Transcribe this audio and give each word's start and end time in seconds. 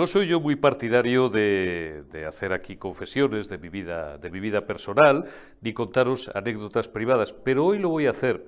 no 0.00 0.06
soy 0.06 0.28
yo 0.28 0.40
muy 0.40 0.56
partidario 0.56 1.28
de, 1.28 2.24
hacer 2.26 2.54
aquí 2.54 2.76
confesiones 2.76 3.50
de 3.50 3.58
mi, 3.58 3.68
vida, 3.68 4.16
de 4.16 4.30
mi 4.30 4.40
vida 4.40 4.64
personal, 4.66 5.26
ni 5.60 5.74
contaros 5.74 6.30
anécdotas 6.34 6.88
privadas, 6.88 7.34
pero 7.34 7.66
hoy 7.66 7.78
lo 7.78 7.90
voy 7.90 8.06
a 8.06 8.10
hacer, 8.12 8.46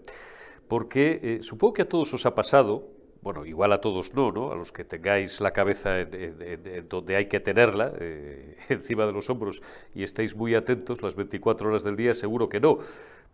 porque 0.66 1.20
eh, 1.23 1.38
supongo 1.42 1.74
que 1.74 1.82
a 1.82 1.88
todos 1.91 2.14
os 2.14 2.24
ha 2.24 2.34
pasado, 2.34 2.88
bueno, 3.23 3.46
igual 3.46 3.73
a 3.73 3.80
todos 3.80 4.14
no, 4.14 4.32
¿no? 4.32 4.50
A 4.50 4.57
los 4.57 4.73
que 4.73 4.84
tengáis 4.84 5.41
la 5.41 5.52
cabeza 5.52 6.00
en, 6.00 6.88
donde 6.88 7.14
hay 7.14 7.27
que 7.27 7.38
tenerla, 7.38 7.93
eh, 8.00 8.56
encima 8.68 9.06
de 9.06 9.12
los 9.12 9.30
hombros, 9.30 9.62
y 9.95 10.02
estéis 10.02 10.34
muy 10.34 10.56
atentos 10.56 11.02
las 11.02 11.14
24 11.14 11.69
horas 11.69 11.84
del 11.84 11.96
día, 11.96 12.14
seguro 12.14 12.48
que 12.48 12.61
no 12.61 12.79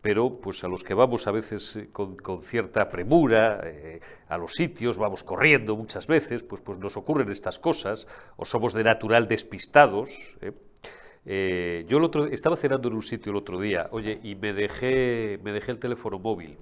pero 0.00 0.38
pues 0.40 0.62
a 0.62 0.68
los 0.68 0.84
que 0.84 0.94
vamos 0.94 1.26
a 1.26 1.32
veces 1.32 1.74
eh, 1.74 1.88
con, 1.90 2.16
cierta 2.42 2.88
premura 2.88 3.62
eh, 3.64 3.98
a 4.28 4.38
los 4.38 4.52
sitios, 4.52 4.96
vamos 4.96 5.24
corriendo 5.24 5.74
muchas 5.74 6.06
veces, 6.06 6.44
pues, 6.44 6.60
pues 6.60 6.78
nos 6.78 6.96
ocurren 6.96 7.28
estas 7.32 7.58
cosas, 7.58 8.06
o 8.36 8.44
somos 8.44 8.74
de 8.74 8.84
natural 8.84 9.26
despistados. 9.26 10.36
yo 10.38 11.98
el 11.98 12.04
otro, 12.04 12.26
estaba 12.26 12.54
cenando 12.54 12.86
en 12.86 12.94
un 12.94 13.02
sitio 13.02 13.30
el 13.30 13.38
otro 13.38 13.58
día, 13.58 13.88
oye, 13.90 14.20
y 14.22 14.36
me 14.36 14.52
dejé, 14.52 15.40
me 15.42 15.50
dejé 15.50 15.72
el 15.72 15.80
teléfono 15.80 16.20
móvil. 16.20 16.58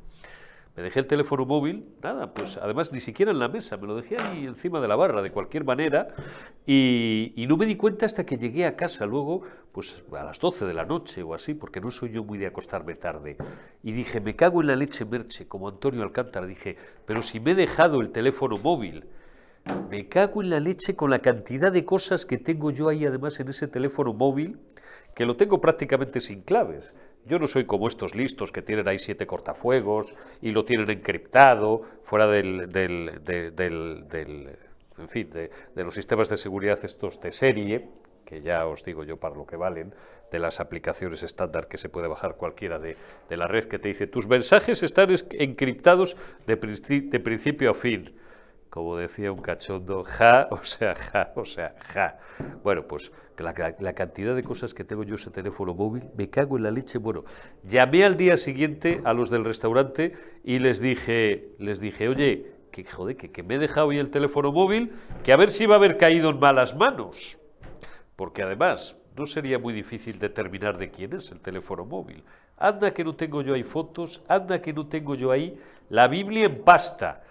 Me 0.77 0.83
dejé 0.83 1.01
el 1.01 1.07
teléfono 1.07 1.47
móvil, 1.47 1.87
nada, 2.03 2.35
pues 2.35 2.59
además 2.59 2.93
ni 2.93 3.01
siquiera 3.01 3.33
en 3.33 3.39
la 3.39 3.49
mesa, 3.49 3.79
me 3.79 3.87
lo 3.87 3.97
dejé 3.97 4.19
ahí 4.21 4.45
encima 4.45 4.79
de 4.79 4.87
la 4.87 4.95
barra, 4.95 5.23
de 5.23 5.31
cualquier 5.31 5.65
manera, 5.65 6.09
y, 6.67 7.47
no 7.49 7.57
me 7.57 7.65
di 7.65 7.77
cuenta 7.77 8.05
hasta 8.05 8.27
que 8.27 8.37
llegué 8.37 8.67
a 8.67 8.77
casa 8.77 9.07
luego, 9.07 9.41
pues 9.73 10.03
a 10.13 10.23
las 10.23 10.39
12 10.39 10.67
de 10.67 10.75
la 10.75 10.85
noche 10.85 11.23
o 11.23 11.33
así, 11.33 11.55
porque 11.55 11.81
no 11.81 11.91
soy 11.91 12.11
yo 12.11 12.25
muy 12.25 12.37
de 12.37 12.49
acostarme 12.49 12.95
tarde. 12.95 13.39
Y 13.83 13.93
dije, 13.93 14.21
me 14.21 14.37
cago 14.37 14.61
en 14.61 14.67
la 14.67 14.77
leche 14.77 15.07
merche, 15.07 15.49
como 15.49 15.69
Antonio 15.69 16.03
Alcántara, 16.03 16.47
dije, 16.47 16.77
pero 17.07 17.23
si 17.23 17.41
me 17.41 17.53
he 17.53 17.55
dejado 17.55 18.03
el 18.03 18.11
teléfono 18.11 18.59
móvil, 18.59 19.07
me 19.89 20.09
cago 20.09 20.43
en 20.43 20.51
la 20.51 20.61
leche 20.61 20.95
con 20.95 21.11
la 21.11 21.21
cantidad 21.21 21.73
de 21.73 21.87
cosas 21.87 22.27
que 22.27 22.37
tengo 22.37 22.71
yo 22.71 22.89
ahí 22.91 23.07
además 23.07 23.41
en 23.41 23.49
ese 23.49 23.67
teléfono 23.67 24.13
móvil, 24.13 24.59
que 25.15 25.25
lo 25.25 25.37
tengo 25.37 25.59
prácticamente 25.59 26.21
sin 26.21 26.43
claves. 26.43 26.93
Yo 27.27 27.41
no 27.41 27.49
soy 27.49 27.65
como 27.65 27.89
estos 27.89 28.15
listos 28.15 28.53
que 28.53 28.63
tienen 28.63 28.87
ahí 28.87 28.99
siete 28.99 29.27
cortafuegos 29.27 30.15
y 30.41 30.53
lo 30.53 30.65
tienen 30.65 30.89
encriptado 30.91 31.83
fuera 32.03 32.29
del, 32.29 32.71
del, 32.71 33.21
del, 33.25 34.57
en 34.99 35.09
fin, 35.09 35.31
de, 35.31 35.51
los 35.75 35.95
sistemas 35.95 36.29
de 36.29 36.37
seguridad 36.37 36.79
estos 36.85 37.21
de 37.21 37.33
serie, 37.33 37.89
que 38.25 38.43
ya 38.43 38.67
os 38.67 38.85
digo 38.85 39.03
yo 39.03 39.17
para 39.17 39.35
lo 39.35 39.45
que 39.45 39.57
valen, 39.57 39.93
de 40.31 40.39
las 40.39 40.61
aplicaciones 40.61 41.25
estándar 41.25 41.67
que 41.67 41.79
se 41.79 41.89
puede 41.89 42.07
bajar 42.07 42.37
cualquiera 42.37 42.79
de, 42.79 42.97
de 43.29 43.37
la 43.37 43.49
red 43.49 43.65
que 43.65 43.79
te 43.79 43.89
dice 43.89 44.07
tus 44.07 44.27
mensajes 44.27 44.83
están 44.83 45.11
encriptados 45.33 46.17
de, 46.47 46.57
de 46.57 47.21
principio 47.21 47.71
a 47.71 47.75
fin 47.75 48.05
como 48.71 48.97
decía 48.97 49.33
un 49.33 49.41
cachondo, 49.41 50.05
ja, 50.05 50.49
o 50.51 50.63
sea, 50.63 50.95
ja, 50.95 51.33
o 51.35 51.45
sea, 51.45 51.75
ja. 51.81 52.19
Bueno, 52.63 52.83
pues 52.87 53.13
la, 53.39 53.75
la, 53.79 53.93
cantidad 53.93 54.35
de 54.35 54.43
cosas 54.43 54.75
que 54.75 54.85
tengo 54.85 55.03
yo 55.03 55.17
ese 55.17 55.31
teléfono 55.31 55.75
móvil, 55.75 56.05
me 56.17 56.29
cago 56.31 56.57
en 56.57 56.63
la 56.63 56.71
leche. 56.71 56.99
Bueno, 56.99 57.25
llamé 57.63 58.05
al 58.05 58.17
día 58.17 58.37
siguiente 58.37 59.01
a 59.05 59.13
los 59.13 59.31
del 59.31 59.45
restaurante 59.45 60.15
y 60.45 60.59
les 60.59 60.81
dije, 60.81 61.51
les 61.59 61.81
dije, 61.81 62.09
oye, 62.09 62.57
que 62.71 62.85
joder, 62.85 63.17
que, 63.17 63.43
me 63.43 63.55
he 63.55 63.59
dejado 63.59 63.89
hoy 63.89 63.99
el 63.99 64.11
teléfono 64.11 64.53
móvil, 64.53 64.93
que 65.25 65.33
a 65.33 65.37
ver 65.37 65.51
si 65.51 65.67
va 65.67 65.77
a 65.77 65.79
haber 65.79 65.97
caído 65.97 66.31
en 66.31 66.39
malas 66.39 66.77
manos. 66.77 67.39
Porque 68.17 68.43
además, 68.43 68.97
no 69.17 69.27
sería 69.27 69.59
muy 69.59 69.73
difícil 69.73 70.19
determinar 70.19 70.77
de 70.77 70.91
quién 70.91 71.15
es 71.15 71.31
el 71.31 71.41
teléfono 71.41 71.85
móvil. 71.85 72.23
Anda 72.59 72.93
que 72.93 73.05
no 73.05 73.15
tengo 73.15 73.43
yo 73.43 73.55
ahí 73.55 73.63
fotos, 73.63 74.23
anda 74.29 74.61
que 74.61 74.73
no 74.73 74.87
tengo 74.87 75.15
yo 75.15 75.31
ahí 75.31 75.59
la 75.89 76.09
Biblia 76.09 76.47
en 76.47 76.63
pasta 76.63 77.23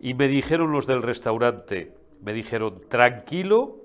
y 0.00 0.14
me 0.14 0.28
dijeron 0.28 0.72
los 0.72 0.86
del 0.86 1.02
restaurante, 1.02 1.92
me 2.22 2.32
dijeron, 2.32 2.80
tranquilo, 2.88 3.76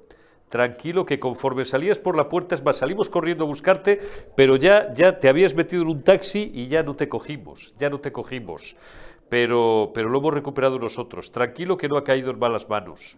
tranquilo, 0.50 1.06
que 1.06 1.20
conforme 1.20 1.66
salías 1.66 1.98
por 1.98 2.16
la 2.16 2.30
puerta, 2.30 2.56
es 2.56 2.64
más, 2.64 2.78
salimos 2.78 3.10
corriendo 3.10 3.46
a 3.46 3.48
buscarte, 3.48 4.00
pero 4.36 4.56
ya, 4.56 4.94
ya 4.94 5.18
te 5.18 5.28
habías 5.28 5.56
metido 5.56 5.82
en 5.82 5.90
un 5.90 6.04
taxi 6.04 6.52
y 6.54 6.68
ya 6.68 6.84
no 6.84 6.96
te 6.96 7.10
cogimos, 7.10 7.74
ya 7.78 7.90
no 7.90 8.00
te 8.00 8.12
cogimos. 8.12 8.76
Pero, 9.30 9.92
pero 9.96 10.10
lo 10.10 10.20
hemos 10.20 10.34
recuperado 10.34 10.78
nosotros. 10.78 11.32
Tranquilo 11.32 11.76
que 11.76 11.88
no 11.88 11.98
ha 11.98 12.04
caído 12.04 12.30
en 12.30 12.38
malas 12.38 12.70
manos. 12.70 13.18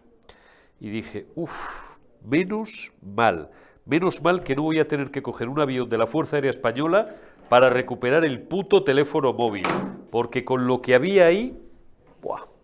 Y 0.79 0.89
dije, 0.89 1.25
uff, 1.35 1.97
menos 2.23 2.93
mal. 3.01 3.49
Menos 3.85 4.23
mal 4.23 4.41
que 4.41 4.55
no 4.55 4.63
voy 4.63 4.79
a 4.79 4.87
tener 4.87 5.11
que 5.11 5.21
coger 5.21 5.49
un 5.49 5.59
avión 5.59 5.89
de 5.89 5.97
la 5.97 6.07
Fuerza 6.07 6.37
Aérea 6.37 6.51
Española 6.51 7.17
para 7.49 7.69
recuperar 7.69 8.23
el 8.23 8.43
puto 8.43 8.81
teléfono 8.81 9.33
móvil. 9.33 9.67
Porque 10.09 10.45
con 10.45 10.67
lo 10.67 10.81
que 10.81 10.95
había 10.95 11.25
ahí, 11.25 11.57
¡buah! 12.21 12.54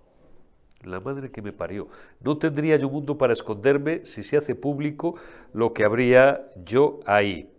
La 0.83 0.99
madre 0.99 1.31
que 1.31 1.41
me 1.41 1.51
parió. 1.51 1.87
No 2.21 2.37
tendría 2.37 2.75
yo 2.77 2.89
mundo 2.89 3.17
para 3.17 3.33
esconderme 3.33 4.05
si 4.05 4.23
se 4.23 4.37
hace 4.37 4.55
público 4.55 5.15
lo 5.53 5.73
que 5.73 5.83
habría 5.83 6.49
yo 6.63 6.99
ahí. 7.05 7.49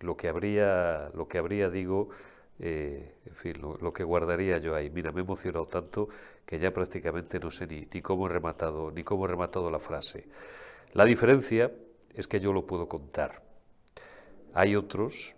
Lo 0.00 0.16
que 0.16 0.28
habría, 0.28 1.10
lo 1.14 1.28
que 1.28 1.38
habría, 1.38 1.70
digo, 1.70 2.10
eh, 2.58 3.14
en 3.24 3.34
fin, 3.34 3.60
lo, 3.60 3.92
que 3.92 4.04
guardaría 4.04 4.58
yo 4.58 4.74
ahí. 4.74 4.90
Mira, 4.90 5.12
me 5.12 5.20
he 5.20 5.24
emocionado 5.24 5.66
tanto 5.66 6.08
que 6.44 6.58
ya 6.58 6.72
prácticamente 6.72 7.38
no 7.38 7.50
sé 7.50 7.66
ni, 7.66 7.86
ni 7.92 8.02
cómo 8.02 8.26
he 8.26 8.30
rematado, 8.30 8.90
ni 8.90 9.04
cómo 9.04 9.24
he 9.24 9.28
rematado 9.28 9.70
la 9.70 9.78
frase. 9.78 10.28
La 10.92 11.04
diferencia 11.04 11.72
es 12.14 12.26
que 12.26 12.40
yo 12.40 12.52
lo 12.52 12.66
puedo 12.66 12.88
contar. 12.88 13.42
Hay 14.54 14.74
otros 14.74 15.34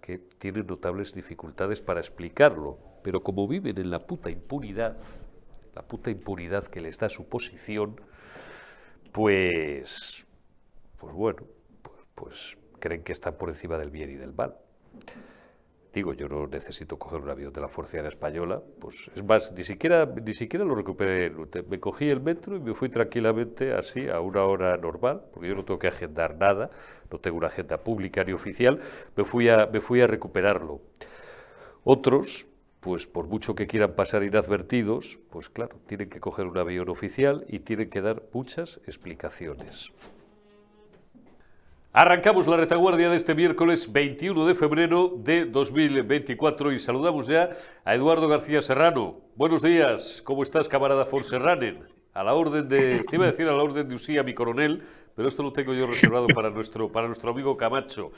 que 0.00 0.18
tienen 0.18 0.66
notables 0.66 1.14
dificultades 1.14 1.80
para 1.80 2.00
explicarlo, 2.00 2.78
pero 3.02 3.22
como 3.22 3.46
viven 3.48 3.78
en 3.78 3.90
la 3.90 4.06
puta 4.06 4.30
impunidad, 4.30 4.96
la 5.74 5.82
puta 5.82 6.10
impunidad 6.10 6.64
que 6.64 6.80
les 6.80 6.98
da 6.98 7.08
su 7.08 7.28
posición, 7.28 8.00
pues, 9.12 10.26
pues 10.98 11.14
bueno, 11.14 11.42
pues, 11.82 11.96
pues 12.14 12.58
creen 12.78 13.02
que 13.02 13.12
están 13.12 13.34
por 13.34 13.48
encima 13.48 13.78
del 13.78 13.90
bien 13.90 14.10
y 14.10 14.14
del 14.14 14.32
mal. 14.32 14.56
Digo, 15.92 16.12
yo 16.12 16.28
no 16.28 16.46
necesito 16.46 16.96
coger 17.00 17.20
un 17.20 17.30
avión 17.30 17.52
de 17.52 17.60
la 17.60 17.66
Fuerza 17.66 17.96
Aérea 17.96 18.10
Española, 18.10 18.62
pues 18.78 19.10
es 19.12 19.24
más, 19.24 19.50
ni 19.52 19.64
siquiera, 19.64 20.06
ni 20.06 20.34
siquiera 20.34 20.64
lo 20.64 20.76
recuperé. 20.76 21.32
Me 21.68 21.80
cogí 21.80 22.08
el 22.08 22.20
metro 22.20 22.54
y 22.54 22.60
me 22.60 22.74
fui 22.74 22.88
tranquilamente 22.88 23.72
así 23.72 24.08
a 24.08 24.20
una 24.20 24.44
hora 24.44 24.76
normal, 24.76 25.22
porque 25.32 25.48
yo 25.48 25.56
no 25.56 25.64
tengo 25.64 25.80
que 25.80 25.88
agendar 25.88 26.36
nada, 26.36 26.70
no 27.10 27.18
tengo 27.18 27.38
una 27.38 27.48
agenda 27.48 27.78
pública 27.78 28.22
ni 28.22 28.32
oficial, 28.32 28.78
me 29.16 29.24
fui 29.24 29.48
a, 29.48 29.66
me 29.66 29.80
fui 29.80 30.00
a 30.00 30.06
recuperarlo. 30.06 30.80
Otros, 31.82 32.46
pues 32.80 33.06
por 33.06 33.26
mucho 33.26 33.54
que 33.54 33.66
quieran 33.66 33.92
pasar 33.92 34.22
inadvertidos, 34.22 35.18
pues 35.30 35.48
claro, 35.48 35.78
tienen 35.86 36.08
que 36.08 36.20
coger 36.20 36.46
un 36.46 36.58
avión 36.58 36.88
oficial 36.88 37.44
y 37.48 37.60
tienen 37.60 37.90
que 37.90 38.00
dar 38.00 38.22
muchas 38.32 38.80
explicaciones. 38.86 39.92
Arrancamos 41.92 42.46
la 42.46 42.56
retaguardia 42.56 43.10
de 43.10 43.16
este 43.16 43.34
miércoles 43.34 43.92
21 43.92 44.46
de 44.46 44.54
febrero 44.54 45.12
de 45.16 45.44
2024 45.44 46.72
y 46.72 46.78
saludamos 46.78 47.26
ya 47.26 47.50
a 47.84 47.94
Eduardo 47.94 48.28
García 48.28 48.62
Serrano. 48.62 49.18
Buenos 49.34 49.60
días, 49.60 50.22
¿cómo 50.24 50.44
estás, 50.44 50.68
camarada 50.68 51.04
Fonserranen? 51.04 51.80
A 52.14 52.22
la 52.22 52.34
orden 52.34 52.68
de, 52.68 53.04
te 53.08 53.16
iba 53.16 53.24
a 53.24 53.30
decir 53.30 53.48
a 53.48 53.52
la 53.52 53.62
orden 53.62 53.88
de 53.88 53.94
Usía, 53.94 54.22
mi 54.22 54.34
coronel, 54.34 54.82
pero 55.16 55.28
esto 55.28 55.42
lo 55.42 55.52
tengo 55.52 55.74
yo 55.74 55.86
reservado 55.86 56.28
para 56.28 56.50
nuestro, 56.50 56.90
para 56.90 57.08
nuestro 57.08 57.32
amigo 57.32 57.56
Camacho. 57.56 58.12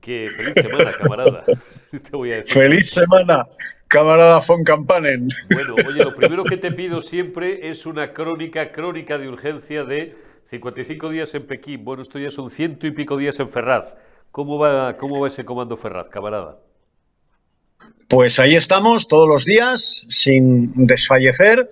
Que 0.00 0.28
feliz 0.36 0.54
semana, 0.54 0.92
camarada. 0.92 1.42
Te 1.90 2.16
voy 2.16 2.32
a 2.32 2.36
decir. 2.36 2.52
Feliz 2.52 2.90
semana, 2.90 3.46
camarada 3.88 4.40
von 4.40 4.64
Campanen. 4.64 5.28
Bueno, 5.52 5.74
oye, 5.86 6.04
lo 6.04 6.14
primero 6.14 6.44
que 6.44 6.56
te 6.56 6.72
pido 6.72 7.02
siempre 7.02 7.68
es 7.70 7.86
una 7.86 8.12
crónica, 8.12 8.72
crónica 8.72 9.18
de 9.18 9.28
urgencia 9.28 9.84
de 9.84 10.14
55 10.44 11.08
días 11.10 11.34
en 11.34 11.46
Pekín. 11.46 11.84
Bueno, 11.84 12.02
esto 12.02 12.18
ya 12.18 12.30
son 12.30 12.50
ciento 12.50 12.86
y 12.86 12.90
pico 12.90 13.16
días 13.16 13.38
en 13.40 13.48
Ferraz. 13.48 13.96
¿Cómo 14.30 14.58
va, 14.58 14.96
cómo 14.96 15.20
va 15.20 15.28
ese 15.28 15.44
comando 15.44 15.76
Ferraz, 15.76 16.08
camarada? 16.08 16.58
Pues 18.08 18.38
ahí 18.38 18.54
estamos 18.54 19.08
todos 19.08 19.28
los 19.28 19.44
días 19.44 20.06
sin 20.08 20.72
desfallecer. 20.84 21.68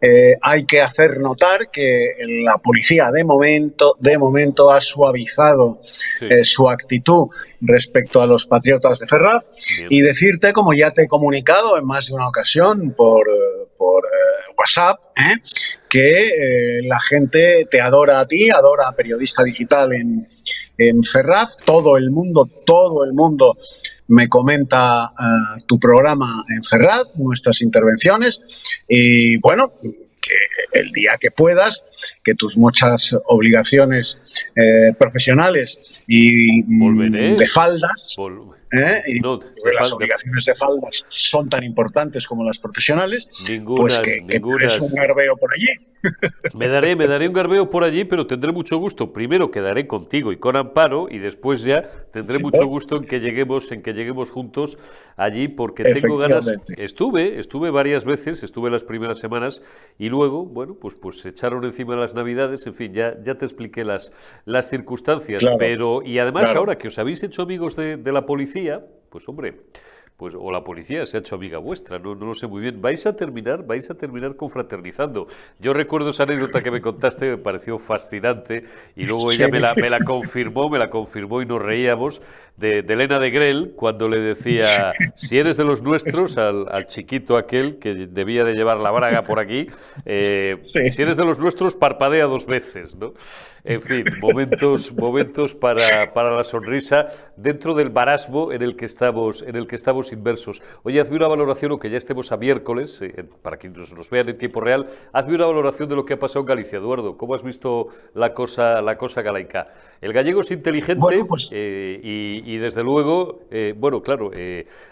Eh, 0.00 0.36
hay 0.40 0.64
que 0.64 0.80
hacer 0.80 1.18
notar 1.18 1.72
que 1.72 2.14
la 2.44 2.58
policía 2.58 3.10
de 3.10 3.24
momento, 3.24 3.96
de 3.98 4.16
momento 4.16 4.70
ha 4.70 4.80
suavizado 4.80 5.80
eh, 6.20 6.44
su 6.44 6.70
actitud 6.70 7.30
respecto 7.60 8.22
a 8.22 8.26
los 8.26 8.46
patriotas 8.46 9.00
de 9.00 9.08
Ferraz 9.08 9.44
y 9.90 10.02
decirte, 10.02 10.52
como 10.52 10.72
ya 10.72 10.90
te 10.92 11.02
he 11.02 11.08
comunicado 11.08 11.76
en 11.76 11.84
más 11.84 12.06
de 12.06 12.14
una 12.14 12.28
ocasión 12.28 12.94
por, 12.96 13.26
por 13.76 14.04
eh, 14.04 14.54
WhatsApp, 14.56 15.00
que 15.88 16.30
la 16.84 17.00
gente 17.00 17.66
te 17.68 17.80
adora 17.80 18.20
a 18.20 18.26
ti, 18.26 18.50
adora 18.50 18.88
a 18.88 18.92
periodista 18.92 19.42
digital 19.42 19.92
en, 19.92 20.28
en 20.78 21.02
Ferraz. 21.02 21.56
Todo 21.58 21.96
el 21.96 22.10
mundo, 22.10 22.48
todo 22.64 23.04
el 23.04 23.12
mundo 23.12 23.56
me 24.12 24.28
comenta 24.28 25.10
eh, 25.18 25.62
tu 25.66 25.78
programa 25.78 26.44
en 26.54 26.62
Ferraz, 26.62 27.16
nuestras 27.16 27.62
intervenciones 27.62 28.42
y 28.86 29.38
bueno, 29.38 29.72
que 29.80 30.34
el 30.72 30.92
día 30.92 31.12
que 31.18 31.30
puedas, 31.30 31.84
que 32.22 32.34
tus 32.34 32.58
muchas 32.58 33.16
obligaciones 33.24 34.20
eh, 34.54 34.92
profesionales 34.98 36.04
y 36.06 36.62
de 36.62 37.46
faldas, 37.46 38.16
¿eh? 38.70 39.02
y 39.06 39.20
las 39.20 39.92
obligaciones 39.92 40.44
de 40.44 40.54
faldas 40.54 41.04
son 41.08 41.48
tan 41.48 41.64
importantes 41.64 42.26
como 42.26 42.44
las 42.44 42.58
profesionales, 42.58 43.28
pues 43.76 43.98
que, 43.98 44.26
que 44.26 44.38
un 44.38 44.98
herbeo 44.98 45.36
por 45.38 45.54
allí. 45.54 45.91
Me 46.54 46.68
daré, 46.68 46.96
me 46.96 47.06
daré 47.06 47.28
un 47.28 47.34
garbeo 47.34 47.70
por 47.70 47.84
allí, 47.84 48.04
pero 48.04 48.26
tendré 48.26 48.52
mucho 48.52 48.76
gusto. 48.78 49.12
Primero 49.12 49.50
quedaré 49.50 49.86
contigo 49.86 50.32
y 50.32 50.36
con 50.36 50.56
Amparo, 50.56 51.08
y 51.10 51.18
después 51.18 51.62
ya 51.62 51.82
tendré 52.10 52.38
mucho 52.38 52.66
gusto 52.66 52.96
en 52.96 53.04
que 53.04 53.20
lleguemos, 53.20 53.70
en 53.72 53.82
que 53.82 53.92
lleguemos 53.92 54.30
juntos 54.30 54.78
allí, 55.16 55.48
porque 55.48 55.84
tengo 55.84 56.16
ganas. 56.18 56.50
Estuve, 56.76 57.38
estuve 57.38 57.70
varias 57.70 58.04
veces, 58.04 58.42
estuve 58.42 58.70
las 58.70 58.84
primeras 58.84 59.18
semanas, 59.18 59.62
y 59.98 60.08
luego, 60.08 60.44
bueno, 60.44 60.74
pues, 60.74 60.94
pues 60.94 61.20
se 61.20 61.30
echaron 61.30 61.64
encima 61.64 61.96
las 61.96 62.14
navidades, 62.14 62.66
en 62.66 62.74
fin, 62.74 62.92
ya, 62.92 63.16
ya 63.22 63.36
te 63.36 63.44
expliqué 63.44 63.84
las, 63.84 64.12
las 64.44 64.68
circunstancias. 64.68 65.42
pero, 65.58 66.02
y 66.02 66.18
además, 66.18 66.54
ahora 66.54 66.76
que 66.78 66.88
os 66.88 66.98
habéis 66.98 67.22
hecho 67.22 67.42
amigos 67.42 67.76
de, 67.76 67.96
de 67.96 68.12
la 68.12 68.26
policía, 68.26 68.84
pues 69.10 69.28
hombre 69.28 69.54
pues 70.22 70.36
o 70.38 70.52
la 70.52 70.62
policía 70.62 71.04
se 71.04 71.16
ha 71.16 71.20
hecho 71.20 71.34
amiga 71.34 71.58
vuestra, 71.58 71.98
no, 71.98 72.14
no 72.14 72.26
lo 72.26 72.34
sé 72.36 72.46
muy 72.46 72.60
bien. 72.60 72.80
Vais 72.80 73.04
a 73.06 73.16
terminar, 73.16 73.66
vais 73.66 73.90
a 73.90 73.94
terminar 73.94 74.36
confraternizando. 74.36 75.26
Yo 75.58 75.72
recuerdo 75.72 76.10
esa 76.10 76.22
anécdota 76.22 76.62
que 76.62 76.70
me 76.70 76.80
contaste, 76.80 77.28
me 77.28 77.38
pareció 77.38 77.80
fascinante, 77.80 78.62
y 78.94 79.02
luego 79.02 79.32
ella 79.32 79.48
me 79.48 79.58
la, 79.58 79.74
me 79.74 79.90
la 79.90 79.98
confirmó, 79.98 80.70
me 80.70 80.78
la 80.78 80.90
confirmó 80.90 81.42
y 81.42 81.46
nos 81.46 81.60
reíamos 81.60 82.22
de, 82.56 82.84
Elena 82.86 83.18
de 83.18 83.32
Grell 83.32 83.72
cuando 83.74 84.08
le 84.08 84.20
decía, 84.20 84.92
si 85.16 85.38
eres 85.38 85.56
de 85.56 85.64
los 85.64 85.82
nuestros, 85.82 86.38
al, 86.38 86.86
chiquito 86.86 87.36
aquel 87.36 87.80
que 87.80 88.06
debía 88.06 88.44
de 88.44 88.54
llevar 88.54 88.76
la 88.76 88.92
braga 88.92 89.24
por 89.24 89.40
aquí, 89.40 89.66
eh, 90.04 90.58
si 90.62 91.02
eres 91.02 91.16
de 91.16 91.24
los 91.24 91.40
nuestros, 91.40 91.74
parpadea 91.74 92.26
dos 92.26 92.46
veces, 92.46 92.94
¿no? 92.94 93.14
En 93.64 93.80
fin, 93.80 94.04
momentos, 94.20 94.92
momentos 94.92 95.54
para, 95.54 96.12
para, 96.12 96.34
la 96.34 96.42
sonrisa 96.42 97.06
dentro 97.36 97.74
del 97.74 97.92
marasmo 97.92 98.52
en 98.52 98.60
el 98.60 98.74
que 98.74 98.86
estamos, 98.86 99.42
en 99.42 99.54
el 99.54 99.68
que 99.68 99.76
estamos 99.76 100.11
inversos. 100.12 100.62
Oye, 100.82 101.00
hazme 101.00 101.16
una 101.16 101.28
valoración, 101.28 101.72
aunque 101.72 101.90
ya 101.90 101.96
estemos 101.96 102.32
a 102.32 102.36
miércoles, 102.36 103.00
eh, 103.02 103.24
para 103.42 103.58
que 103.58 103.68
nos, 103.68 103.92
nos, 103.92 104.10
vean 104.10 104.28
en 104.28 104.38
tiempo 104.38 104.60
real, 104.60 104.86
hazme 105.12 105.34
una 105.34 105.46
valoración 105.46 105.88
de 105.88 105.96
lo 105.96 106.04
que 106.04 106.14
ha 106.14 106.18
pasado 106.18 106.40
en 106.40 106.46
Galicia, 106.46 106.78
Eduardo. 106.78 107.16
¿Cómo 107.16 107.34
has 107.34 107.42
visto 107.42 107.88
la 108.14 108.34
cosa, 108.34 108.82
la 108.82 108.96
cosa 108.96 109.22
galaica? 109.22 109.66
El 110.00 110.12
gallego 110.12 110.40
es 110.40 110.50
inteligente 110.50 111.24
pues 111.24 111.48
eh, 111.50 112.00
y, 112.02 112.56
desde 112.58 112.82
luego, 112.82 113.40
eh, 113.50 113.74
bueno, 113.76 114.02
claro, 114.02 114.30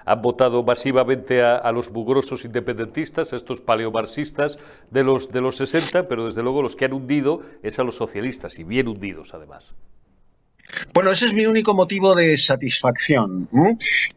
han 0.05 0.23
votado 0.23 0.63
masivamente 0.63 1.43
a, 1.43 1.57
a, 1.57 1.73
los 1.73 1.91
mugrosos 1.91 2.45
independentistas, 2.45 3.33
a 3.33 3.37
estos 3.37 3.61
paleomarxistas 3.61 4.59
de 4.91 5.05
los, 5.05 5.31
de 5.31 5.41
los 5.41 5.57
60, 5.57 6.09
pero 6.09 6.27
desde 6.27 6.43
luego 6.43 6.63
los 6.63 6.77
que 6.77 6.87
han 6.87 6.93
hundido 6.93 7.41
es 7.63 7.79
a 7.79 7.85
los 7.85 7.97
socialistas 7.97 8.59
y 8.59 8.65
bien 8.65 8.89
hundidos 8.89 9.35
además. 9.35 9.75
Bueno, 10.93 11.11
ese 11.13 11.27
es 11.27 11.33
mi 11.33 11.47
único 11.47 11.75
motivo 11.75 12.15
de 12.15 12.37
satisfacción, 12.37 13.49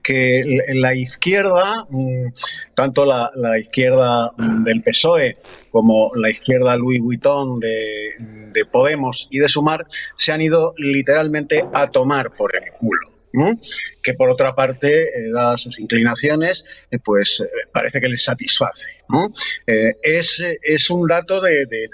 que 0.01 0.43
la 0.73 0.95
izquierda, 0.95 1.85
mm, 1.89 2.27
tanto 2.75 3.05
la, 3.05 3.31
izquierda 3.59 4.31
del 4.37 4.81
PSOE 4.81 5.37
como 5.71 6.11
la 6.15 6.29
izquierda 6.29 6.75
Louis 6.75 7.01
Vuitton 7.01 7.59
de, 7.59 8.15
de 8.51 8.65
Podemos 8.65 9.27
y 9.31 9.39
de 9.39 9.47
Sumar, 9.47 9.85
se 10.17 10.31
han 10.31 10.41
ido 10.41 10.73
literalmente 10.77 11.65
a 11.73 11.87
tomar 11.87 12.31
por 12.31 12.55
el 12.55 12.71
culo 12.71 13.13
que 14.01 14.13
por 14.13 14.29
otra 14.29 14.53
parte, 14.53 15.01
eh, 15.01 15.31
dadas 15.31 15.61
sus 15.61 15.79
inclinaciones, 15.79 16.65
eh, 16.91 16.99
pues 16.99 17.39
eh, 17.41 17.67
parece 17.71 17.99
que 17.99 18.07
les 18.07 18.23
satisface. 18.23 19.02
Es, 19.65 20.43
es, 20.61 20.89
un 20.89 21.07
dato 21.07 21.39
de, 21.41 21.65
de, 21.65 21.89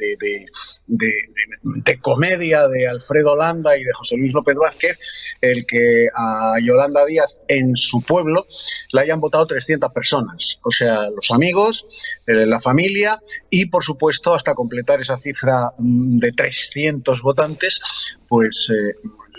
de, 0.88 2.00
comedia 2.00 2.68
de 2.68 2.88
Alfredo 2.88 3.36
Landa 3.36 3.77
y 3.77 3.83
de 3.83 3.94
José 3.94 4.18
Luis 4.18 4.33
López 4.33 4.56
Vázquez 4.56 5.00
el 5.42 5.66
que 5.66 6.07
a 6.16 6.56
Yolanda 6.62 7.06
Díaz 7.06 7.42
en 7.48 7.75
su 7.75 8.01
pueblo 8.01 8.48
la 8.92 9.01
hayan 9.01 9.19
votado 9.19 9.45
300 9.48 9.92
personas, 9.92 10.60
o 10.63 10.71
sea, 10.71 11.10
los 11.10 11.31
amigos, 11.31 11.88
la 12.25 12.60
familia 12.60 13.22
y, 13.50 13.65
por 13.65 13.83
supuesto, 13.83 14.33
hasta 14.33 14.56
completar 14.56 15.01
esa 15.01 15.18
cifra 15.18 15.72
mm, 15.77 16.18
de 16.18 16.31
300 16.31 17.22
votantes, 17.22 17.81
pues 18.27 18.72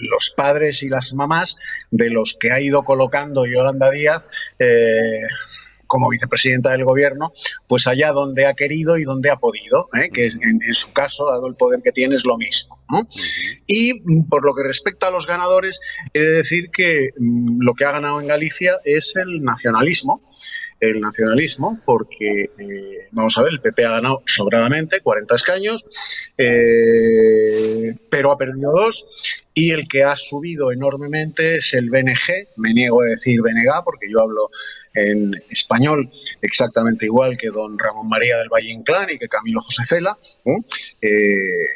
los 0.01 0.33
padres 0.37 0.83
y 0.83 0.89
las 0.89 1.13
mamás 1.15 1.59
de 1.91 2.11
los 2.11 2.37
que 2.39 2.53
ha 2.53 2.61
ido 2.61 2.85
colocando 2.85 3.47
Yolanda 3.47 3.91
Díaz 3.91 4.27
eh, 4.59 5.23
como 5.91 6.09
vicepresidenta 6.09 6.71
del 6.71 6.85
gobierno, 6.85 7.33
pues 7.67 7.89
allá 7.89 8.13
donde 8.13 8.47
ha 8.47 8.55
querido 8.55 8.97
y 8.97 9.03
donde 9.03 9.29
ha 9.29 9.37
podido, 9.37 9.89
¿eh? 9.93 10.09
que 10.11 10.27
en, 10.27 10.61
su 10.73 10.93
caso, 10.93 11.27
dado 11.27 11.49
el 11.49 11.57
poder 11.57 11.83
que 11.83 11.91
tiene, 11.91 12.15
es 12.15 12.25
lo 12.25 12.37
mismo. 12.37 12.79
Y 13.67 14.23
por 14.23 14.45
lo 14.45 14.55
que 14.55 14.63
respecta 14.63 15.09
a 15.09 15.11
los 15.11 15.27
ganadores, 15.27 15.81
he 16.15 16.21
de 16.21 16.33
decir 16.35 16.71
que 16.71 17.11
mm, 17.19 17.61
lo 17.61 17.75
que 17.75 17.87
ha 17.87 17.91
ganado 17.91 18.21
en 18.21 18.29
Galicia 18.29 18.77
es 18.85 19.17
el 19.17 19.43
nacionalismo 19.43 20.21
el 20.81 20.99
nacionalismo, 20.99 21.79
porque, 21.85 22.51
eh, 22.59 23.09
vamos 23.11 23.37
a 23.37 23.43
ver, 23.43 23.53
el 23.53 23.61
PP 23.61 23.85
ha 23.85 23.91
ganado 23.91 24.23
sobradamente, 24.25 25.03
40 25.03 25.35
escaños, 25.35 25.85
eh, 26.39 27.95
pero 28.09 28.33
ha 28.33 28.39
perdido 28.39 28.73
dos, 28.73 29.07
y 29.53 29.73
el 29.73 29.87
que 29.87 30.05
ha 30.05 30.17
subido 30.17 30.73
enormemente 30.73 31.57
es 31.57 31.75
el 31.75 31.91
BNG, 31.91 32.49
me 32.57 32.73
niego 32.73 33.03
a 33.03 33.07
decir 33.07 33.43
BNG 33.43 33.85
porque 33.85 34.07
yo 34.11 34.23
hablo 34.23 34.51
en 34.95 35.35
español 35.51 36.11
exactamente 36.43 37.07
igual 37.07 37.37
que 37.39 37.49
don 37.49 37.79
Ramón 37.79 38.09
María 38.09 38.39
del 38.39 38.49
Valle 38.49 38.71
Inclán 38.71 39.11
y 39.11 39.19
que 39.19 39.29
Camilo 39.29 39.61
José 39.61 39.85
Cela. 39.85 40.17
Eh, 41.03 41.67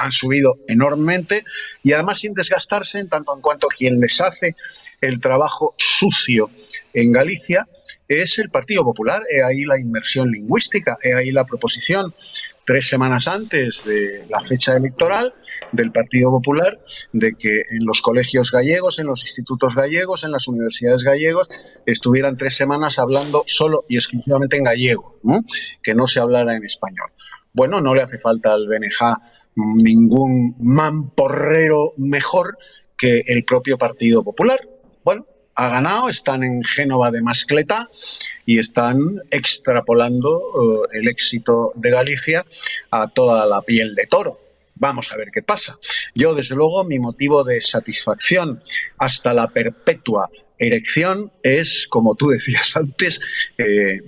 han 0.00 0.12
subido 0.12 0.58
enormemente 0.66 1.44
y 1.82 1.92
además 1.92 2.20
sin 2.20 2.32
desgastarse 2.32 2.98
en 2.98 3.08
tanto 3.08 3.34
en 3.34 3.42
cuanto 3.42 3.68
quien 3.68 4.00
les 4.00 4.20
hace 4.20 4.56
el 5.00 5.20
trabajo 5.20 5.74
sucio 5.76 6.48
en 6.94 7.12
Galicia 7.12 7.68
es 8.08 8.38
el 8.38 8.50
Partido 8.50 8.82
Popular. 8.82 9.22
He 9.28 9.42
ahí 9.42 9.64
la 9.64 9.78
inmersión 9.78 10.30
lingüística, 10.30 10.96
he 11.02 11.14
ahí 11.14 11.32
la 11.32 11.44
proposición 11.44 12.14
tres 12.64 12.88
semanas 12.88 13.28
antes 13.28 13.84
de 13.84 14.24
la 14.28 14.40
fecha 14.40 14.76
electoral 14.76 15.34
del 15.72 15.92
Partido 15.92 16.30
Popular 16.30 16.80
de 17.12 17.34
que 17.34 17.62
en 17.70 17.84
los 17.84 18.02
colegios 18.02 18.50
gallegos, 18.50 18.98
en 18.98 19.06
los 19.06 19.22
institutos 19.22 19.74
gallegos, 19.74 20.24
en 20.24 20.32
las 20.32 20.48
universidades 20.48 21.04
gallegos, 21.04 21.48
estuvieran 21.86 22.36
tres 22.36 22.56
semanas 22.56 22.98
hablando 22.98 23.44
solo 23.46 23.84
y 23.88 23.96
exclusivamente 23.96 24.56
en 24.56 24.64
gallego, 24.64 25.18
que 25.82 25.94
no 25.94 26.06
se 26.06 26.20
hablara 26.20 26.56
en 26.56 26.64
español. 26.64 27.10
Bueno, 27.52 27.80
no 27.80 27.94
le 27.94 28.02
hace 28.02 28.18
falta 28.18 28.52
al 28.52 28.68
BNJ 28.68 29.18
ningún 29.56 30.54
mamporrero 30.60 31.94
mejor 31.96 32.56
que 32.96 33.22
el 33.26 33.44
propio 33.44 33.76
Partido 33.78 34.22
Popular. 34.22 34.60
Bueno, 35.04 35.26
ha 35.54 35.68
ganado, 35.68 36.08
están 36.08 36.44
en 36.44 36.62
Génova 36.62 37.10
de 37.10 37.22
Mascleta 37.22 37.88
y 38.46 38.58
están 38.58 39.20
extrapolando 39.30 40.86
eh, 40.92 40.98
el 40.98 41.08
éxito 41.08 41.72
de 41.74 41.90
Galicia 41.90 42.46
a 42.90 43.08
toda 43.08 43.46
la 43.46 43.60
piel 43.62 43.94
de 43.94 44.06
toro. 44.06 44.38
Vamos 44.80 45.12
a 45.12 45.16
ver 45.16 45.30
qué 45.30 45.42
pasa. 45.42 45.78
Yo, 46.14 46.34
desde 46.34 46.56
luego, 46.56 46.82
mi 46.84 46.98
motivo 46.98 47.44
de 47.44 47.60
satisfacción 47.60 48.62
hasta 48.96 49.34
la 49.34 49.46
perpetua 49.48 50.30
erección 50.58 51.30
es, 51.42 51.86
como 51.86 52.14
tú 52.14 52.28
decías 52.28 52.76
antes, 52.76 53.20
eh, 53.58 54.00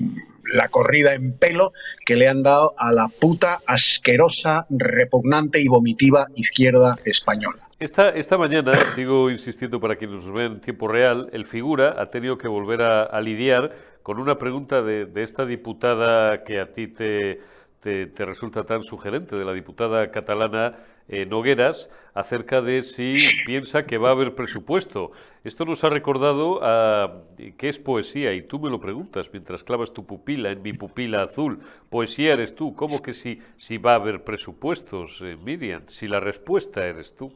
la 0.50 0.68
corrida 0.68 1.12
en 1.12 1.36
pelo 1.36 1.72
que 2.06 2.16
le 2.16 2.26
han 2.26 2.42
dado 2.42 2.74
a 2.78 2.90
la 2.90 3.08
puta, 3.08 3.60
asquerosa, 3.66 4.66
repugnante 4.70 5.60
y 5.60 5.68
vomitiva 5.68 6.26
izquierda 6.36 6.98
española. 7.04 7.58
Esta, 7.78 8.08
esta 8.08 8.38
mañana, 8.38 8.72
sigo 8.94 9.30
insistiendo 9.30 9.78
para 9.78 9.96
quienes 9.96 10.24
nos 10.24 10.32
ven 10.32 10.52
en 10.52 10.60
tiempo 10.60 10.88
real, 10.88 11.28
el 11.34 11.44
figura 11.44 11.96
ha 11.98 12.10
tenido 12.10 12.38
que 12.38 12.48
volver 12.48 12.80
a, 12.80 13.20
lidiar 13.20 13.76
con 14.02 14.18
una 14.18 14.38
pregunta 14.38 14.82
de, 14.82 15.04
de 15.04 15.22
esta 15.22 15.44
diputada 15.44 16.44
que 16.44 16.60
a 16.60 16.72
ti 16.72 16.88
te 16.88 17.40
te, 17.82 18.24
resulta 18.24 18.64
tan 18.64 18.82
sugerente 18.82 19.36
de 19.36 19.44
la 19.44 19.52
diputada 19.52 20.10
catalana 20.10 20.76
eh, 21.08 21.26
Nogueras 21.26 21.90
acerca 22.14 22.62
de 22.62 22.82
si 22.84 23.16
piensa 23.44 23.86
que 23.86 23.98
va 23.98 24.10
a 24.10 24.12
haber 24.12 24.36
presupuesto. 24.36 25.10
Esto 25.42 25.64
nos 25.64 25.82
ha 25.82 25.90
recordado 25.90 26.60
a 26.62 27.22
qué 27.58 27.68
es 27.68 27.80
poesía 27.80 28.32
y 28.34 28.42
tú 28.42 28.60
me 28.60 28.70
lo 28.70 28.78
preguntas 28.78 29.30
mientras 29.32 29.64
clavas 29.64 29.92
tu 29.92 30.06
pupila 30.06 30.52
en 30.52 30.62
mi 30.62 30.72
pupila 30.72 31.24
azul. 31.24 31.58
Poesía 31.90 32.34
eres 32.34 32.54
tú. 32.54 32.76
¿Cómo 32.76 33.02
que 33.02 33.14
si, 33.14 33.42
si 33.56 33.78
va 33.78 33.92
a 33.92 33.96
haber 33.96 34.22
presupuestos, 34.22 35.20
eh, 35.22 35.36
Miriam? 35.36 35.82
Si 35.88 36.06
la 36.06 36.20
respuesta 36.20 36.86
eres 36.86 37.16
tú. 37.16 37.32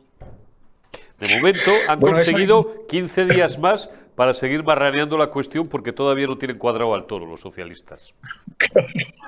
De 1.19 1.35
momento 1.35 1.73
han 1.89 2.01
conseguido 2.01 2.87
15 2.89 3.25
días 3.25 3.59
más 3.59 3.91
para 4.15 4.35
seguir 4.35 4.63
marraneando 4.63 5.17
la 5.17 5.29
cuestión 5.29 5.67
porque 5.67 5.93
todavía 5.93 6.27
no 6.27 6.39
tienen 6.39 6.59
cuadrado 6.59 6.95
al 6.95 7.07
toro 7.07 7.27
los 7.27 7.41
socialistas. 7.41 8.15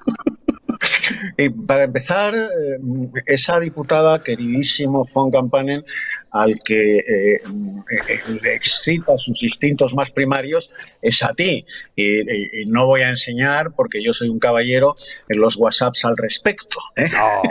Y 1.37 1.51
para 1.51 1.85
empezar, 1.85 2.35
eh, 2.35 2.79
esa 3.27 3.61
diputada, 3.61 4.23
queridísimo 4.23 5.07
von 5.13 5.31
Campanen, 5.31 5.85
al 6.31 6.59
que 6.59 6.99
eh, 6.99 7.35
eh, 7.37 8.21
le 8.43 8.55
excita 8.55 9.17
sus 9.19 9.43
instintos 9.43 9.95
más 9.95 10.11
primarios, 10.11 10.73
es 11.03 11.23
a 11.23 11.33
ti. 11.33 11.65
Y, 11.97 12.67
no 12.67 12.87
voy 12.87 13.03
a 13.03 13.11
enseñar, 13.11 13.73
porque 13.75 14.03
yo 14.03 14.13
soy 14.13 14.29
un 14.29 14.39
caballero, 14.39 14.97
en 15.29 15.39
los 15.39 15.57
WhatsApps 15.57 16.05
al 16.05 16.17
respecto. 16.17 16.79
No, 17.13 17.43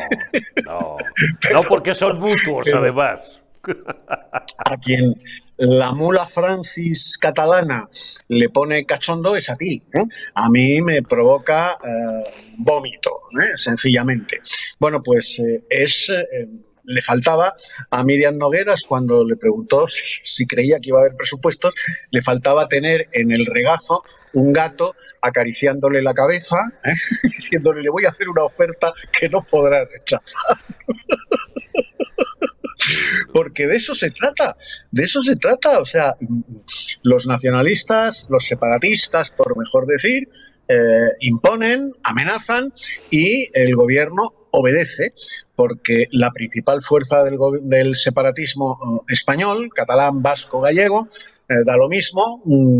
no. 0.65 0.97
no 1.53 1.63
porque 1.63 1.93
son 1.93 2.19
mutuos, 2.19 2.67
además. 2.73 3.41
A 4.57 4.77
quien 4.77 5.15
la 5.57 5.91
mula 5.91 6.25
Francis 6.27 7.17
catalana 7.17 7.89
le 8.29 8.49
pone 8.49 8.85
cachondo 8.85 9.35
es 9.35 9.49
a 9.49 9.55
ti. 9.55 9.83
A 10.35 10.49
mí 10.49 10.81
me 10.81 11.01
provoca 11.01 11.77
vómito 12.57 13.16
sencillamente. 13.57 14.41
Bueno, 14.79 15.03
pues 15.03 15.37
es 15.69 16.09
le 16.87 17.01
faltaba 17.01 17.55
a 17.91 18.03
Miriam 18.03 18.37
Nogueras 18.37 18.83
cuando 18.87 19.25
le 19.25 19.35
preguntó 19.35 19.85
si 20.23 20.47
creía 20.47 20.79
que 20.79 20.89
iba 20.89 20.99
a 20.99 21.01
haber 21.01 21.15
presupuestos, 21.15 21.73
le 22.11 22.21
faltaba 22.21 22.67
tener 22.67 23.07
en 23.11 23.31
el 23.31 23.45
regazo 23.45 24.03
un 24.33 24.53
gato 24.53 24.95
acariciándole 25.21 26.01
la 26.01 26.13
cabeza, 26.13 26.55
¿eh? 26.85 26.93
diciéndole 27.37 27.81
le 27.81 27.89
voy 27.89 28.05
a 28.05 28.09
hacer 28.09 28.29
una 28.29 28.43
oferta 28.43 28.93
que 29.17 29.29
no 29.29 29.45
podrá 29.49 29.85
rechazar. 29.85 30.57
Porque 33.33 33.67
de 33.67 33.75
eso 33.75 33.93
se 33.93 34.11
trata, 34.11 34.55
de 34.91 35.03
eso 35.03 35.21
se 35.21 35.35
trata. 35.35 35.79
O 35.79 35.85
sea, 35.85 36.15
los 37.03 37.27
nacionalistas, 37.27 38.27
los 38.29 38.45
separatistas, 38.45 39.29
por 39.31 39.57
mejor 39.57 39.87
decir, 39.87 40.29
eh, 40.67 41.09
imponen, 41.21 41.93
amenazan 42.03 42.73
y 43.09 43.49
el 43.53 43.75
gobierno 43.75 44.33
obedece 44.51 45.13
porque 45.55 46.07
la 46.11 46.31
principal 46.31 46.81
fuerza 46.81 47.23
del, 47.23 47.95
separatismo 47.95 49.03
eh, 49.07 49.13
español, 49.13 49.69
catalán, 49.73 50.21
vasco, 50.21 50.61
gallego, 50.61 51.07
eh, 51.49 51.63
da 51.65 51.77
lo 51.77 51.87
mismo, 51.87 52.41
mm, 52.43 52.79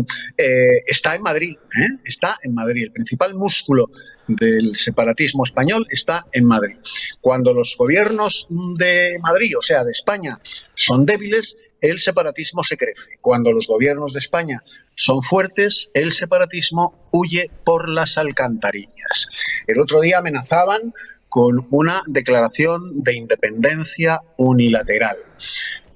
está 0.86 1.14
en 1.14 1.22
Madrid, 1.22 1.56
está 2.04 2.38
en 2.42 2.54
Madrid. 2.54 2.84
El 2.84 2.92
principal 2.92 3.34
músculo 3.34 3.90
del 4.26 4.76
separatismo 4.76 5.44
español 5.44 5.86
está 5.88 6.26
en 6.32 6.44
Madrid. 6.44 6.76
Cuando 7.22 7.54
los 7.54 7.74
gobiernos 7.78 8.46
de 8.50 9.18
Madrid, 9.22 9.56
o 9.56 9.62
sea, 9.62 9.84
de 9.84 9.92
España, 9.92 10.38
son 10.74 11.06
débiles, 11.06 11.56
el 11.80 11.98
separatismo 11.98 12.64
se 12.64 12.76
crece. 12.76 13.18
Cuando 13.20 13.52
los 13.52 13.66
gobiernos 13.66 14.12
de 14.12 14.18
España 14.20 14.62
son 14.94 15.22
fuertes, 15.22 15.90
el 15.94 16.12
separatismo 16.12 17.08
huye 17.10 17.50
por 17.64 17.88
las 17.88 18.18
alcantarillas. 18.18 19.28
El 19.66 19.80
otro 19.80 20.00
día 20.00 20.18
amenazaban 20.18 20.92
con 21.28 21.66
una 21.70 22.02
declaración 22.06 23.02
de 23.02 23.14
independencia 23.14 24.20
unilateral. 24.36 25.18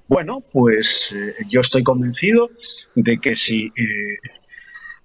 Bueno, 0.08 0.42
pues 0.52 1.12
eh, 1.12 1.34
yo 1.48 1.62
estoy 1.62 1.82
convencido 1.82 2.50
de 2.94 3.18
que 3.18 3.34
si 3.34 3.66
eh, 3.66 4.18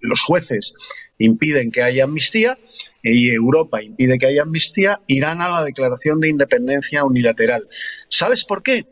los 0.01 0.21
jueces 0.21 0.75
impiden 1.17 1.71
que 1.71 1.81
haya 1.81 2.03
amnistía 2.03 2.57
y 3.03 3.29
Europa 3.29 3.81
impide 3.81 4.19
que 4.19 4.25
haya 4.25 4.41
amnistía, 4.41 4.99
irán 5.07 5.41
a 5.41 5.49
la 5.49 5.63
declaración 5.63 6.19
de 6.19 6.29
independencia 6.29 7.05
unilateral. 7.05 7.63
¿Sabes 8.09 8.43
por 8.43 8.63
qué? 8.63 8.85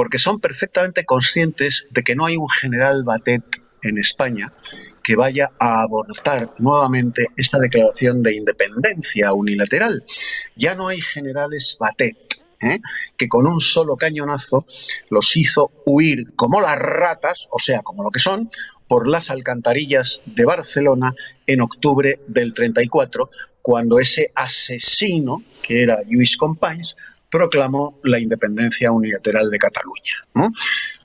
Porque 0.00 0.18
son 0.18 0.40
perfectamente 0.40 1.04
conscientes 1.04 1.86
de 1.90 2.02
que 2.02 2.14
no 2.14 2.24
hay 2.24 2.34
un 2.38 2.48
general 2.48 3.04
Batet 3.04 3.44
en 3.82 3.98
España 3.98 4.50
que 5.02 5.14
vaya 5.14 5.50
a 5.58 5.82
abortar 5.82 6.54
nuevamente 6.56 7.26
esta 7.36 7.58
declaración 7.58 8.22
de 8.22 8.34
independencia 8.34 9.34
unilateral. 9.34 10.02
Ya 10.56 10.74
no 10.74 10.88
hay 10.88 11.02
generales 11.02 11.76
Batet. 11.78 12.16
¿eh? 12.62 12.80
que 13.18 13.28
con 13.28 13.46
un 13.46 13.60
solo 13.60 13.96
cañonazo 13.96 14.64
los 15.10 15.36
hizo 15.36 15.70
huir 15.84 16.34
como 16.34 16.62
las 16.62 16.78
ratas, 16.78 17.48
o 17.50 17.58
sea, 17.58 17.80
como 17.80 18.02
lo 18.02 18.10
que 18.10 18.20
son, 18.20 18.48
por 18.88 19.06
las 19.06 19.28
alcantarillas 19.28 20.22
de 20.24 20.46
Barcelona 20.46 21.14
en 21.46 21.60
octubre 21.60 22.20
del 22.26 22.54
34, 22.54 23.30
cuando 23.60 23.98
ese 23.98 24.32
asesino, 24.34 25.42
que 25.62 25.82
era 25.82 26.02
Lluís 26.04 26.38
Companys, 26.38 26.96
proclamó 27.30 27.98
la 28.02 28.18
independencia 28.18 28.90
unilateral 28.90 29.50
de 29.50 29.58
Cataluña. 29.58 30.52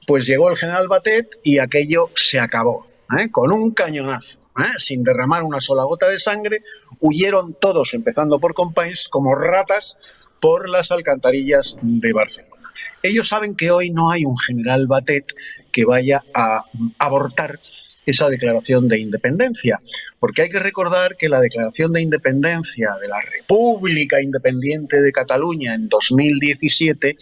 Pues 0.08 0.26
llegó 0.26 0.50
el 0.50 0.58
general 0.58 0.88
Batet 0.88 1.40
y 1.44 1.60
aquello 1.60 2.10
se 2.16 2.40
acabó, 2.40 2.88
¿eh? 3.18 3.30
con 3.32 3.52
un 3.52 3.72
cañonazo. 3.72 4.42
¿eh? 4.58 4.78
Sin 4.78 5.04
derramar 5.04 5.44
una 5.44 5.62
sola 5.62 5.84
gota 5.84 6.10
de 6.10 6.20
sangre, 6.20 6.64
huyeron 7.00 7.56
todos, 7.60 7.94
empezando 7.94 8.40
por 8.40 8.54
Companys, 8.54 9.08
como 9.10 9.36
ratas 9.36 9.98
por 10.40 10.70
las 10.70 10.92
alcantarillas 10.92 11.78
de 11.82 12.14
Barcelona. 12.14 12.56
Ellos 13.02 13.28
saben 13.28 13.56
que 13.56 13.72
hoy 13.72 13.92
no 13.92 14.12
hay 14.12 14.26
un 14.26 14.38
general 14.38 14.88
Batet 14.88 15.34
que 15.72 15.86
vaya 15.86 16.24
a 16.34 16.66
abortar 16.98 17.60
esa 18.06 18.30
declaración 18.30 18.88
de 18.88 19.00
independencia, 19.00 19.80
porque 20.20 20.44
hay 20.44 20.50
que 20.50 20.60
recordar 20.60 21.18
que 21.18 21.30
la 21.30 21.42
declaración 21.42 21.94
de 21.94 22.02
independencia 22.02 22.96
de 23.02 23.08
la 23.08 23.20
República 23.22 24.22
Independiente 24.22 25.02
de 25.02 25.12
Cataluña 25.12 25.74
en 25.74 25.90
2017 25.90 27.18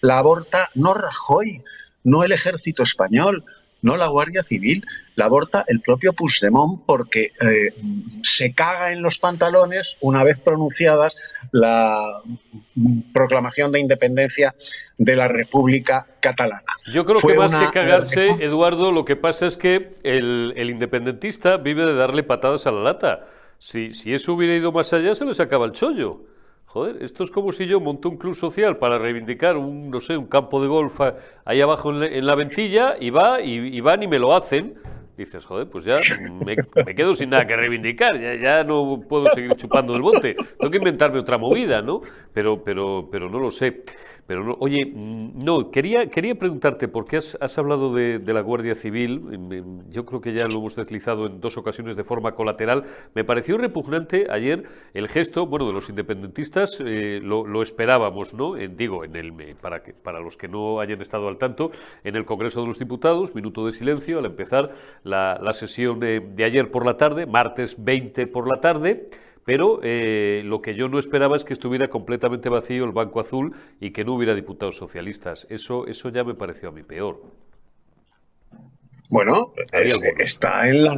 la 0.00 0.18
aborta 0.18 0.68
no 0.74 0.94
Rajoy, 0.94 1.62
no 2.04 2.24
el 2.24 2.32
ejército 2.32 2.82
español, 2.82 3.44
no 3.82 3.96
la 3.96 4.08
Guardia 4.08 4.42
Civil, 4.42 4.84
la 5.14 5.26
aborta 5.26 5.64
el 5.68 5.80
propio 5.80 6.12
Puigdemont 6.12 6.80
porque 6.84 7.32
eh, 7.40 7.72
se 8.22 8.52
caga 8.52 8.92
en 8.92 9.02
los 9.02 9.18
pantalones 9.18 9.96
una 10.00 10.24
vez 10.24 10.38
pronunciadas 10.38 11.16
la 11.52 12.22
proclamación 13.12 13.72
de 13.72 13.80
independencia 13.80 14.54
de 14.96 15.16
la 15.16 15.28
República 15.28 16.06
Catalana. 16.20 16.72
Yo 16.92 17.04
creo 17.04 17.20
que 17.20 17.34
más 17.34 17.54
que 17.54 17.70
cagarse, 17.72 18.28
Eduardo, 18.40 18.92
lo 18.92 19.04
que 19.04 19.16
pasa 19.16 19.46
es 19.46 19.56
que 19.56 19.94
el, 20.02 20.54
independentista 20.56 21.56
vive 21.56 21.84
de 21.86 21.94
darle 21.94 22.22
patadas 22.22 22.66
a 22.66 22.72
la 22.72 22.80
lata. 22.80 23.26
Si, 23.58 23.92
si 23.92 24.14
eso 24.14 24.34
hubiera 24.34 24.54
ido 24.54 24.70
más 24.70 24.92
allá, 24.92 25.14
se 25.14 25.24
le 25.24 25.34
sacaba 25.34 25.66
el 25.66 25.72
chollo. 25.72 26.20
Joder, 26.70 27.02
esto 27.02 27.24
es 27.24 27.30
como 27.30 27.50
si 27.50 27.64
yo 27.64 27.80
monto 27.80 28.10
un 28.10 28.18
club 28.18 28.34
social 28.34 28.76
para 28.76 28.98
reivindicar 28.98 29.56
un, 29.56 29.90
no 29.90 30.00
sé, 30.00 30.18
un 30.18 30.26
campo 30.26 30.60
de 30.60 30.68
golf 30.68 31.00
ahí 31.46 31.62
abajo 31.62 32.02
en 32.04 32.26
la, 32.26 32.34
ventilla 32.34 32.94
y 33.00 33.08
va 33.08 33.40
y, 33.40 33.80
van 33.80 34.02
y 34.02 34.06
me 34.06 34.18
lo 34.18 34.34
hacen. 34.34 34.74
Dices, 35.16 35.46
joder, 35.46 35.66
pues 35.70 35.84
ya 35.84 35.98
me, 36.44 36.94
quedo 36.94 37.14
sin 37.14 37.30
nada 37.30 37.46
que 37.46 37.56
reivindicar, 37.56 38.20
ya, 38.20 38.34
ya, 38.34 38.64
no 38.64 39.02
puedo 39.08 39.28
seguir 39.28 39.54
chupando 39.56 39.96
el 39.96 40.02
bote, 40.02 40.36
tengo 40.58 40.70
que 40.70 40.76
inventarme 40.76 41.18
otra 41.18 41.38
movida, 41.38 41.80
¿no? 41.80 42.02
Pero, 42.34 42.62
pero, 42.62 43.08
pero 43.10 43.30
no 43.30 43.38
lo 43.38 43.50
sé. 43.50 43.82
Pero 44.28 44.58
oye, 44.60 44.92
no, 44.94 45.70
quería, 45.70 46.10
quería 46.10 46.34
preguntarte, 46.34 46.86
porque 46.86 47.16
has, 47.16 47.38
has 47.40 47.56
hablado 47.56 47.94
de, 47.94 48.20
la 48.26 48.42
Guardia 48.42 48.74
Civil, 48.74 49.22
yo 49.88 50.04
creo 50.04 50.20
que 50.20 50.34
ya 50.34 50.44
lo 50.44 50.58
hemos 50.58 50.76
deslizado 50.76 51.28
en 51.28 51.40
dos 51.40 51.56
ocasiones 51.56 51.96
de 51.96 52.04
forma 52.04 52.32
colateral, 52.32 52.84
me 53.14 53.24
pareció 53.24 53.56
repugnante 53.56 54.26
ayer 54.28 54.64
el 54.92 55.08
gesto, 55.08 55.46
bueno, 55.46 55.66
de 55.66 55.72
los 55.72 55.88
independentistas, 55.88 56.78
eh, 56.84 57.20
lo, 57.22 57.62
esperábamos, 57.62 58.34
¿no? 58.34 58.52
digo, 58.52 59.02
en 59.02 59.16
el, 59.16 59.32
para, 59.56 59.82
que, 59.82 59.94
para 59.94 60.20
los 60.20 60.36
que 60.36 60.46
no 60.46 60.80
hayan 60.80 61.00
estado 61.00 61.28
al 61.28 61.38
tanto, 61.38 61.70
en 62.04 62.14
el 62.14 62.26
Congreso 62.26 62.60
de 62.60 62.66
los 62.66 62.78
Diputados, 62.78 63.34
minuto 63.34 63.64
de 63.64 63.72
silencio 63.72 64.18
al 64.18 64.26
empezar 64.26 64.68
la, 65.04 65.40
sesión 65.54 66.00
de 66.00 66.44
ayer 66.44 66.70
por 66.70 66.84
la 66.84 66.98
tarde, 66.98 67.24
martes 67.24 67.82
20 67.82 68.26
por 68.26 68.46
la 68.46 68.60
tarde, 68.60 69.06
pero 69.48 69.80
eh, 69.82 70.42
lo 70.44 70.60
que 70.60 70.74
yo 70.74 70.88
no 70.90 70.98
esperaba 70.98 71.34
es 71.34 71.42
que 71.42 71.54
estuviera 71.54 71.88
completamente 71.88 72.50
vacío 72.50 72.84
el 72.84 72.92
Banco 72.92 73.18
Azul 73.18 73.54
y 73.80 73.92
que 73.92 74.04
no 74.04 74.12
hubiera 74.12 74.34
diputados 74.34 74.76
socialistas. 74.76 75.46
Eso, 75.48 75.86
eso 75.86 76.10
ya 76.10 76.22
me 76.22 76.34
pareció 76.34 76.68
a 76.68 76.72
mí 76.72 76.82
peor. 76.82 77.22
Bueno, 79.08 79.54
está, 80.18 80.68
en 80.68 80.84
la, 80.84 80.94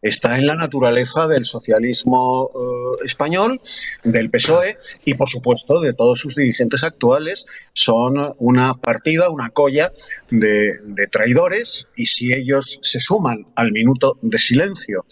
está 0.00 0.38
en 0.38 0.46
la 0.46 0.54
naturaleza 0.54 1.26
del 1.28 1.44
socialismo 1.44 2.50
eh, 2.54 3.04
español, 3.04 3.60
del 4.04 4.30
PSOE 4.30 4.78
y, 5.04 5.12
por 5.12 5.28
supuesto, 5.28 5.78
de 5.82 5.92
todos 5.92 6.18
sus 6.18 6.34
dirigentes 6.34 6.82
actuales. 6.82 7.44
Son 7.74 8.32
una 8.38 8.72
partida, 8.72 9.28
una 9.28 9.50
colla 9.50 9.90
de 10.30 11.08
traidores 11.12 11.90
y 11.94 12.06
si 12.06 12.34
ellos 12.34 12.78
se 12.80 13.00
suman 13.00 13.46
al 13.54 13.70
minuto 13.70 14.16
de 14.22 14.38
silencio 14.38 15.04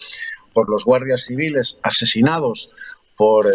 por 0.55 0.69
los 0.69 0.85
guardias 0.85 1.25
civiles 1.25 1.77
asesinados 1.83 2.71
por 3.17 3.47
eh, 3.47 3.51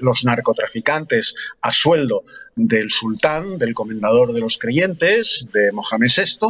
los 0.00 0.24
narcotraficantes 0.24 1.34
a 1.60 1.72
sueldo 1.72 2.24
del 2.56 2.90
sultán, 2.90 3.58
del 3.58 3.74
comendador 3.74 4.32
de 4.32 4.40
los 4.40 4.58
creyentes, 4.58 5.46
de 5.52 5.72
Mohamed 5.72 6.10
VI, 6.16 6.48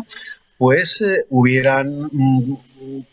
pues 0.56 1.02
eh, 1.02 1.26
hubieran 1.28 2.08
mm, 2.11 2.56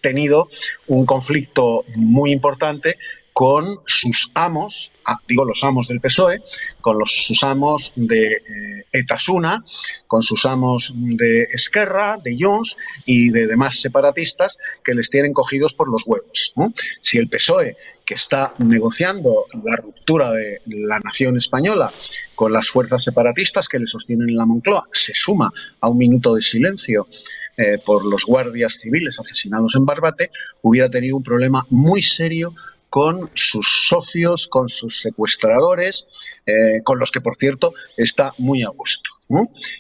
tenido 0.02 0.50
un 0.88 1.06
conflicto 1.06 1.84
muy 1.96 2.32
importante 2.32 2.98
con 3.34 3.80
sus 3.86 4.32
amos, 4.34 4.92
ah, 5.06 5.18
digo 5.28 5.46
los 5.46 5.64
amos 5.64 5.88
del 5.88 6.02
PSOE, 6.02 6.42
con 6.82 7.00
los, 7.00 7.12
sus 7.12 7.44
amos 7.44 7.94
de 7.96 8.28
eh, 8.28 8.86
Etasuna, 8.92 9.64
con 10.08 10.24
sus 10.24 10.46
amos 10.46 10.94
de 10.96 11.44
Esquerra, 11.54 12.18
de 12.22 12.36
Jones 12.38 12.76
y 13.06 13.30
de 13.30 13.48
demás 13.48 13.80
separatistas 13.80 14.58
que 14.84 14.94
les 14.94 15.10
tienen 15.10 15.34
cogidos 15.34 15.74
por 15.74 15.90
los 15.90 16.04
huevos. 16.06 16.54
Si 17.02 17.18
el 17.18 17.30
PSOE, 17.30 17.78
que 18.06 18.16
está 18.16 18.54
negociando 18.58 19.46
la 19.64 19.76
ruptura 19.76 20.32
de 20.32 20.62
la 20.66 21.00
nación 21.00 21.38
española 21.38 21.92
con 22.34 22.52
las 22.52 22.68
fuerzas 22.68 23.04
separatistas 23.04 23.68
que 23.68 23.78
le 23.78 23.86
sostienen 23.86 24.30
en 24.30 24.36
la 24.36 24.48
Moncloa, 24.48 24.88
se 24.92 25.14
suma 25.14 25.54
a 25.80 25.90
un 25.90 25.98
minuto 26.00 26.34
de 26.34 26.42
silencio 26.42 27.08
eh, 27.56 27.78
por 27.78 28.06
los 28.06 28.26
guardias 28.26 28.80
civiles 28.80 29.20
asesinados 29.20 29.76
en 29.76 29.86
Barbate, 29.86 30.32
hubiera 30.62 30.90
tenido 30.90 31.18
un 31.18 31.24
problema 31.24 31.66
muy 31.70 32.02
serio 32.02 32.56
con 32.90 33.30
sus 33.34 33.88
socios, 33.88 34.48
con 34.48 34.70
sus 34.70 35.02
secuestradores, 35.02 36.08
eh, 36.46 36.82
con 36.84 37.00
los 37.00 37.12
que, 37.12 37.22
por 37.22 37.36
cierto, 37.36 37.74
está 37.98 38.34
muy 38.38 38.64
a 38.64 38.70
gusto. 38.70 39.10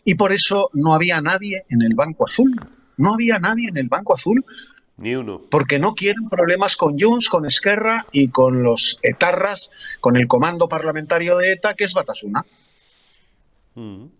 Y 0.03 0.15
por 0.15 0.31
eso 0.31 0.69
no 0.73 0.93
había 0.93 1.21
nadie 1.21 1.65
en 1.69 1.81
el 1.81 1.95
Banco 1.95 2.27
Azul. 2.27 2.53
No 2.97 3.13
había 3.13 3.39
nadie 3.39 3.69
en 3.69 3.77
el 3.77 3.87
Banco 3.87 4.13
Azul 4.13 4.45
Ni 4.97 5.15
uno. 5.15 5.41
Porque 5.49 5.79
no 5.79 5.95
quieren 5.95 6.27
problemas 6.29 6.75
con 6.75 6.99
Junts, 6.99 7.29
con 7.29 7.45
Esquerra 7.45 8.05
y 8.11 8.29
con 8.29 8.63
los 8.63 8.99
etarras, 9.01 9.71
con 10.01 10.17
el 10.17 10.27
comando 10.27 10.67
parlamentario 10.67 11.37
de 11.37 11.53
ETA, 11.53 11.73
que 11.73 11.85
es 11.85 11.93
Batasuna. 11.93 12.45
Mm. 13.75 14.18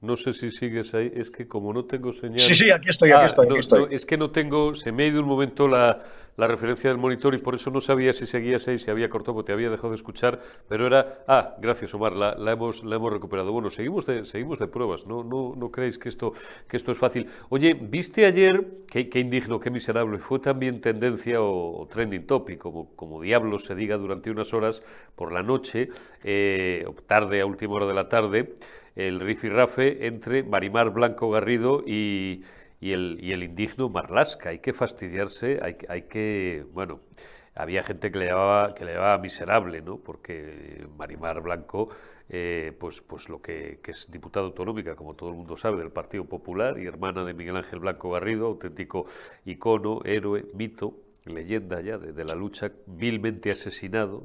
No 0.00 0.14
sé 0.14 0.32
si 0.32 0.50
sigues 0.50 0.92
ahí, 0.94 1.10
es 1.14 1.30
que 1.30 1.48
como 1.48 1.72
no 1.72 1.84
tengo 1.84 2.12
señal. 2.12 2.40
Sí, 2.40 2.54
sí, 2.54 2.70
aquí 2.70 2.90
estoy, 2.90 3.10
aquí 3.10 3.22
ah, 3.22 3.26
estoy. 3.26 3.58
estoy. 3.58 3.86
es 3.90 4.04
que 4.04 4.16
no 4.18 4.30
tengo, 4.30 4.74
se 4.74 4.92
me 4.92 5.04
ha 5.04 5.06
ido 5.06 5.20
un 5.20 5.28
momento 5.28 5.66
la, 5.66 6.02
la, 6.36 6.46
referencia 6.46 6.90
del 6.90 6.98
monitor 6.98 7.34
y 7.34 7.38
por 7.38 7.54
eso 7.54 7.70
no 7.70 7.80
sabía 7.80 8.12
si 8.12 8.26
seguías 8.26 8.66
ahí, 8.68 8.78
si 8.78 8.90
había 8.90 9.08
cortado, 9.08 9.34
porque 9.34 9.48
te 9.48 9.52
había 9.52 9.70
dejado 9.70 9.90
de 9.90 9.96
escuchar, 9.96 10.40
pero 10.68 10.86
era. 10.86 11.24
Ah, 11.26 11.56
gracias, 11.60 11.94
Omar, 11.94 12.12
la, 12.12 12.52
hemos, 12.52 12.82
recuperado. 12.82 13.52
Bueno, 13.52 13.70
seguimos 13.70 14.06
de, 14.06 14.24
seguimos 14.24 14.58
de 14.58 14.68
pruebas, 14.68 15.06
no, 15.06 15.22
no, 15.24 15.70
creéis 15.70 15.98
que 15.98 16.08
esto, 16.08 16.32
es 16.70 16.98
fácil. 16.98 17.28
Oye, 17.48 17.74
¿viste 17.74 18.26
ayer, 18.26 18.66
qué, 18.88 19.08
indigno, 19.14 19.60
qué 19.60 19.70
miserable, 19.70 20.18
fue 20.18 20.38
también 20.38 20.80
tendencia 20.80 21.40
o, 21.40 21.86
trending 21.90 22.26
topic, 22.26 22.58
como, 22.58 22.94
como 22.96 23.20
diablos 23.20 23.64
se 23.64 23.74
diga 23.74 23.96
durante 23.96 24.30
unas 24.30 24.52
horas 24.54 24.82
por 25.14 25.32
la 25.32 25.42
noche, 25.42 25.88
eh, 26.24 26.86
tarde, 27.06 27.40
a 27.40 27.46
última 27.46 27.74
hora 27.74 27.86
de 27.86 27.94
la 27.94 28.08
tarde? 28.08 28.54
el 28.96 29.20
rifirrafe 29.20 30.06
entre 30.06 30.42
Marimar 30.42 30.90
Blanco 30.90 31.30
Garrido 31.30 31.84
y, 31.86 32.42
el, 32.80 33.18
y 33.20 33.32
el 33.32 33.42
indigno 33.42 33.88
Marlasca. 33.88 34.50
Hay 34.50 34.58
que 34.60 34.72
fastidiarse, 34.72 35.60
hay, 35.62 35.76
hay 35.88 36.02
que, 36.02 36.64
bueno, 36.72 37.00
había 37.54 37.82
gente 37.82 38.10
que 38.10 38.18
le 38.18 38.26
llamaba, 38.26 38.74
que 38.74 38.84
le 38.84 38.94
llamaba 38.94 39.18
miserable, 39.18 39.80
¿no? 39.80 39.98
Porque 39.98 40.86
Marimar 40.96 41.40
Blanco, 41.40 41.88
eh, 42.28 42.76
pues, 42.78 43.00
pues 43.00 43.28
lo 43.28 43.40
que, 43.40 43.80
que, 43.82 43.92
es 43.92 44.10
diputada 44.10 44.46
autonómica, 44.46 44.94
como 44.94 45.14
todo 45.14 45.30
el 45.30 45.36
mundo 45.36 45.56
sabe, 45.56 45.78
del 45.78 45.90
Partido 45.90 46.24
Popular 46.26 46.78
y 46.78 46.86
hermana 46.86 47.24
de 47.24 47.32
Miguel 47.34 47.56
Ángel 47.56 47.78
Blanco 47.80 48.10
Garrido, 48.10 48.46
auténtico 48.46 49.06
icono, 49.46 50.00
héroe, 50.04 50.44
mito, 50.54 51.05
leyenda 51.26 51.80
ya 51.80 51.98
de, 51.98 52.24
la 52.24 52.34
lucha, 52.34 52.70
vilmente 52.86 53.50
asesinado, 53.50 54.24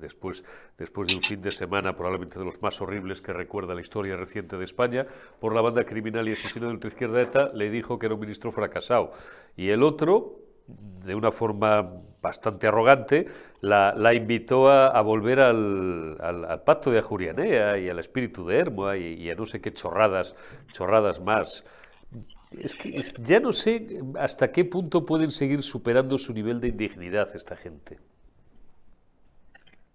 después, 0.00 0.44
después 0.78 1.08
de 1.08 1.16
un 1.16 1.22
fin 1.22 1.40
de 1.40 1.52
semana 1.52 1.96
probablemente 1.96 2.38
de 2.38 2.44
los 2.44 2.60
más 2.62 2.80
horribles 2.80 3.20
que 3.20 3.32
recuerda 3.32 3.74
la 3.74 3.80
historia 3.80 4.16
reciente 4.16 4.56
de 4.56 4.64
España, 4.64 5.06
por 5.40 5.54
la 5.54 5.60
banda 5.60 5.84
criminal 5.84 6.28
y 6.28 6.32
asesino 6.32 6.66
de 6.66 6.74
ultraizquierda 6.74 7.22
ETA, 7.22 7.50
le 7.54 7.70
dijo 7.70 7.98
que 7.98 8.06
era 8.06 8.14
un 8.14 8.20
ministro 8.20 8.52
fracasado. 8.52 9.12
Y 9.56 9.70
el 9.70 9.82
otro, 9.82 10.38
de 10.66 11.14
una 11.14 11.32
forma 11.32 11.96
bastante 12.20 12.66
arrogante, 12.66 13.26
la, 13.60 14.14
invitó 14.14 14.70
a, 14.70 15.00
volver 15.02 15.40
al, 15.40 16.62
pacto 16.64 16.90
de 16.90 16.98
Ajurianea 16.98 17.78
y 17.78 17.88
al 17.88 17.98
espíritu 17.98 18.46
de 18.46 18.58
Hermoa 18.58 18.96
y, 18.96 19.14
y 19.14 19.30
a 19.30 19.34
no 19.34 19.46
sé 19.46 19.60
qué 19.60 19.72
chorradas, 19.72 20.34
chorradas 20.72 21.20
más. 21.20 21.64
Es 22.60 22.74
que 22.74 23.02
ya 23.24 23.40
no 23.40 23.52
sé 23.52 24.00
hasta 24.18 24.52
qué 24.52 24.64
punto 24.64 25.06
pueden 25.06 25.30
seguir 25.30 25.62
superando 25.62 26.18
su 26.18 26.32
nivel 26.32 26.60
de 26.60 26.68
indignidad 26.68 27.34
esta 27.34 27.56
gente. 27.56 27.98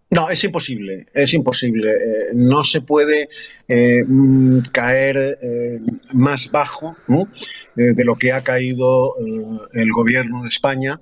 No, 0.10 0.30
es 0.30 0.42
imposible, 0.46 1.08
es 1.14 1.34
imposible. 1.34 1.92
Eh, 1.92 2.28
no 2.34 2.64
se 2.64 2.82
puede 2.82 3.28
eh, 3.68 4.04
mm, 4.08 4.60
caer 4.72 5.38
eh, 5.42 5.80
más 6.14 6.50
bajo 6.50 6.96
de 7.76 8.04
lo 8.04 8.16
que 8.16 8.32
ha 8.32 8.42
caído 8.42 9.16
el 9.74 9.92
gobierno 9.92 10.42
de 10.44 10.48
España. 10.48 11.00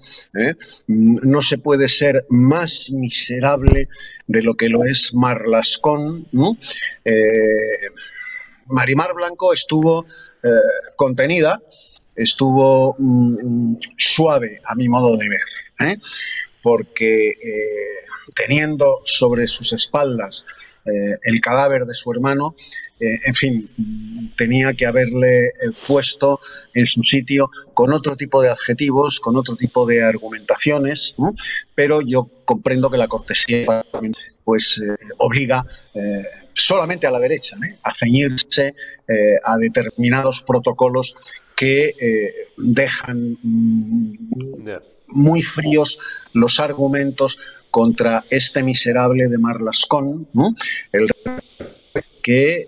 Mm, 0.88 1.18
no 1.24 1.42
se 1.42 1.60
puede 1.60 1.88
ser 1.88 2.26
más 2.30 2.92
miserable 2.92 3.90
de 4.28 4.42
lo 4.42 4.56
que 4.56 4.70
lo 4.70 4.84
es 4.84 5.14
Marlascón. 5.14 6.26
Marimar 8.68 9.14
Blanco 9.14 9.54
estuvo 9.54 10.08
eh, 10.46 10.94
contenida, 10.96 11.60
estuvo 12.16 12.96
suave 13.98 14.62
a 14.64 14.76
mi 14.76 14.88
modo 14.88 15.18
de 15.18 15.28
ver, 15.28 15.90
¿eh? 15.90 15.98
porque 16.62 17.30
eh, 17.30 18.06
teniendo 18.36 19.02
sobre 19.06 19.48
sus 19.48 19.74
espaldas 19.74 20.46
el 20.86 21.42
cadáver 21.42 21.86
de 21.86 21.96
su 21.96 22.12
hermano, 22.12 22.54
en 23.00 23.34
fin, 23.34 23.70
tenía 24.38 24.74
que 24.74 24.86
haberle 24.86 25.52
puesto 25.88 26.40
en 26.76 26.86
su 26.86 27.02
sitio 27.04 27.50
con 27.74 27.92
otro 27.92 28.16
tipo 28.16 28.42
de 28.42 28.50
adjetivos, 28.50 29.20
con 29.20 29.36
otro 29.36 29.56
tipo 29.56 29.88
de 29.88 30.04
argumentaciones, 30.04 31.16
pero 31.74 32.02
yo 32.02 32.30
comprendo 32.46 32.92
que 32.92 32.98
la 32.98 33.08
cortesía 33.08 33.84
pues 34.44 34.80
obliga 35.18 35.66
solamente 36.56 37.06
a 37.06 37.12
la 37.12 37.20
derecha, 37.20 37.58
¿eh? 37.58 37.78
a 37.84 37.94
ceñirse 37.94 38.76
eh, 39.08 39.36
a 39.44 39.58
determinados 39.58 40.42
protocolos 40.42 41.16
que 41.56 41.94
eh, 42.00 42.34
dejan 42.58 43.38
mm, 43.44 44.70
muy 45.08 45.42
fríos 45.42 46.00
los 46.34 46.60
argumentos 46.60 47.40
contra 47.76 48.24
este 48.30 48.64
miserable 48.64 49.28
de 49.28 49.38
Marlascón, 49.38 50.30
el 50.94 51.12
que 52.24 52.66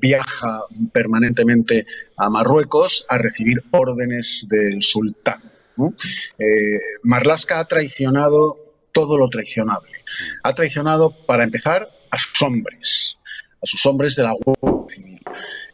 viaja 0.00 0.62
permanentemente 0.92 1.84
a 2.16 2.30
Marruecos 2.30 3.04
a 3.10 3.18
recibir 3.18 3.62
órdenes 3.70 4.46
del 4.48 4.82
sultán. 4.82 5.42
Marlasca 7.02 7.60
ha 7.60 7.66
traicionado 7.66 8.56
todo 8.92 9.18
lo 9.18 9.28
traicionable. 9.28 9.92
Ha 10.42 10.54
traicionado, 10.54 11.10
para 11.26 11.44
empezar, 11.44 11.90
a 12.10 12.16
sus 12.16 12.40
hombres, 12.40 13.18
a 13.62 13.66
sus 13.66 13.84
hombres 13.84 14.16
de 14.16 14.22
la 14.22 14.32
Guardia 14.32 14.88
Civil. 14.88 15.20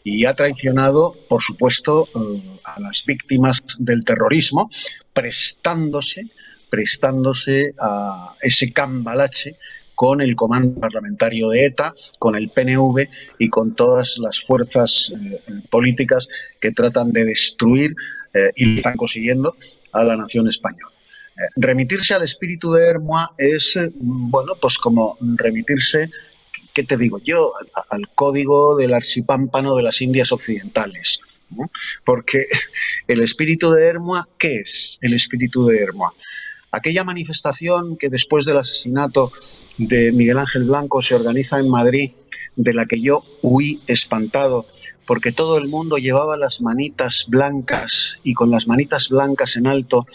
Y 0.02 0.24
ha 0.24 0.34
traicionado, 0.34 1.14
por 1.28 1.40
supuesto, 1.40 2.08
eh, 2.16 2.58
a 2.64 2.80
las 2.80 3.04
víctimas 3.06 3.62
del 3.78 4.04
terrorismo, 4.04 4.68
prestándose, 5.12 6.32
prestándose 6.70 7.74
a 7.80 8.34
ese 8.40 8.72
cambalache 8.72 9.56
con 9.94 10.20
el 10.20 10.36
comando 10.36 10.78
parlamentario 10.78 11.50
de 11.50 11.66
ETA, 11.66 11.94
con 12.18 12.36
el 12.36 12.50
PNV 12.50 13.08
y 13.38 13.48
con 13.48 13.74
todas 13.74 14.18
las 14.18 14.40
fuerzas 14.40 15.14
eh, 15.14 15.40
políticas 15.70 16.28
que 16.60 16.72
tratan 16.72 17.12
de 17.12 17.24
destruir 17.24 17.94
eh, 18.34 18.50
y 18.56 18.66
lo 18.66 18.76
están 18.78 18.96
consiguiendo 18.96 19.56
a 19.92 20.04
la 20.04 20.16
nación 20.16 20.48
española. 20.48 20.92
remitirse 21.56 22.14
al 22.14 22.22
espíritu 22.22 22.72
de 22.72 22.84
Hermoa 22.84 23.32
es, 23.38 23.78
bueno, 23.94 24.54
pues 24.60 24.78
como 24.78 25.16
remitirse 25.20 26.10
¿qué 26.76 26.82
te 26.82 26.98
digo 26.98 27.18
yo? 27.24 27.54
Al 27.88 28.06
código 28.14 28.76
del 28.76 28.92
archipámpano 28.92 29.76
de 29.76 29.82
las 29.82 30.02
Indias 30.02 30.30
Occidentales. 30.30 31.20
Porque 32.04 32.44
el 33.08 33.22
espíritu 33.22 33.70
de 33.70 33.86
Hermoa, 33.86 34.28
¿qué 34.38 34.56
es 34.56 34.98
el 35.00 35.14
espíritu 35.14 35.66
de 35.66 35.78
Hermoa? 35.78 36.12
Aquella 36.72 37.04
manifestación 37.04 37.96
que 37.96 38.08
después 38.08 38.44
del 38.44 38.58
asesinato 38.58 39.32
de 39.78 40.12
Miguel 40.12 40.38
Ángel 40.38 40.64
Blanco 40.64 41.02
se 41.02 41.14
organiza 41.14 41.58
en 41.58 41.70
Madrid, 41.70 42.12
de 42.56 42.74
la 42.74 42.86
que 42.86 43.00
yo 43.00 43.22
huí 43.42 43.80
espantado, 43.86 44.66
porque 45.06 45.32
todo 45.32 45.58
el 45.58 45.68
mundo 45.68 45.98
llevaba 45.98 46.36
las 46.36 46.60
manitas 46.60 47.26
blancas 47.28 48.18
y 48.24 48.34
con 48.34 48.50
las 48.50 48.66
manitas 48.66 49.08
blancas 49.08 49.56
en 49.56 49.66
alto 49.66 50.06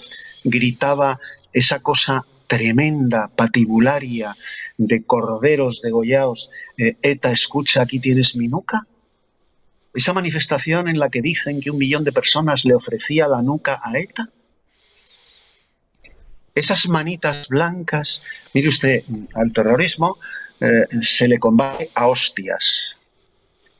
gritaba 0.43 1.19
esa 1.53 1.79
cosa 1.79 2.25
tremenda, 2.47 3.29
patibularia, 3.29 4.35
de 4.77 5.03
corderos 5.03 5.81
degollados, 5.81 6.51
eh, 6.77 6.97
ETA, 7.01 7.31
escucha, 7.31 7.81
aquí 7.81 7.99
tienes 7.99 8.35
mi 8.35 8.49
nuca. 8.49 8.87
Esa 9.93 10.11
manifestación 10.11 10.89
en 10.89 10.99
la 10.99 11.09
que 11.09 11.21
dicen 11.21 11.61
que 11.61 11.71
un 11.71 11.77
millón 11.77 12.03
de 12.03 12.11
personas 12.11 12.65
le 12.65 12.75
ofrecía 12.75 13.27
la 13.27 13.41
nuca 13.41 13.79
a 13.81 13.97
ETA. 13.97 14.29
Esas 16.53 16.87
manitas 16.87 17.47
blancas, 17.47 18.21
mire 18.53 18.67
usted, 18.67 19.03
al 19.35 19.53
terrorismo 19.53 20.17
eh, 20.59 20.85
se 21.01 21.27
le 21.27 21.39
combate 21.39 21.89
a 21.95 22.07
hostias, 22.07 22.95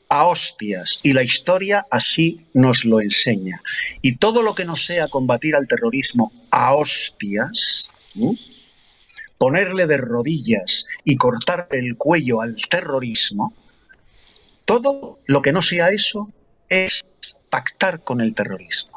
a 0.08 0.26
hostias, 0.26 1.00
y 1.02 1.12
la 1.12 1.22
historia 1.22 1.84
así 1.90 2.46
nos 2.54 2.84
lo 2.84 3.00
enseña. 3.00 3.62
Y 4.00 4.16
todo 4.16 4.42
lo 4.42 4.54
que 4.54 4.64
no 4.64 4.76
sea 4.76 5.08
combatir 5.08 5.54
al 5.54 5.68
terrorismo 5.68 6.32
a 6.50 6.74
hostias, 6.74 7.90
ponerle 9.38 9.86
de 9.86 9.96
rodillas 9.96 10.86
y 11.04 11.16
cortar 11.16 11.68
el 11.72 11.96
cuello 11.96 12.40
al 12.40 12.56
terrorismo, 12.68 13.54
todo 14.64 15.18
lo 15.26 15.42
que 15.42 15.52
no 15.52 15.62
sea 15.62 15.88
eso 15.88 16.30
es 16.68 17.04
pactar 17.50 18.02
con 18.02 18.20
el 18.20 18.34
terrorismo. 18.34 18.91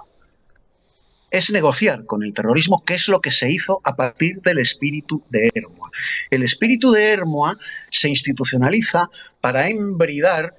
Es 1.35 1.51
negociar 1.51 2.05
con 2.05 2.23
el 2.23 2.33
terrorismo, 2.33 2.81
que 2.85 2.93
es 2.93 3.09
lo 3.09 3.19
que 3.19 3.29
se 3.29 3.51
hizo 3.51 3.81
a 3.83 3.97
partir 3.97 4.37
del 4.37 4.57
espíritu 4.57 5.21
de 5.29 5.51
Hermoa. 5.53 5.91
El 6.29 6.43
espíritu 6.43 6.93
de 6.93 7.11
Hermoa 7.11 7.57
se 7.91 8.07
institucionaliza 8.07 9.09
para 9.41 9.67
embridar 9.67 10.55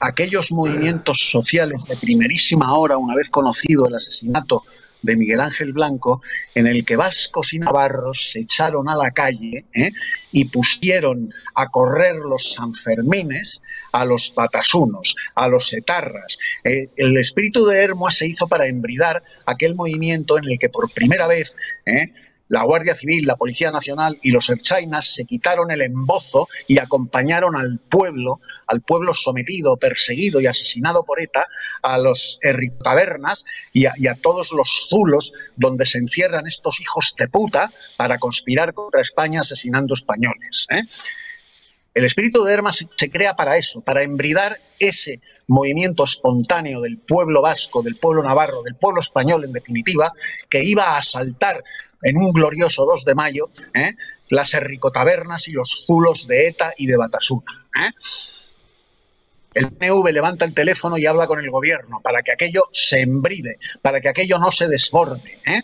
aquellos 0.00 0.50
movimientos 0.50 1.18
sociales 1.30 1.84
de 1.84 1.94
primerísima 1.94 2.74
hora, 2.74 2.96
una 2.96 3.14
vez 3.14 3.30
conocido 3.30 3.86
el 3.86 3.94
asesinato 3.94 4.64
de 5.02 5.16
Miguel 5.16 5.40
Ángel 5.40 5.72
Blanco, 5.72 6.22
en 6.54 6.66
el 6.66 6.84
que 6.84 6.96
vascos 6.96 7.52
y 7.52 7.58
navarros 7.58 8.30
se 8.32 8.40
echaron 8.40 8.88
a 8.88 8.96
la 8.96 9.10
calle 9.10 9.64
¿eh? 9.74 9.90
y 10.32 10.46
pusieron 10.46 11.32
a 11.54 11.68
correr 11.68 12.16
los 12.16 12.54
Sanfermines 12.54 13.60
a 13.92 14.04
los 14.04 14.32
batasunos, 14.34 15.16
a 15.34 15.48
los 15.48 15.72
etarras. 15.72 16.38
Eh, 16.64 16.88
el 16.96 17.16
espíritu 17.16 17.66
de 17.66 17.78
Hermoa 17.78 18.10
se 18.10 18.26
hizo 18.26 18.48
para 18.48 18.66
embridar 18.66 19.22
aquel 19.46 19.74
movimiento 19.74 20.38
en 20.38 20.44
el 20.44 20.58
que 20.58 20.68
por 20.68 20.90
primera 20.92 21.26
vez 21.26 21.54
¿eh? 21.86 22.12
La 22.48 22.62
Guardia 22.62 22.94
Civil, 22.94 23.26
la 23.26 23.36
Policía 23.36 23.70
Nacional 23.70 24.18
y 24.22 24.30
los 24.30 24.48
erchainas 24.50 25.14
se 25.14 25.24
quitaron 25.24 25.70
el 25.70 25.82
embozo 25.82 26.48
y 26.66 26.78
acompañaron 26.78 27.56
al 27.56 27.78
pueblo, 27.78 28.40
al 28.66 28.80
pueblo 28.80 29.14
sometido, 29.14 29.76
perseguido 29.76 30.40
y 30.40 30.46
asesinado 30.46 31.04
por 31.04 31.20
ETA, 31.20 31.46
a 31.82 31.98
los 31.98 32.40
tabernas 32.82 33.44
y 33.72 33.86
a, 33.86 34.14
todos 34.20 34.52
los 34.52 34.88
zulos 34.88 35.32
donde 35.56 35.86
se 35.86 35.98
encierran 35.98 36.46
estos 36.46 36.80
hijos 36.80 37.14
de 37.18 37.28
puta 37.28 37.70
para 37.96 38.18
conspirar 38.18 38.74
contra 38.74 39.02
España 39.02 39.40
asesinando 39.40 39.94
españoles. 39.94 40.66
¿eh? 40.70 40.82
El 41.94 42.04
espíritu 42.04 42.44
de 42.44 42.54
Hermas 42.54 42.86
se 42.96 43.10
crea 43.10 43.34
para 43.34 43.56
eso, 43.56 43.80
para 43.80 44.02
embridar 44.02 44.58
ese 44.78 45.20
movimiento 45.48 46.04
espontáneo 46.04 46.80
del 46.80 46.98
pueblo 46.98 47.42
vasco, 47.42 47.82
del 47.82 47.96
pueblo 47.96 48.22
navarro, 48.22 48.62
del 48.62 48.76
pueblo 48.76 49.00
español 49.00 49.44
en 49.44 49.52
definitiva, 49.52 50.12
que 50.48 50.62
iba 50.62 50.84
a 50.84 50.98
asaltar 50.98 51.64
en 52.02 52.16
un 52.16 52.32
glorioso 52.32 52.84
2 52.84 53.04
de 53.04 53.14
mayo 53.14 53.50
¿eh? 53.74 53.94
las 54.28 54.54
erricotabernas 54.54 55.48
y 55.48 55.52
los 55.52 55.84
zulos 55.86 56.26
de 56.26 56.48
ETA 56.48 56.74
y 56.76 56.86
de 56.86 56.96
Batasuna. 56.96 57.66
¿eh? 57.80 57.90
El 59.54 59.72
PNV 59.72 60.12
levanta 60.12 60.44
el 60.44 60.54
teléfono 60.54 60.98
y 60.98 61.06
habla 61.06 61.26
con 61.26 61.40
el 61.40 61.50
gobierno 61.50 62.00
para 62.02 62.22
que 62.22 62.32
aquello 62.32 62.68
se 62.72 63.00
embride, 63.00 63.58
para 63.82 64.00
que 64.00 64.10
aquello 64.10 64.38
no 64.38 64.52
se 64.52 64.68
desborde. 64.68 65.38
¿eh? 65.46 65.62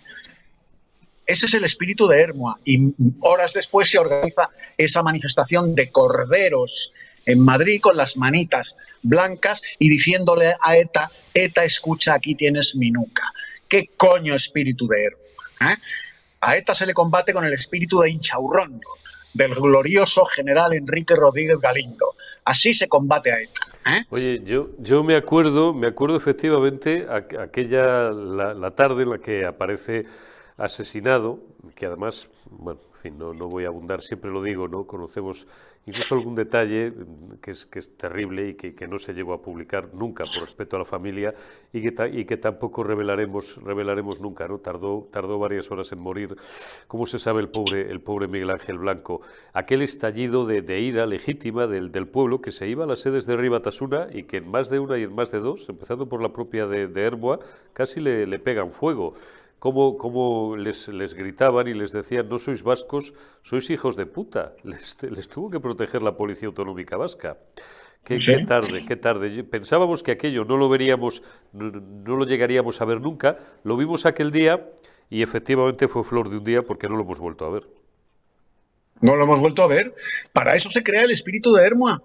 Ese 1.26 1.46
es 1.46 1.54
el 1.54 1.64
espíritu 1.64 2.08
de 2.08 2.20
Hermoa. 2.20 2.58
Y 2.64 2.94
horas 3.20 3.52
después 3.52 3.90
se 3.90 3.98
organiza 3.98 4.50
esa 4.76 5.02
manifestación 5.02 5.74
de 5.74 5.90
corderos 5.90 6.92
en 7.26 7.40
Madrid 7.40 7.80
con 7.80 7.96
las 7.96 8.16
manitas 8.16 8.76
blancas 9.02 9.62
y 9.78 9.88
diciéndole 9.88 10.54
a 10.60 10.76
ETA, 10.76 11.10
ETA 11.32 11.64
escucha, 11.64 12.14
aquí 12.14 12.34
tienes 12.34 12.74
mi 12.76 12.90
nuca. 12.90 13.24
¿Qué 13.68 13.90
coño 13.96 14.34
espíritu 14.34 14.86
de 14.86 15.04
Hermoa? 15.04 15.72
¿eh? 15.72 15.76
A 16.40 16.56
ETA 16.56 16.74
se 16.74 16.86
le 16.86 16.94
combate 16.94 17.32
con 17.32 17.44
el 17.44 17.52
espíritu 17.52 18.00
de 18.00 18.10
Inchaurrondo, 18.10 18.88
del 19.32 19.54
glorioso 19.54 20.24
general 20.26 20.74
Enrique 20.74 21.14
Rodríguez 21.16 21.58
Galindo. 21.58 22.14
Así 22.44 22.74
se 22.74 22.88
combate 22.88 23.32
a 23.32 23.40
ETA. 23.40 23.66
¿eh? 23.86 24.04
Oye, 24.10 24.42
yo, 24.44 24.70
yo 24.78 25.02
me 25.02 25.16
acuerdo, 25.16 25.72
me 25.72 25.86
acuerdo 25.86 26.16
efectivamente 26.16 27.06
aquella 27.08 28.10
la 28.10 28.70
tarde 28.72 29.02
en 29.02 29.10
la 29.10 29.18
que 29.18 29.44
aparece 29.44 30.06
asesinado, 30.56 31.40
que 31.74 31.86
además, 31.86 32.28
bueno, 32.50 32.80
en 32.94 33.00
fin, 33.00 33.18
no, 33.18 33.34
no 33.34 33.48
voy 33.48 33.64
a 33.64 33.68
abundar, 33.68 34.00
siempre 34.02 34.30
lo 34.30 34.42
digo, 34.42 34.68
¿no? 34.68 34.86
Conocemos 34.86 35.46
incluso 35.86 36.14
algún 36.14 36.34
detalle 36.34 36.90
mm, 36.90 37.40
que 37.40 37.50
es, 37.50 37.66
que 37.66 37.78
es 37.78 37.96
terrible 37.96 38.48
y 38.48 38.54
que, 38.54 38.74
que, 38.74 38.86
no 38.86 38.98
se 38.98 39.12
llegó 39.12 39.32
a 39.34 39.42
publicar 39.42 39.92
nunca 39.94 40.24
por 40.24 40.42
respeto 40.42 40.76
a 40.76 40.80
la 40.80 40.84
familia 40.84 41.34
y 41.72 41.82
que, 41.82 41.94
y 42.12 42.24
que 42.24 42.36
tampoco 42.36 42.82
revelaremos, 42.82 43.62
revelaremos 43.62 44.20
nunca, 44.20 44.48
¿no? 44.48 44.58
Tardó, 44.58 45.08
tardó 45.10 45.38
varias 45.38 45.70
horas 45.70 45.92
en 45.92 45.98
morir, 45.98 46.36
como 46.86 47.06
se 47.06 47.18
sabe 47.18 47.40
el 47.40 47.48
pobre, 47.48 47.90
el 47.90 48.00
pobre 48.00 48.28
Miguel 48.28 48.50
Ángel 48.50 48.78
Blanco. 48.78 49.20
Aquel 49.52 49.82
estallido 49.82 50.46
de, 50.46 50.62
de 50.62 50.80
ira 50.80 51.06
legítima 51.06 51.66
del, 51.66 51.92
del, 51.92 52.08
pueblo 52.08 52.40
que 52.40 52.52
se 52.52 52.68
iba 52.68 52.84
a 52.84 52.86
las 52.86 53.00
sedes 53.00 53.26
de 53.26 53.36
Ribatasuna 53.36 54.08
y 54.12 54.24
que 54.24 54.38
en 54.38 54.50
más 54.50 54.70
de 54.70 54.78
una 54.78 54.98
y 54.98 55.02
en 55.02 55.14
más 55.14 55.30
de 55.30 55.40
dos, 55.40 55.68
empezando 55.68 56.08
por 56.08 56.22
la 56.22 56.32
propia 56.32 56.66
de, 56.66 56.86
de 56.86 57.02
Herboa, 57.02 57.40
casi 57.72 58.00
le, 58.00 58.26
le 58.26 58.38
pegan 58.38 58.72
fuego 58.72 59.14
cómo, 59.64 60.56
les, 60.56 60.88
les, 60.88 61.14
gritaban 61.14 61.66
y 61.68 61.74
les 61.74 61.90
decían, 61.90 62.28
no 62.28 62.38
sois 62.38 62.62
vascos, 62.62 63.14
sois 63.42 63.70
hijos 63.70 63.96
de 63.96 64.04
puta. 64.04 64.52
Les, 64.64 65.02
les 65.02 65.28
tuvo 65.28 65.50
que 65.50 65.60
proteger 65.60 66.02
la 66.02 66.16
Policía 66.16 66.48
Autonómica 66.48 66.96
Vasca. 66.96 67.38
Qué, 68.04 68.18
qué, 68.18 68.44
tarde, 68.44 68.84
qué 68.84 68.96
tarde. 68.96 69.42
Pensábamos 69.44 70.02
que 70.02 70.12
aquello 70.12 70.44
no 70.44 70.58
lo 70.58 70.68
veríamos, 70.68 71.22
no, 71.54 71.70
no, 71.70 72.16
lo 72.16 72.26
llegaríamos 72.26 72.82
a 72.82 72.84
ver 72.84 73.00
nunca. 73.00 73.38
Lo 73.62 73.78
vimos 73.78 74.04
aquel 74.04 74.30
día 74.30 74.68
y 75.08 75.22
efectivamente 75.22 75.88
fue 75.88 76.04
flor 76.04 76.28
de 76.28 76.36
un 76.36 76.44
día 76.44 76.62
porque 76.62 76.86
no 76.86 76.96
lo 76.96 77.04
hemos 77.04 77.18
vuelto 77.18 77.46
a 77.46 77.50
ver. 77.50 77.66
No 79.00 79.16
lo 79.16 79.24
hemos 79.24 79.40
vuelto 79.40 79.62
a 79.62 79.66
ver. 79.66 79.94
Para 80.34 80.54
eso 80.54 80.68
se 80.70 80.82
crea 80.82 81.04
el 81.04 81.12
espíritu 81.12 81.54
de 81.54 81.64
Hermoa. 81.64 82.02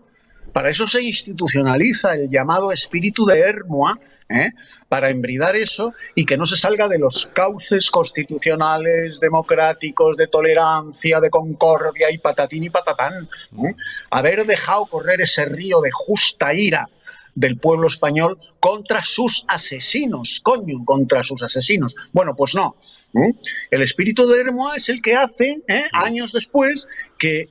Para 0.54 0.70
eso 0.70 0.88
se 0.88 1.02
institucionaliza 1.02 2.14
el 2.14 2.30
llamado 2.30 2.72
espíritu 2.72 3.26
de 3.26 3.40
Hermoa 3.40 4.00
¿eh? 4.30 4.52
para 4.88 5.10
embridar 5.10 5.56
eso 5.56 5.94
y 6.16 6.26
que 6.26 6.38
no 6.38 6.46
se 6.46 6.58
salga 6.58 6.88
de 6.88 7.00
los 7.00 7.26
cauces 7.28 7.90
constitucionales, 7.90 9.20
democráticos, 9.20 10.16
de 10.18 10.28
tolerancia, 10.28 11.20
de 11.20 11.30
concordia 11.30 12.12
y 12.12 12.18
patatín 12.18 12.64
y 12.64 12.70
patatán. 12.70 13.28
¿eh? 13.58 13.76
Haber 14.10 14.46
dejado 14.46 14.86
correr 14.86 15.22
ese 15.22 15.46
río 15.46 15.82
de 15.82 15.92
justa 15.92 16.54
ira 16.54 16.88
del 17.36 17.58
pueblo 17.58 17.88
español 17.88 18.38
contra 18.60 19.02
sus 19.04 19.46
asesinos, 19.48 20.42
coño, 20.44 20.84
contra 20.84 21.24
sus 21.24 21.42
asesinos. 21.44 21.96
Bueno, 22.12 22.36
pues 22.36 22.54
no. 22.56 22.76
¿eh? 23.14 23.34
El 23.72 23.82
espíritu 23.82 24.28
de 24.28 24.42
Hermoa 24.42 24.76
es 24.76 24.90
el 24.90 25.02
que 25.02 25.16
hace, 25.16 25.62
años 25.94 26.34
después, 26.34 26.88
que 27.18 27.48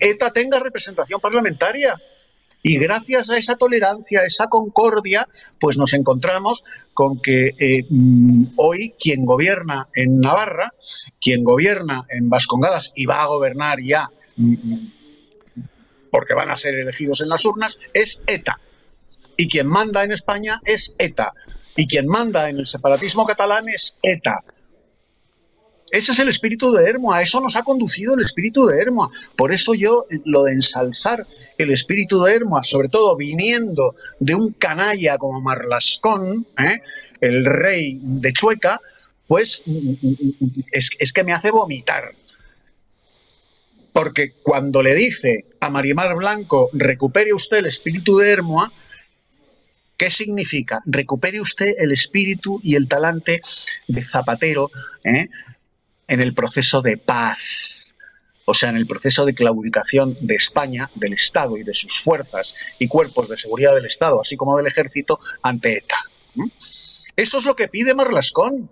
ETA 0.00 0.32
tenga 0.32 0.58
representación 0.58 1.20
parlamentaria. 1.20 1.96
Y 2.62 2.78
gracias 2.78 3.30
a 3.30 3.38
esa 3.38 3.56
tolerancia, 3.56 4.20
a 4.20 4.26
esa 4.26 4.48
concordia, 4.48 5.26
pues 5.58 5.78
nos 5.78 5.94
encontramos 5.94 6.64
con 6.92 7.20
que 7.20 7.54
eh, 7.58 7.86
mm, 7.88 8.44
hoy 8.56 8.94
quien 9.00 9.24
gobierna 9.24 9.88
en 9.94 10.20
Navarra, 10.20 10.74
quien 11.20 11.42
gobierna 11.42 12.04
en 12.10 12.28
Vascongadas 12.28 12.92
y 12.94 13.06
va 13.06 13.22
a 13.22 13.26
gobernar 13.26 13.80
ya, 13.82 14.10
mm, 14.36 14.52
mm, 14.52 14.90
porque 16.10 16.34
van 16.34 16.50
a 16.50 16.56
ser 16.56 16.74
elegidos 16.74 17.20
en 17.22 17.28
las 17.28 17.44
urnas, 17.44 17.78
es 17.94 18.22
ETA. 18.26 18.58
Y 19.36 19.48
quien 19.48 19.66
manda 19.66 20.04
en 20.04 20.12
España 20.12 20.60
es 20.64 20.94
ETA. 20.98 21.32
Y 21.76 21.86
quien 21.86 22.06
manda 22.06 22.50
en 22.50 22.58
el 22.58 22.66
separatismo 22.66 23.24
catalán 23.24 23.68
es 23.70 23.96
ETA. 24.02 24.42
Ese 25.90 26.12
es 26.12 26.18
el 26.20 26.28
espíritu 26.28 26.72
de 26.72 26.88
Hermoa, 26.88 27.18
a 27.18 27.22
eso 27.22 27.40
nos 27.40 27.56
ha 27.56 27.64
conducido 27.64 28.14
el 28.14 28.20
espíritu 28.20 28.66
de 28.66 28.80
Hermoa. 28.80 29.10
Por 29.34 29.52
eso 29.52 29.74
yo 29.74 30.06
lo 30.24 30.44
de 30.44 30.52
ensalzar 30.52 31.26
el 31.58 31.72
espíritu 31.72 32.22
de 32.22 32.34
Hermoa, 32.34 32.62
sobre 32.62 32.88
todo 32.88 33.16
viniendo 33.16 33.96
de 34.20 34.34
un 34.34 34.52
canalla 34.52 35.18
como 35.18 35.40
Marlascón, 35.40 36.46
¿eh? 36.58 36.80
el 37.20 37.44
rey 37.44 37.98
de 38.02 38.32
Chueca, 38.32 38.80
pues 39.26 39.62
es, 40.70 40.90
es 40.98 41.12
que 41.12 41.24
me 41.24 41.32
hace 41.32 41.50
vomitar. 41.50 42.12
Porque 43.92 44.32
cuando 44.42 44.82
le 44.82 44.94
dice 44.94 45.46
a 45.58 45.70
Marimar 45.70 46.14
Blanco, 46.14 46.70
recupere 46.72 47.34
usted 47.34 47.58
el 47.58 47.66
espíritu 47.66 48.16
de 48.18 48.30
Hermoa, 48.30 48.72
¿Qué 50.00 50.10
significa? 50.10 50.80
Recupere 50.86 51.42
usted 51.42 51.74
el 51.76 51.92
espíritu 51.92 52.58
y 52.62 52.74
el 52.74 52.88
talante 52.88 53.42
de 53.86 54.02
Zapatero, 54.02 54.70
¿eh? 55.04 55.28
En 56.10 56.20
el 56.20 56.34
proceso 56.34 56.82
de 56.82 56.96
paz, 56.96 57.38
o 58.44 58.52
sea, 58.52 58.70
en 58.70 58.76
el 58.76 58.86
proceso 58.88 59.24
de 59.24 59.32
claudicación 59.32 60.16
de 60.20 60.34
España, 60.34 60.90
del 60.96 61.12
Estado 61.12 61.56
y 61.56 61.62
de 61.62 61.72
sus 61.72 62.00
fuerzas 62.00 62.54
y 62.80 62.88
cuerpos 62.88 63.28
de 63.28 63.38
seguridad 63.38 63.76
del 63.76 63.86
Estado, 63.86 64.20
así 64.20 64.36
como 64.36 64.56
del 64.56 64.66
ejército, 64.66 65.20
ante 65.40 65.78
ETA. 65.78 65.98
Eso 67.14 67.38
es 67.38 67.44
lo 67.44 67.54
que 67.54 67.68
pide 67.68 67.94
Marlascón. 67.94 68.68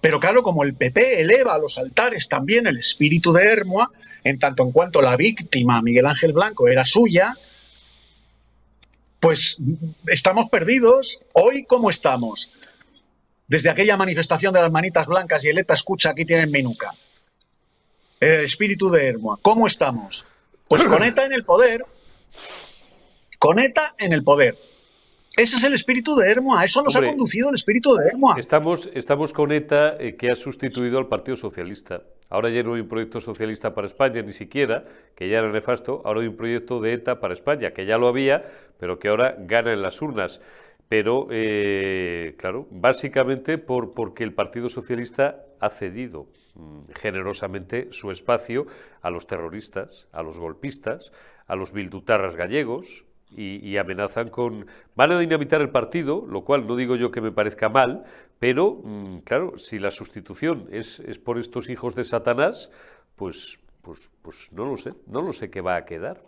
Pero 0.00 0.18
claro, 0.18 0.42
como 0.42 0.64
el 0.64 0.74
PP 0.74 1.20
eleva 1.20 1.54
a 1.54 1.58
los 1.58 1.76
altares 1.76 2.28
también 2.28 2.66
el 2.66 2.78
espíritu 2.78 3.32
de 3.34 3.44
Hermoa, 3.44 3.90
en 4.22 4.38
tanto 4.38 4.62
en 4.62 4.72
cuanto 4.72 5.02
la 5.02 5.16
víctima, 5.16 5.82
Miguel 5.82 6.06
Ángel 6.06 6.32
Blanco, 6.32 6.68
era 6.68 6.86
suya, 6.86 7.36
pues 9.20 9.58
estamos 10.06 10.48
perdidos. 10.48 11.20
Hoy, 11.34 11.64
¿cómo 11.64 11.90
estamos? 11.90 12.50
Desde 13.46 13.70
aquella 13.70 13.96
manifestación 13.96 14.52
de 14.54 14.60
las 14.60 14.70
manitas 14.70 15.06
blancas 15.06 15.44
y 15.44 15.48
el 15.48 15.58
ETA 15.58 15.74
escucha, 15.74 16.10
aquí 16.10 16.24
tienen 16.24 16.50
Minuca. 16.50 16.92
El 18.20 18.44
espíritu 18.44 18.90
de 18.90 19.08
Hermoa. 19.08 19.38
¿Cómo 19.42 19.66
estamos? 19.66 20.26
Pues 20.68 20.84
con 20.84 21.02
ETA 21.02 21.26
en 21.26 21.32
el 21.32 21.44
poder. 21.44 21.84
Con 23.38 23.58
ETA 23.58 23.94
en 23.98 24.12
el 24.12 24.24
poder. 24.24 24.56
Ese 25.36 25.56
es 25.56 25.64
el 25.64 25.74
espíritu 25.74 26.14
de 26.14 26.30
Hermoa, 26.30 26.64
eso 26.64 26.80
nos 26.82 26.94
ha 26.94 27.02
conducido 27.02 27.48
el 27.48 27.56
espíritu 27.56 27.96
de 27.96 28.06
Hermoa. 28.06 28.36
Estamos, 28.38 28.88
estamos 28.94 29.32
con 29.32 29.50
ETA 29.50 29.96
eh, 29.98 30.14
que 30.14 30.30
ha 30.30 30.36
sustituido 30.36 30.96
al 30.96 31.08
Partido 31.08 31.36
Socialista. 31.36 32.02
Ahora 32.30 32.50
ya 32.50 32.62
no 32.62 32.74
hay 32.74 32.82
un 32.82 32.88
proyecto 32.88 33.20
socialista 33.20 33.74
para 33.74 33.88
España, 33.88 34.22
ni 34.22 34.32
siquiera, 34.32 34.84
que 35.16 35.28
ya 35.28 35.38
era 35.38 35.50
nefasto, 35.50 36.02
ahora 36.04 36.20
hay 36.20 36.28
un 36.28 36.36
proyecto 36.36 36.80
de 36.80 36.94
ETA 36.94 37.18
para 37.18 37.34
España, 37.34 37.72
que 37.72 37.84
ya 37.84 37.98
lo 37.98 38.06
había, 38.06 38.44
pero 38.78 39.00
que 39.00 39.08
ahora 39.08 39.34
gana 39.38 39.72
en 39.72 39.82
las 39.82 40.00
urnas 40.00 40.40
pero 40.88 41.28
eh, 41.30 42.34
claro, 42.38 42.66
básicamente 42.70 43.58
por, 43.58 43.92
porque 43.94 44.24
el 44.24 44.34
Partido 44.34 44.68
Socialista 44.68 45.44
ha 45.60 45.70
cedido 45.70 46.26
mm, 46.54 46.90
generosamente 46.94 47.88
su 47.90 48.10
espacio 48.10 48.66
a 49.00 49.10
los 49.10 49.26
terroristas, 49.26 50.06
a 50.12 50.22
los 50.22 50.38
golpistas, 50.38 51.12
a 51.46 51.56
los 51.56 51.72
bildutarras 51.72 52.36
gallegos 52.36 53.04
y, 53.36 53.76
amenazan 53.78 54.28
con... 54.28 54.66
Van 54.94 55.10
a 55.10 55.18
dinamitar 55.18 55.60
el 55.60 55.70
partido, 55.70 56.24
lo 56.28 56.44
cual 56.44 56.66
no 56.66 56.76
digo 56.76 56.94
yo 56.94 57.10
que 57.10 57.20
me 57.20 57.32
parezca 57.32 57.68
mal, 57.68 58.04
pero 58.38 58.80
mm, 58.82 59.18
claro, 59.24 59.58
si 59.58 59.78
la 59.78 59.90
sustitución 59.90 60.68
es, 60.70 61.00
es, 61.00 61.18
por 61.18 61.38
estos 61.38 61.68
hijos 61.68 61.96
de 61.96 62.04
Satanás, 62.04 62.70
pues, 63.16 63.58
pues, 63.82 64.10
pues 64.22 64.52
no 64.52 64.64
lo 64.66 64.76
sé, 64.76 64.92
no 65.06 65.20
lo 65.20 65.32
sé 65.32 65.50
qué 65.50 65.60
va 65.60 65.76
a 65.76 65.84
quedar. 65.84 66.22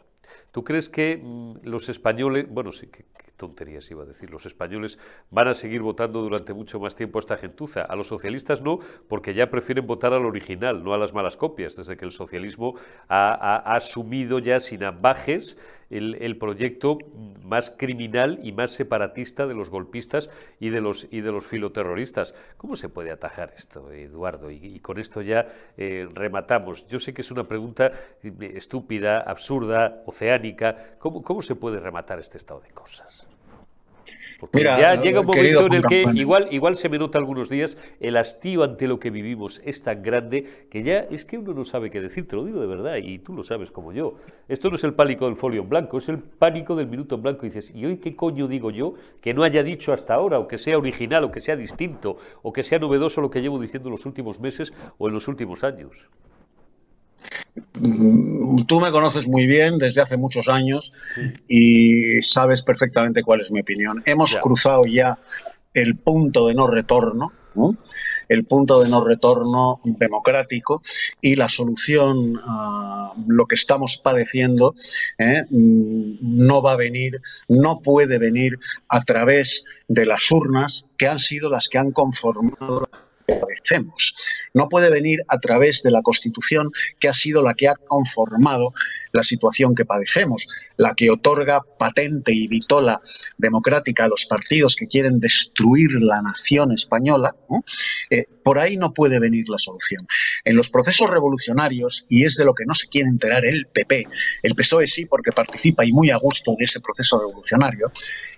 ¿Tú 0.51 0.65
crees 0.65 0.89
que 0.89 1.17
mm, 1.17 1.59
los 1.63 1.89
españoles, 1.89 2.47
bueno, 2.49 2.73
sí, 2.73 2.89
que, 2.89 3.05
tonterías 3.37 3.91
iba 3.91 4.03
a 4.03 4.07
decir. 4.07 4.31
Los 4.31 4.47
españoles 4.47 4.99
van 5.31 5.49
a 5.49 5.55
seguir 5.55 5.83
votando 5.83 6.23
durante 6.23 6.55
mucho 6.55 6.81
más 6.81 6.95
tiempo 6.95 7.19
a 7.19 7.21
esta 7.21 7.37
gentuza. 7.37 7.83
A 7.83 7.97
los 7.97 8.09
socialistas 8.09 8.63
no, 8.63 8.79
porque 9.09 9.35
ya 9.35 9.51
prefieren 9.51 9.87
votar 9.87 10.13
al 10.13 10.25
original, 10.25 10.83
no 10.83 10.95
a 10.95 10.99
las 10.99 11.13
malas 11.13 11.37
copias, 11.37 11.77
desde 11.77 11.97
que 11.97 12.05
el 12.05 12.13
socialismo 12.13 12.75
ha, 13.09 13.57
asumido 13.75 14.39
ya 14.39 14.61
sin 14.61 14.85
ambajes 14.85 15.59
el, 15.91 16.37
proyecto 16.39 16.99
más 17.43 17.71
criminal 17.77 18.41
y 18.43 18.53
más 18.53 18.73
separatista 18.73 19.47
de 19.47 19.55
los 19.55 19.71
golpistas 19.71 20.31
y 20.61 20.71
de 20.71 20.81
los, 20.81 21.09
y 21.11 21.21
de 21.21 21.33
los 21.33 21.47
filoterroristas. 21.47 22.35
¿Cómo 22.57 22.77
se 22.77 22.89
puede 22.89 23.11
atajar 23.11 23.53
esto, 23.57 23.93
Eduardo? 23.93 24.51
Y, 24.51 24.81
con 24.81 24.99
esto 24.99 25.23
ya 25.23 25.47
eh, 25.77 26.09
rematamos. 26.13 26.87
Yo 26.89 26.99
sé 26.99 27.15
que 27.15 27.23
es 27.23 27.31
una 27.31 27.45
pregunta 27.45 27.93
eh, 28.23 28.53
estúpida, 28.55 29.21
absurda, 29.21 30.03
oceánica. 30.07 30.97
¿Cómo, 30.99 31.23
cómo 31.23 31.43
se 31.43 31.55
puede 31.55 31.81
rematar 31.81 32.19
este 32.19 32.39
estado 32.39 32.61
de 32.61 32.71
cosas? 32.71 33.27
Porque 34.39 34.65
ya 34.65 35.01
llega 35.01 35.21
un 35.21 35.27
momento 35.27 35.67
en 35.67 35.73
el 35.73 35.85
que 35.85 36.05
igual, 36.15 36.49
igual 36.51 36.77
se 36.77 36.89
me 36.89 36.99
nota 36.99 37.19
algunos 37.19 37.49
días 37.49 37.77
el 38.01 38.17
hastío 38.17 38.65
ante 38.65 38.87
lo 38.87 38.99
que 38.99 39.11
vivimos 39.11 39.63
es 39.65 39.83
tan 39.83 40.03
grande 40.03 40.67
que 40.71 40.83
ya 40.83 40.99
es 40.99 41.25
que 41.25 41.39
uno 41.39 41.55
no 41.55 41.65
sabe 41.65 41.91
qué 41.91 42.01
decir, 42.01 42.29
te 42.29 42.37
lo 42.37 42.45
digo 42.45 42.61
de 42.61 42.67
verdad, 42.67 42.97
y 42.97 43.19
tú 43.19 43.33
lo 43.33 43.45
sabes 43.45 43.71
como 43.71 43.93
yo. 43.93 44.17
Esto 44.49 44.69
no 44.69 44.77
es 44.77 44.85
el 44.85 44.95
pánico 44.95 45.27
del 45.27 45.37
folio 45.37 45.63
en 45.63 45.69
blanco, 45.69 45.99
es 45.99 46.09
el 46.09 46.19
pánico 46.19 46.77
del 46.77 46.87
minuto 46.87 47.15
en 47.15 47.23
blanco. 47.23 47.47
Y 47.47 47.49
dices, 47.49 47.73
¿y 47.75 47.87
hoy 47.87 47.97
qué 47.97 48.15
coño 48.15 48.47
digo 48.47 48.71
yo 48.71 48.95
que 49.21 49.33
no 49.33 49.43
haya 49.43 49.63
dicho 49.63 49.93
hasta 49.93 50.15
ahora, 50.15 50.39
o 50.39 50.49
que 50.49 50.59
sea 50.59 50.77
original, 50.77 51.25
o 51.25 51.33
que 51.33 51.41
sea 51.41 51.57
distinto, 51.57 52.19
o 52.43 52.53
que 52.53 52.63
sea 52.63 52.79
novedoso 52.79 53.21
lo 53.21 53.31
que 53.31 53.41
llevo 53.41 53.59
diciendo 53.59 53.89
en 53.89 53.93
los 53.93 54.07
últimos 54.07 54.41
meses 54.41 54.73
o 54.99 55.09
en 55.09 55.15
los 55.15 55.29
últimos 55.29 55.65
años? 55.65 56.09
Mm, 57.81 58.65
tú 58.65 58.81
me 58.81 58.91
conoces 58.91 59.27
muy 59.27 59.47
bien 59.47 59.79
desde 59.79 60.01
hace 60.01 60.17
muchos 60.17 60.49
años 60.49 60.93
y 61.49 62.23
sabes 62.23 62.63
perfectamente 62.63 63.23
cuál 63.23 63.41
es 63.41 63.51
mi 63.51 63.61
opinión. 63.61 64.03
Hemos 64.07 64.37
cruzado 64.37 64.85
ya 64.87 65.19
el 65.75 65.97
punto 65.97 66.49
de 66.49 66.55
no 66.55 66.67
retorno, 66.67 67.33
el 68.29 68.45
punto 68.45 68.83
de 68.83 68.89
no 68.89 69.05
retorno 69.05 69.81
democrático 69.85 70.83
y 71.21 71.37
la 71.37 71.49
solución 71.49 72.41
a 72.45 73.13
lo 73.27 73.47
que 73.47 73.55
estamos 73.55 73.99
padeciendo 74.03 74.75
¿eh? 75.19 75.45
mm, 75.49 76.17
no 76.21 76.63
va 76.63 76.73
a 76.73 76.77
venir, 76.77 77.21
no 77.49 77.81
puede 77.81 78.19
venir 78.19 78.59
a 78.89 79.03
través 79.03 79.65
de 79.89 80.07
las 80.07 80.31
urnas 80.31 80.87
que 80.97 81.09
han 81.09 81.19
sido 81.19 81.51
las 81.51 81.69
que 81.69 81.79
han 81.79 81.93
conformado 81.93 82.89
No 84.55 84.69
puede 84.69 84.91
venir 84.91 85.21
a 85.29 85.39
través 85.39 85.83
de 85.83 85.91
la 85.91 86.03
Constitución 86.03 86.71
que 86.99 87.09
ha 87.09 87.15
sido 87.15 87.43
la 87.43 87.55
que 87.55 87.69
ha 87.69 87.75
conformado 87.75 88.73
la 89.17 89.25
situación 89.25 89.75
que 89.75 89.85
padecemos, 89.85 90.47
la 90.77 90.95
que 90.95 91.11
otorga 91.11 91.63
patente 91.79 92.33
y 92.33 92.47
vitola 92.47 93.01
democrática 93.39 94.05
a 94.05 94.09
los 94.09 94.27
partidos 94.27 94.77
que 94.77 94.87
quieren 94.87 95.19
destruir 95.19 95.91
la 96.01 96.23
nación 96.23 96.73
española, 96.73 97.35
eh, 98.11 98.25
por 98.45 98.59
ahí 98.59 98.77
no 98.77 98.93
puede 98.93 99.19
venir 99.19 99.49
la 99.49 99.59
solución. 99.59 100.07
En 100.45 100.55
los 100.55 100.71
procesos 100.71 101.11
revolucionarios, 101.11 102.07
y 102.09 102.25
es 102.25 102.37
de 102.37 102.45
lo 102.45 102.55
que 102.55 102.65
no 102.67 102.75
se 102.75 102.89
quiere 102.89 103.09
enterar 103.09 103.45
el 103.45 103.67
PP, 103.67 104.07
el 104.43 104.55
PSOE 104.55 104.87
sí 104.87 105.07
porque 105.07 105.33
participa 105.33 105.85
y 105.85 105.93
muy 105.93 106.11
a 106.11 106.19
gusto 106.19 106.55
de 106.59 106.65
ese 106.65 106.81
proceso 106.81 107.19
revolucionario, 107.19 107.91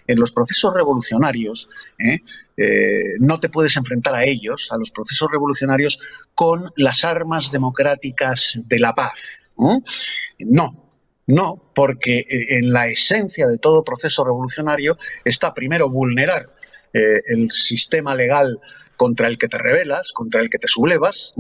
en 0.07 0.19
los 0.19 0.33
procesos 0.33 0.73
revolucionarios 0.75 1.69
¿eh? 1.99 2.21
Eh, 2.57 3.17
no 3.21 3.39
te 3.39 3.49
puedes 3.49 3.77
enfrentar 3.77 4.15
a 4.15 4.25
ellos, 4.25 4.69
a 4.73 4.79
los 4.79 4.91
procesos 4.91 5.29
revolucionarios, 5.31 6.01
con 6.35 6.73
las 6.77 7.05
armas 7.05 7.53
democráticas 7.53 8.59
de 8.65 8.79
la 8.79 8.95
paz. 8.95 9.48
No, 10.39 10.93
no, 11.27 11.73
porque 11.75 12.21
eh, 12.21 12.59
en 12.59 12.73
la 12.73 12.89
esencia 12.89 13.47
de 13.47 13.59
todo 13.59 13.85
proceso 13.85 14.25
revolucionario 14.25 14.97
está 15.25 15.55
primero 15.55 15.89
vulnerar 15.91 16.55
el 16.91 17.53
sistema 17.53 18.15
legal 18.15 18.59
contra 18.99 19.29
el 19.29 19.39
que 19.39 19.49
te 19.49 19.57
rebelas, 19.57 20.13
contra 20.13 20.43
el 20.43 20.51
que 20.51 20.59
te 20.59 20.69
sublevas, 20.69 21.33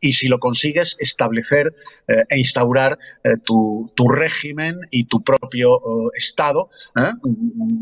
y 0.00 0.14
si 0.14 0.26
lo 0.26 0.40
consigues, 0.40 0.96
establecer 0.98 1.74
eh, 2.08 2.24
e 2.28 2.38
instaurar 2.38 2.98
eh, 3.22 3.36
tu, 3.44 3.92
régimen 4.08 4.80
y 4.90 5.04
tu 5.04 5.22
propio 5.22 5.76
eh, 5.76 6.10
Estado 6.16 6.70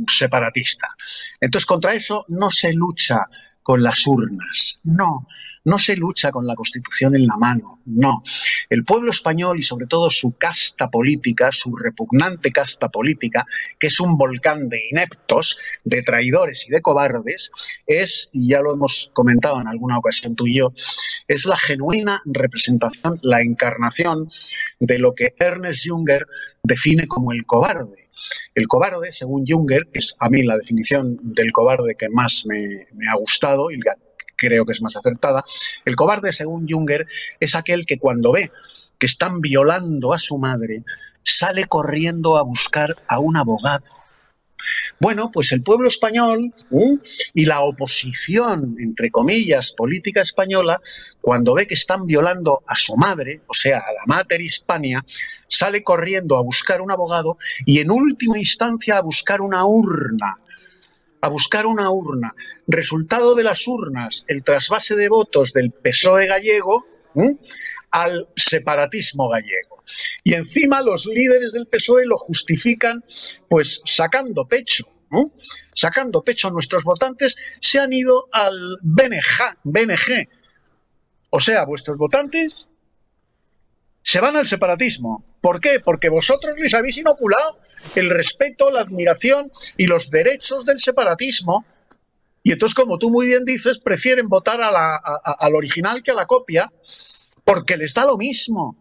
separatista. 0.08 0.88
Entonces, 1.40 1.64
contra 1.64 1.94
eso 1.94 2.26
no 2.28 2.50
se 2.50 2.74
lucha 2.74 3.28
con 3.64 3.82
las 3.82 4.06
urnas, 4.06 4.78
no, 4.84 5.26
no 5.64 5.78
se 5.78 5.96
lucha 5.96 6.30
con 6.30 6.46
la 6.46 6.54
Constitución 6.54 7.16
en 7.16 7.26
la 7.26 7.36
mano, 7.38 7.80
no. 7.86 8.22
El 8.68 8.84
pueblo 8.84 9.10
español 9.10 9.58
y 9.58 9.62
sobre 9.62 9.86
todo 9.86 10.10
su 10.10 10.36
casta 10.36 10.90
política, 10.90 11.50
su 11.50 11.74
repugnante 11.74 12.52
casta 12.52 12.90
política, 12.90 13.46
que 13.80 13.86
es 13.86 13.98
un 14.00 14.18
volcán 14.18 14.68
de 14.68 14.82
ineptos, 14.90 15.58
de 15.82 16.02
traidores 16.02 16.68
y 16.68 16.72
de 16.72 16.82
cobardes, 16.82 17.50
es, 17.86 18.28
y 18.32 18.50
ya 18.50 18.60
lo 18.60 18.74
hemos 18.74 19.10
comentado 19.14 19.58
en 19.60 19.68
alguna 19.68 19.98
ocasión 19.98 20.36
tú 20.36 20.46
y 20.46 20.58
yo, 20.58 20.74
es 21.26 21.46
la 21.46 21.56
genuina 21.56 22.20
representación, 22.26 23.18
la 23.22 23.40
encarnación 23.40 24.28
de 24.78 24.98
lo 24.98 25.14
que 25.14 25.34
Ernest 25.38 25.86
Junger 25.88 26.26
define 26.62 27.08
como 27.08 27.32
el 27.32 27.46
cobarde. 27.46 28.03
El 28.54 28.68
cobarde, 28.68 29.12
según 29.12 29.44
Junger, 29.46 29.88
que 29.92 29.98
es 29.98 30.16
a 30.18 30.28
mí 30.28 30.42
la 30.42 30.56
definición 30.56 31.18
del 31.22 31.52
cobarde 31.52 31.94
que 31.96 32.08
más 32.08 32.44
me, 32.46 32.86
me 32.92 33.08
ha 33.08 33.14
gustado 33.14 33.70
y 33.70 33.80
creo 34.36 34.64
que 34.64 34.72
es 34.72 34.82
más 34.82 34.96
acertada. 34.96 35.44
El 35.84 35.96
cobarde, 35.96 36.32
según 36.32 36.66
Junger, 36.68 37.06
es 37.40 37.54
aquel 37.54 37.86
que 37.86 37.98
cuando 37.98 38.32
ve 38.32 38.50
que 38.98 39.06
están 39.06 39.40
violando 39.40 40.12
a 40.12 40.18
su 40.18 40.38
madre, 40.38 40.82
sale 41.22 41.64
corriendo 41.66 42.36
a 42.36 42.42
buscar 42.42 42.96
a 43.08 43.18
un 43.18 43.36
abogado. 43.36 43.84
Bueno, 45.00 45.30
pues 45.30 45.52
el 45.52 45.62
pueblo 45.62 45.88
español 45.88 46.54
¿eh? 46.70 46.98
y 47.34 47.44
la 47.44 47.60
oposición, 47.60 48.76
entre 48.78 49.10
comillas, 49.10 49.72
política 49.72 50.20
española, 50.20 50.80
cuando 51.20 51.54
ve 51.54 51.66
que 51.66 51.74
están 51.74 52.06
violando 52.06 52.62
a 52.66 52.76
su 52.76 52.96
madre, 52.96 53.40
o 53.46 53.54
sea, 53.54 53.78
a 53.78 53.92
la 53.92 54.04
mater 54.06 54.40
Hispania, 54.40 55.04
sale 55.48 55.82
corriendo 55.82 56.36
a 56.36 56.42
buscar 56.42 56.80
un 56.80 56.90
abogado 56.90 57.38
y 57.66 57.80
en 57.80 57.90
última 57.90 58.38
instancia 58.38 58.98
a 58.98 59.02
buscar 59.02 59.40
una 59.40 59.64
urna 59.64 60.38
a 61.20 61.28
buscar 61.28 61.64
una 61.64 61.90
urna. 61.90 62.34
Resultado 62.66 63.34
de 63.34 63.44
las 63.44 63.66
urnas, 63.66 64.26
el 64.28 64.44
trasvase 64.44 64.94
de 64.94 65.08
votos 65.08 65.54
del 65.54 65.70
PSOE 65.70 66.26
gallego 66.26 66.84
al 67.94 68.28
separatismo 68.34 69.28
gallego. 69.28 69.84
Y 70.24 70.34
encima 70.34 70.82
los 70.82 71.06
líderes 71.06 71.52
del 71.52 71.68
PSOE 71.68 72.06
lo 72.06 72.18
justifican 72.18 73.04
pues 73.48 73.82
sacando 73.84 74.46
pecho. 74.46 74.88
Sacando 75.76 76.24
pecho 76.24 76.50
nuestros 76.50 76.82
votantes 76.82 77.36
se 77.60 77.78
han 77.78 77.92
ido 77.92 78.26
al 78.32 78.58
BNG, 78.82 79.58
BNG. 79.62 80.28
O 81.30 81.38
sea, 81.38 81.64
vuestros 81.66 81.96
votantes 81.96 82.66
se 84.02 84.20
van 84.20 84.34
al 84.34 84.48
separatismo. 84.48 85.24
¿Por 85.40 85.60
qué? 85.60 85.78
Porque 85.78 86.08
vosotros 86.08 86.58
les 86.58 86.74
habéis 86.74 86.98
inoculado 86.98 87.60
el 87.94 88.10
respeto, 88.10 88.72
la 88.72 88.80
admiración 88.80 89.52
y 89.76 89.86
los 89.86 90.10
derechos 90.10 90.64
del 90.64 90.80
separatismo. 90.80 91.64
Y 92.42 92.50
entonces, 92.50 92.74
como 92.74 92.98
tú 92.98 93.08
muy 93.08 93.26
bien 93.28 93.44
dices, 93.44 93.78
prefieren 93.78 94.28
votar 94.28 94.60
al 94.60 95.54
original 95.54 96.02
que 96.02 96.10
a 96.10 96.14
la 96.14 96.26
copia 96.26 96.72
porque 97.44 97.76
les 97.76 97.94
da 97.94 98.04
lo 98.04 98.16
mismo. 98.16 98.76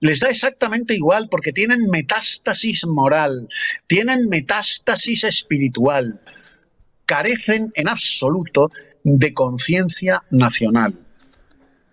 Les 0.00 0.20
da 0.20 0.28
exactamente 0.28 0.94
igual 0.94 1.28
porque 1.30 1.52
tienen 1.52 1.88
metástasis 1.90 2.86
moral, 2.86 3.48
tienen 3.86 4.28
metástasis 4.28 5.24
espiritual, 5.24 6.20
carecen 7.06 7.72
en 7.74 7.88
absoluto 7.88 8.70
de 9.04 9.32
conciencia 9.32 10.22
nacional 10.30 11.06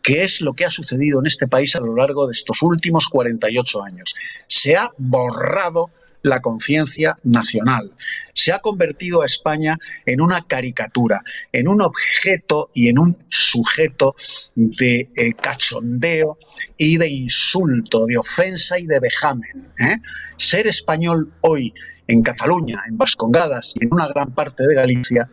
que 0.04 0.24
es 0.24 0.42
lo 0.42 0.54
que 0.54 0.66
ha 0.66 0.70
sucedido 0.70 1.22
en 1.22 1.28
este 1.28 1.48
país 1.48 1.76
a 1.78 1.80
lo 1.80 1.96
largo 1.96 2.28
de 2.28 2.34
estos 2.34 2.62
últimos 2.62 3.08
48 3.08 3.84
años. 3.84 4.14
Se 4.48 4.76
ha 4.76 4.92
borrado 4.98 5.92
la 6.24 6.42
conciencia 6.42 7.18
nacional. 7.24 7.94
Se 8.34 8.52
ha 8.52 8.60
convertido 8.60 9.22
a 9.22 9.26
España 9.26 9.78
en 10.06 10.22
una 10.22 10.42
caricatura, 10.48 11.22
en 11.52 11.68
un 11.68 11.82
objeto 11.82 12.72
y 12.74 12.90
en 12.90 12.98
un 12.98 13.18
sujeto 13.30 14.16
de 14.56 15.10
eh, 15.16 15.34
cachondeo 15.34 16.40
y 16.78 16.98
de 16.98 17.08
insulto, 17.10 18.06
de 18.08 18.18
ofensa 18.18 18.80
y 18.80 18.88
de 18.88 19.00
vejamen. 19.00 19.72
¿eh? 19.80 19.98
Ser 20.38 20.66
español 20.68 21.32
hoy 21.42 21.74
en 22.08 22.24
Cataluña, 22.24 22.84
en 22.88 22.98
Vascongadas 22.98 23.74
y 23.76 23.86
en 23.86 23.94
una 23.94 24.08
gran 24.08 24.34
parte 24.34 24.66
de 24.66 24.74
Galicia 24.74 25.30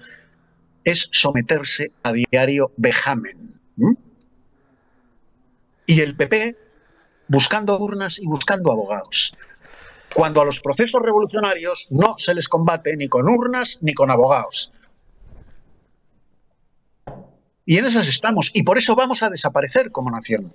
es 0.85 1.09
someterse 1.13 1.93
a 2.03 2.13
diario 2.13 2.73
vejamen 2.77 3.61
y 5.91 6.01
el 6.01 6.15
PP 6.15 6.57
buscando 7.27 7.77
urnas 7.77 8.21
y 8.21 8.27
buscando 8.27 8.71
abogados. 8.71 9.35
Cuando 10.15 10.41
a 10.41 10.45
los 10.45 10.61
procesos 10.61 11.03
revolucionarios 11.03 11.89
no 11.91 12.17
se 12.19 12.35
les 12.35 12.49
combate 12.49 12.97
ni 12.97 13.09
con 13.09 13.29
urnas 13.29 13.79
ni 13.83 13.95
con 13.95 14.11
abogados. 14.11 14.73
Y 17.65 17.79
en 17.79 17.87
esas 17.87 18.09
estamos. 18.09 18.51
Y 18.55 18.65
por 18.65 18.79
eso 18.79 18.97
vamos 18.97 19.23
a 19.23 19.31
desaparecer 19.31 19.93
como 19.93 20.11
nación. 20.11 20.53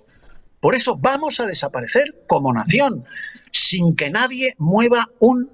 Por 0.60 0.74
eso 0.74 0.98
vamos 0.98 1.40
a 1.40 1.46
desaparecer 1.46 2.24
como 2.26 2.52
nación, 2.52 3.04
sin 3.52 3.94
que 3.94 4.10
nadie 4.10 4.54
mueva 4.58 5.08
un 5.18 5.50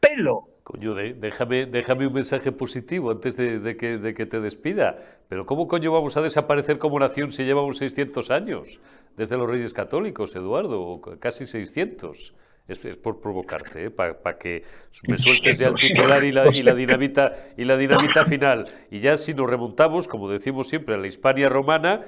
pelo. 0.00 0.48
Coño, 0.62 0.94
déjame, 0.94 1.66
déjame 1.66 2.08
un 2.08 2.12
mensaje 2.12 2.50
positivo 2.50 3.12
antes 3.12 3.36
de, 3.36 3.76
que, 3.76 4.26
te 4.26 4.40
despida. 4.40 4.98
Pero 5.28 5.46
¿cómo 5.46 5.68
coño 5.68 5.92
vamos 5.92 6.16
a 6.16 6.22
desaparecer 6.22 6.78
como 6.78 6.98
nación 6.98 7.30
si 7.30 7.44
llevamos 7.44 7.78
600 7.78 8.30
años? 8.30 8.80
Desde 9.16 9.36
los 9.36 9.48
Reyes 9.48 9.72
Católicos, 9.72 10.34
Eduardo, 10.34 11.00
casi 11.20 11.46
600. 11.46 12.34
Es, 12.68 12.80
por 12.98 13.20
provocarte, 13.20 13.84
¿eh? 13.84 13.90
para 13.90 14.38
que 14.38 14.64
me 15.06 15.18
sueltes 15.18 15.56
ya 15.56 15.68
el 15.68 15.76
titular 15.76 16.24
y 16.24 16.32
la, 16.32 16.48
y 16.52 16.62
la, 16.62 16.74
dinamita, 16.74 17.32
y 17.56 17.64
la 17.64 17.76
dinamita 17.76 18.24
final. 18.24 18.66
Y 18.90 18.98
ya 18.98 19.16
si 19.16 19.34
nos 19.34 19.48
remontamos, 19.48 20.08
como 20.08 20.28
decimos 20.28 20.68
siempre, 20.68 20.96
a 20.96 20.98
la 20.98 21.06
Hispania 21.06 21.48
romana, 21.48 22.04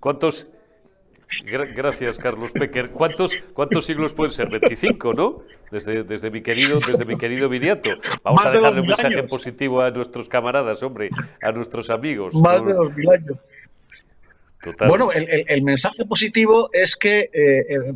¿cuántos 0.00 0.46
Gracias, 1.42 2.18
Carlos 2.18 2.52
Pecker. 2.52 2.90
¿Cuántos, 2.90 3.32
¿Cuántos 3.52 3.86
siglos 3.86 4.12
pueden 4.12 4.32
ser? 4.32 4.48
25, 4.48 5.14
¿no? 5.14 5.42
Desde, 5.70 6.04
desde 6.04 6.30
mi 6.30 6.42
querido, 6.42 6.78
desde 6.86 7.04
mi 7.04 7.16
querido 7.16 7.48
Viriato. 7.48 7.90
Vamos 8.22 8.46
a 8.46 8.50
dejarle 8.50 8.80
un 8.80 8.86
mensaje 8.86 9.22
positivo 9.24 9.80
a 9.82 9.90
nuestros 9.90 10.28
camaradas, 10.28 10.82
hombre, 10.82 11.10
a 11.42 11.52
nuestros 11.52 11.90
amigos. 11.90 12.34
Más 12.34 12.64
de 12.64 12.72
dos 12.72 12.96
mil 12.96 13.10
años. 13.10 13.38
Bueno, 14.86 15.10
el, 15.12 15.62
mensaje 15.62 16.04
positivo 16.04 16.70
es 16.72 16.96
que 16.96 17.20
eh, 17.20 17.30
eh, 17.32 17.92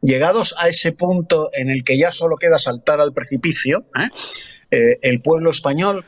llegados 0.00 0.54
a 0.58 0.68
ese 0.68 0.92
punto 0.92 1.50
en 1.52 1.70
el 1.70 1.84
que 1.84 1.98
ya 1.98 2.10
solo 2.10 2.36
queda 2.36 2.58
saltar 2.58 3.00
al 3.00 3.12
precipicio, 3.12 3.86
¿eh? 4.70 4.98
el 5.02 5.20
pueblo 5.20 5.50
español 5.50 6.04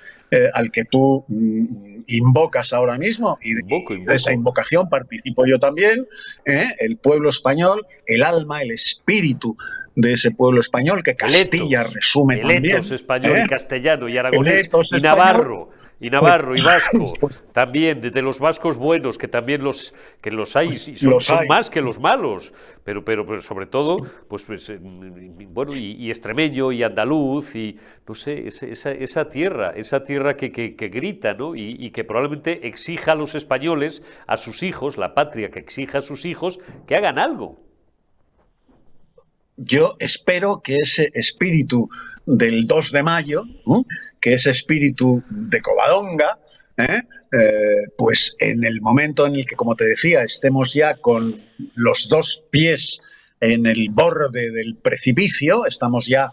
al 0.53 0.71
que 0.71 0.85
tú 0.85 1.25
mm, 1.29 2.03
invocas 2.07 2.75
ahora 2.75 2.99
mismo, 2.99 3.39
y 3.43 3.55
de 3.55 4.15
esa 4.15 4.33
invocación 4.33 4.89
participo 4.91 5.47
yo 5.47 5.59
también, 5.59 6.07
el 6.45 6.97
pueblo 6.99 7.31
español, 7.31 7.87
el 8.07 8.23
alma, 8.23 8.63
el 8.63 8.73
espíritu 8.73 9.57
de 9.95 10.13
ese 10.13 10.31
pueblo 10.31 10.61
español 10.61 11.03
que 11.03 11.17
Castilla 11.17 11.83
resume 11.83 12.39
también. 12.39 12.77
español 12.77 13.41
y 13.45 13.49
castellano 13.49 14.09
y 14.09 14.17
aragonés 14.17 14.71
y 14.93 15.01
navarro 15.01 15.71
y 16.01 16.11
navarro 16.11 16.57
y 16.57 16.61
vasco, 16.61 17.13
pues 17.21 17.45
también 17.53 18.01
de, 18.01 18.23
los 18.23 18.39
vascos 18.39 18.77
buenos, 18.77 19.19
que 19.19 19.29
también 19.29 19.63
los 19.63 19.95
que 20.21 20.31
los 20.31 20.55
hay, 20.57 20.71
y 20.71 20.97
son, 20.97 21.47
más 21.49 21.71
que 21.71 21.81
los 21.81 21.99
malos, 21.99 22.53
pero, 22.85 23.05
pero, 23.05 23.27
pero 23.27 23.43
sobre 23.43 23.67
todo, 23.67 23.97
pues, 24.29 24.45
pues 24.45 24.69
eh, 24.71 24.79
bueno, 24.81 25.75
y, 25.75 26.09
extremeño 26.09 26.71
y 26.73 26.83
andaluz, 26.83 27.57
y 27.57 27.77
no 28.07 28.15
sé, 28.15 28.47
esa, 28.47 28.93
esa, 28.93 29.29
tierra, 29.29 29.73
esa 29.75 30.05
tierra 30.05 30.37
que, 30.37 30.53
que, 30.53 30.89
grita, 30.89 31.35
¿no? 31.35 31.57
Y, 31.57 31.77
y, 31.79 31.91
que 31.91 32.05
probablemente 32.05 32.69
exija 32.69 33.13
a 33.13 33.15
los 33.17 33.35
españoles, 33.35 34.03
a 34.27 34.37
sus 34.37 34.63
hijos, 34.63 34.99
la 34.99 35.15
patria 35.15 35.51
que 35.51 35.59
exija 35.59 35.99
a 35.99 36.03
sus 36.03 36.25
hijos, 36.25 36.61
que 36.87 36.95
hagan 36.95 37.19
algo. 37.19 37.61
Yo 39.57 39.97
espero 39.99 40.61
que 40.63 40.77
ese 40.77 41.11
espíritu 41.15 41.91
del 42.27 42.67
2 42.69 42.93
de 42.93 43.03
mayo, 43.03 43.43
que 44.21 44.35
ese 44.35 44.51
espíritu 44.51 45.23
de 45.29 45.61
Covadonga, 45.61 46.39
¿eh? 46.77 47.03
Eh, 47.31 47.91
pues 47.99 48.37
en 48.39 48.65
el 48.65 48.81
momento 48.81 49.27
en 49.27 49.35
el 49.35 49.47
que, 49.47 49.55
como 49.55 49.77
te 49.77 49.85
decía, 49.85 50.23
estemos 50.23 50.73
ya 50.73 50.95
con 50.95 51.35
los 51.75 52.09
dos 52.09 52.43
pies 52.51 53.03
en 53.41 53.67
el 53.67 53.89
borde 53.91 54.51
del 54.51 54.77
precipicio, 54.77 55.67
estamos 55.67 56.07
ya 56.07 56.31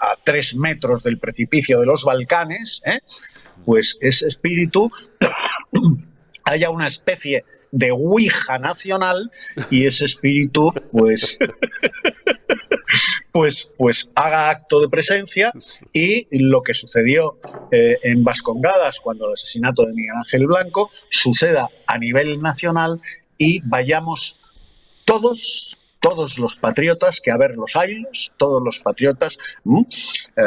a 0.00 0.16
tres 0.22 0.54
metros 0.54 1.02
del 1.02 1.18
precipicio 1.18 1.80
de 1.80 1.86
los 1.86 2.04
Balcanes, 2.04 2.82
¿eh? 2.84 3.00
pues 3.64 3.98
ese 4.00 4.28
espíritu 4.28 4.90
haya 6.44 6.70
una 6.70 6.86
especie 6.86 7.44
de 7.72 7.90
Ouija 7.90 8.58
nacional 8.58 9.30
y 9.70 9.86
ese 9.86 10.04
espíritu, 10.04 10.72
pues 10.92 11.38
pues, 13.38 13.72
pues 13.78 14.10
haga 14.16 14.50
acto 14.50 14.80
de 14.80 14.88
presencia 14.88 15.52
y 15.92 16.26
lo 16.40 16.60
que 16.60 16.74
sucedió 16.74 17.38
eh, 17.70 17.96
en 18.02 18.24
Vascongadas 18.24 18.98
cuando 18.98 19.28
el 19.28 19.34
asesinato 19.34 19.86
de 19.86 19.92
Miguel 19.92 20.16
Ángel 20.16 20.48
Blanco 20.48 20.90
suceda 21.08 21.68
a 21.86 21.98
nivel 21.98 22.42
nacional 22.42 23.00
y 23.36 23.60
vayamos 23.60 24.40
todos 25.04 25.76
todos 26.00 26.38
los 26.38 26.56
patriotas, 26.56 27.20
que 27.20 27.30
a 27.30 27.36
ver 27.36 27.54
los 27.54 27.76
años, 27.76 28.34
todos 28.38 28.60
los 28.60 28.80
patriotas, 28.80 29.38
eh, 30.36 30.42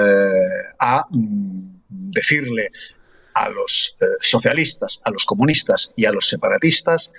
a 0.77 1.05
mm, 1.09 1.83
decirle 1.87 2.71
a 3.35 3.47
los 3.47 3.95
eh, 4.01 4.05
socialistas, 4.19 4.99
a 5.05 5.11
los 5.11 5.23
comunistas 5.23 5.93
y 5.95 6.03
a 6.03 6.11
los 6.11 6.27
separatistas 6.27 7.13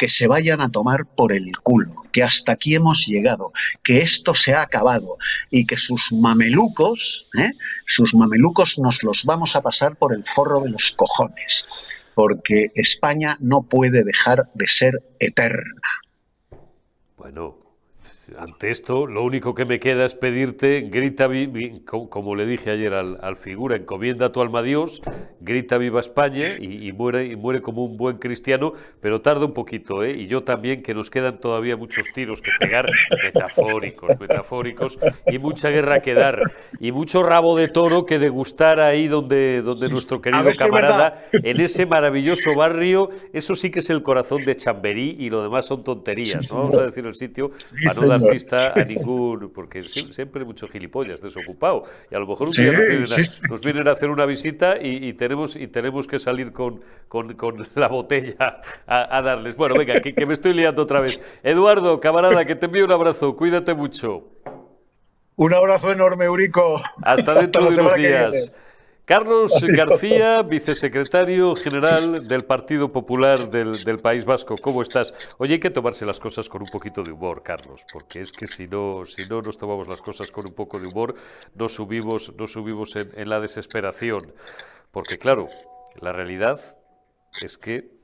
que 0.00 0.08
se 0.08 0.26
vayan 0.26 0.62
a 0.62 0.70
tomar 0.70 1.04
por 1.04 1.30
el 1.30 1.52
culo, 1.58 1.94
que 2.10 2.22
hasta 2.22 2.52
aquí 2.52 2.74
hemos 2.74 3.06
llegado, 3.06 3.52
que 3.84 3.98
esto 3.98 4.32
se 4.32 4.54
ha 4.54 4.62
acabado 4.62 5.18
y 5.50 5.66
que 5.66 5.76
sus 5.76 6.10
mamelucos, 6.10 7.28
¿eh? 7.38 7.52
sus 7.86 8.14
mamelucos 8.14 8.78
nos 8.78 9.02
los 9.02 9.26
vamos 9.26 9.56
a 9.56 9.60
pasar 9.60 9.96
por 9.96 10.14
el 10.14 10.24
forro 10.24 10.62
de 10.62 10.70
los 10.70 10.92
cojones, 10.92 11.68
porque 12.14 12.72
España 12.76 13.36
no 13.40 13.60
puede 13.60 14.02
dejar 14.02 14.48
de 14.54 14.68
ser 14.68 15.02
eterna. 15.18 15.82
Bueno, 17.18 17.58
ante 18.38 18.70
esto, 18.70 19.06
lo 19.06 19.22
único 19.22 19.54
que 19.54 19.64
me 19.64 19.78
queda 19.78 20.04
es 20.04 20.14
pedirte, 20.14 20.82
grita, 20.82 21.28
como 22.08 22.34
le 22.34 22.46
dije 22.46 22.70
ayer 22.70 22.94
al, 22.94 23.36
figura, 23.36 23.76
encomienda 23.76 24.32
tu 24.32 24.40
alma 24.40 24.60
a 24.60 24.62
Dios, 24.62 25.02
grita 25.40 25.78
viva 25.78 26.00
España 26.00 26.56
y, 26.58 26.92
muere, 26.92 27.26
y 27.26 27.36
muere 27.36 27.62
como 27.62 27.84
un 27.84 27.96
buen 27.96 28.18
cristiano, 28.18 28.72
pero 29.00 29.20
tarda 29.20 29.46
un 29.46 29.54
poquito, 29.54 30.02
¿eh? 30.02 30.12
Y 30.12 30.26
yo 30.26 30.42
también, 30.42 30.82
que 30.82 30.94
nos 30.94 31.10
quedan 31.10 31.38
todavía 31.38 31.76
muchos 31.76 32.06
tiros 32.14 32.40
que 32.40 32.50
pegar, 32.58 32.86
metafóricos, 33.22 34.18
metafóricos, 34.18 34.98
y 35.26 35.38
mucha 35.38 35.70
guerra 35.70 36.00
que 36.00 36.14
dar, 36.14 36.40
y 36.78 36.92
mucho 36.92 37.22
rabo 37.22 37.56
de 37.56 37.68
toro 37.68 38.04
que 38.06 38.18
degustar 38.18 38.80
ahí 38.80 39.08
donde, 39.08 39.62
donde 39.62 39.88
nuestro 39.88 40.20
querido 40.20 40.50
camarada, 40.58 41.22
en 41.32 41.60
ese 41.60 41.86
maravilloso 41.86 42.54
barrio, 42.54 43.10
eso 43.32 43.54
sí 43.54 43.70
que 43.70 43.80
es 43.80 43.90
el 43.90 44.02
corazón 44.02 44.42
de 44.42 44.56
Chamberí 44.56 45.16
y 45.18 45.30
lo 45.30 45.42
demás 45.42 45.66
son 45.66 45.84
tonterías, 45.84 46.50
¿no? 46.50 46.58
Vamos 46.58 46.76
a 46.76 46.84
decir 46.84 47.06
el 47.06 47.14
sitio 47.14 47.50
para 47.84 48.00
no 48.00 48.06
dar 48.06 48.19
pista 48.28 48.72
a 48.74 48.84
ningún, 48.84 49.50
porque 49.52 49.82
siempre 49.82 50.44
mucho 50.44 50.68
gilipollas 50.68 51.20
desocupado. 51.20 51.84
Y 52.10 52.14
a 52.14 52.18
lo 52.18 52.26
mejor 52.26 52.48
un 52.48 52.54
día 52.54 52.72
nos, 53.48 53.60
vienen 53.60 53.88
a, 53.88 53.92
hacer 53.92 54.10
una 54.10 54.26
visita 54.26 54.76
y, 54.80 55.12
tenemos, 55.14 55.56
y 55.56 55.66
tenemos 55.68 56.06
que 56.06 56.18
salir 56.18 56.52
con, 56.52 56.80
con, 57.08 57.36
la 57.74 57.88
botella 57.88 58.60
a, 58.86 59.22
darles. 59.22 59.56
Bueno, 59.56 59.74
venga, 59.76 59.94
que, 59.94 60.26
me 60.26 60.34
estoy 60.34 60.54
liando 60.54 60.82
otra 60.82 61.00
vez. 61.00 61.20
Eduardo, 61.42 62.00
camarada, 62.00 62.44
que 62.44 62.56
te 62.56 62.66
envío 62.66 62.84
un 62.84 62.92
abrazo. 62.92 63.36
Cuídate 63.36 63.74
mucho. 63.74 64.28
Un 65.36 65.54
abrazo 65.54 65.90
enorme, 65.90 66.26
Eurico. 66.26 66.80
Hasta 67.02 67.34
dentro 67.34 67.70
de 67.70 67.80
unos 67.80 67.94
días. 67.94 68.52
Carlos 69.10 69.52
García, 69.60 70.40
vicesecretario 70.42 71.56
general 71.56 72.28
del 72.28 72.44
Partido 72.44 72.92
Popular 72.92 73.50
del, 73.50 73.98
País 73.98 74.24
Vasco. 74.24 74.54
¿Cómo 74.62 74.82
estás? 74.82 75.12
Oye, 75.38 75.54
hay 75.54 75.58
que 75.58 75.70
tomarse 75.70 76.06
las 76.06 76.20
cosas 76.20 76.48
con 76.48 76.62
un 76.62 76.68
poquito 76.68 77.02
de 77.02 77.10
humor, 77.10 77.42
Carlos, 77.42 77.84
porque 77.92 78.20
es 78.20 78.30
que 78.30 78.46
si 78.46 78.68
no, 78.68 79.04
si 79.04 79.28
no 79.28 79.40
nos 79.40 79.58
tomamos 79.58 79.88
las 79.88 80.00
cosas 80.00 80.30
con 80.30 80.46
un 80.46 80.54
poco 80.54 80.78
de 80.78 80.86
humor, 80.86 81.16
nos 81.56 81.74
subimos, 81.74 82.32
nos 82.36 82.52
subimos 82.52 82.94
en 82.94 83.28
la 83.28 83.40
desesperación. 83.40 84.20
Porque 84.92 85.18
claro, 85.18 85.48
la 86.00 86.12
realidad 86.12 86.60
es 87.42 87.58
que 87.58 87.99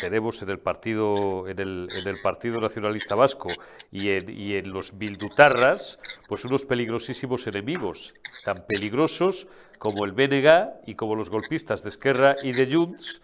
tenemos 0.00 0.42
en 0.42 0.50
el 0.50 0.58
partido 0.58 1.46
en 1.48 1.58
el, 1.58 1.88
en 1.90 2.08
el 2.08 2.16
partido 2.22 2.60
nacionalista 2.60 3.14
vasco 3.14 3.48
y 3.90 4.10
en, 4.10 4.28
y 4.28 4.54
en 4.54 4.72
los 4.72 4.98
bildutarras 4.98 5.98
pues 6.28 6.44
unos 6.44 6.64
peligrosísimos 6.64 7.46
enemigos 7.46 8.12
tan 8.44 8.56
peligrosos 8.66 9.46
como 9.78 10.04
el 10.04 10.12
BNG 10.12 10.86
y 10.86 10.94
como 10.94 11.14
los 11.14 11.30
golpistas 11.30 11.82
de 11.82 11.90
Esquerra 11.90 12.34
y 12.42 12.52
de 12.52 12.72
Junts 12.72 13.20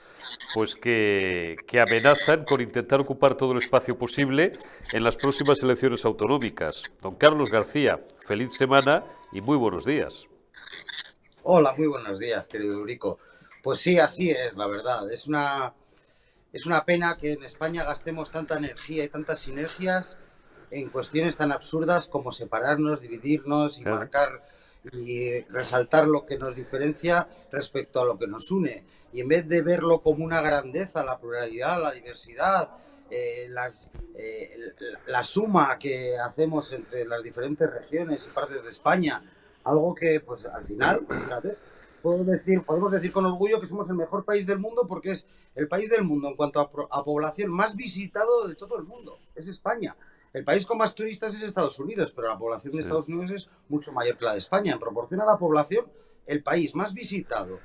pues 0.55 0.77
que, 0.77 1.57
que 1.67 1.81
amenazan 1.81 2.45
con 2.45 2.61
intentar 2.61 3.01
ocupar 3.01 3.35
todo 3.35 3.53
el 3.53 3.59
espacio 3.59 3.97
posible 3.99 4.53
en 4.93 5.03
las 5.03 5.17
próximas 5.17 5.63
elecciones 5.63 6.05
autonómicas. 6.05 6.83
Don 7.01 7.15
Carlos 7.17 7.51
García, 7.51 8.01
feliz 8.27 8.55
semana 8.55 9.05
y 9.33 9.41
muy 9.41 9.57
buenos 9.57 9.85
días. 9.85 10.27
Hola, 11.43 11.75
muy 11.79 11.87
buenos 11.89 12.19
días, 12.19 12.49
querido 12.49 12.75
Eurico. 12.75 13.19
Pues 13.63 13.79
sí, 13.79 13.99
así 13.99 14.31
es, 14.31 14.55
la 14.57 14.67
verdad. 14.67 15.11
Es 15.11 15.27
una 15.27 15.73
es 16.53 16.67
una 16.67 16.85
pena 16.85 17.17
que 17.17 17.33
en 17.33 17.45
España 17.45 17.85
gastemos 17.85 18.31
tanta 18.31 18.59
energía 18.59 19.05
y 19.05 19.09
tantas 19.09 19.41
sinergias 19.41 20.19
en 20.71 20.89
cuestiones 20.89 21.37
tan 21.37 21.53
absurdas 21.53 22.07
como 22.07 22.33
separarnos, 22.33 23.01
dividirnos 23.01 23.79
y 23.79 23.83
marcar 23.83 24.43
y 24.93 25.41
resaltar 25.43 26.07
lo 26.09 26.25
que 26.27 26.39
nos 26.39 26.55
diferencia 26.55 27.29
respecto 27.53 28.01
a 28.01 28.05
lo 28.05 28.19
que 28.19 28.27
nos 28.27 28.51
une. 28.51 28.85
Y 29.13 29.21
en 29.21 29.29
vez 29.29 29.49
de 29.49 29.63
verlo 29.63 30.01
como 30.01 30.25
una 30.25 30.41
grandeza, 30.41 31.05
la 31.05 31.19
pluralidad, 31.19 31.83
la 31.83 31.93
diversidad, 31.93 32.71
eh, 33.11 33.47
las, 33.51 33.91
eh, 34.15 34.57
la 35.07 35.25
suma 35.25 35.79
que 35.79 36.17
hacemos 36.19 36.73
entre 36.73 37.05
las 37.05 37.23
diferentes 37.23 37.69
regiones 37.69 38.25
y 38.27 38.35
partes 38.35 38.63
de 38.63 38.71
España, 38.71 39.23
algo 39.65 39.95
que 39.95 40.21
pues 40.21 40.47
al 40.47 40.65
final, 40.65 41.07
fíjate, 41.09 41.59
puedo 42.01 42.25
decir, 42.25 42.63
podemos 42.63 42.93
decir 42.93 43.13
con 43.13 43.27
orgullo 43.27 43.61
que 43.61 43.67
somos 43.67 43.89
el 43.91 43.97
mejor 43.97 44.25
país 44.25 44.47
del 44.47 44.59
mundo 44.59 44.87
porque 44.87 45.13
es 45.13 45.27
el 45.55 45.69
país 45.69 45.91
del 45.91 46.05
mundo 46.05 46.29
en 46.29 46.37
cuanto 46.37 46.61
a, 46.61 47.05
población 47.05 47.51
más 47.51 47.77
visitado 47.77 48.47
de 48.49 48.55
todo 48.55 48.77
el 48.79 48.85
mundo, 48.85 49.19
es 49.35 49.47
España. 49.47 49.97
El 50.33 50.45
país 50.45 50.65
con 50.65 50.79
más 50.79 50.95
turistas 50.95 51.35
es 51.35 51.43
Estados 51.43 51.79
Unidos, 51.79 52.13
pero 52.15 52.29
la 52.29 52.39
población 52.39 52.73
de 52.73 52.83
Estados 52.83 53.09
Unidos 53.09 53.31
es 53.31 53.51
mucho 53.69 53.93
mayor 53.93 54.17
que 54.17 54.25
la 54.25 54.33
de 54.33 54.39
España. 54.39 54.73
En 54.73 54.79
proporción 54.79 55.21
a 55.21 55.25
la 55.25 55.37
población, 55.37 55.87
el 56.27 56.43
país 56.43 56.75
más 56.75 56.95
visitado 56.95 57.59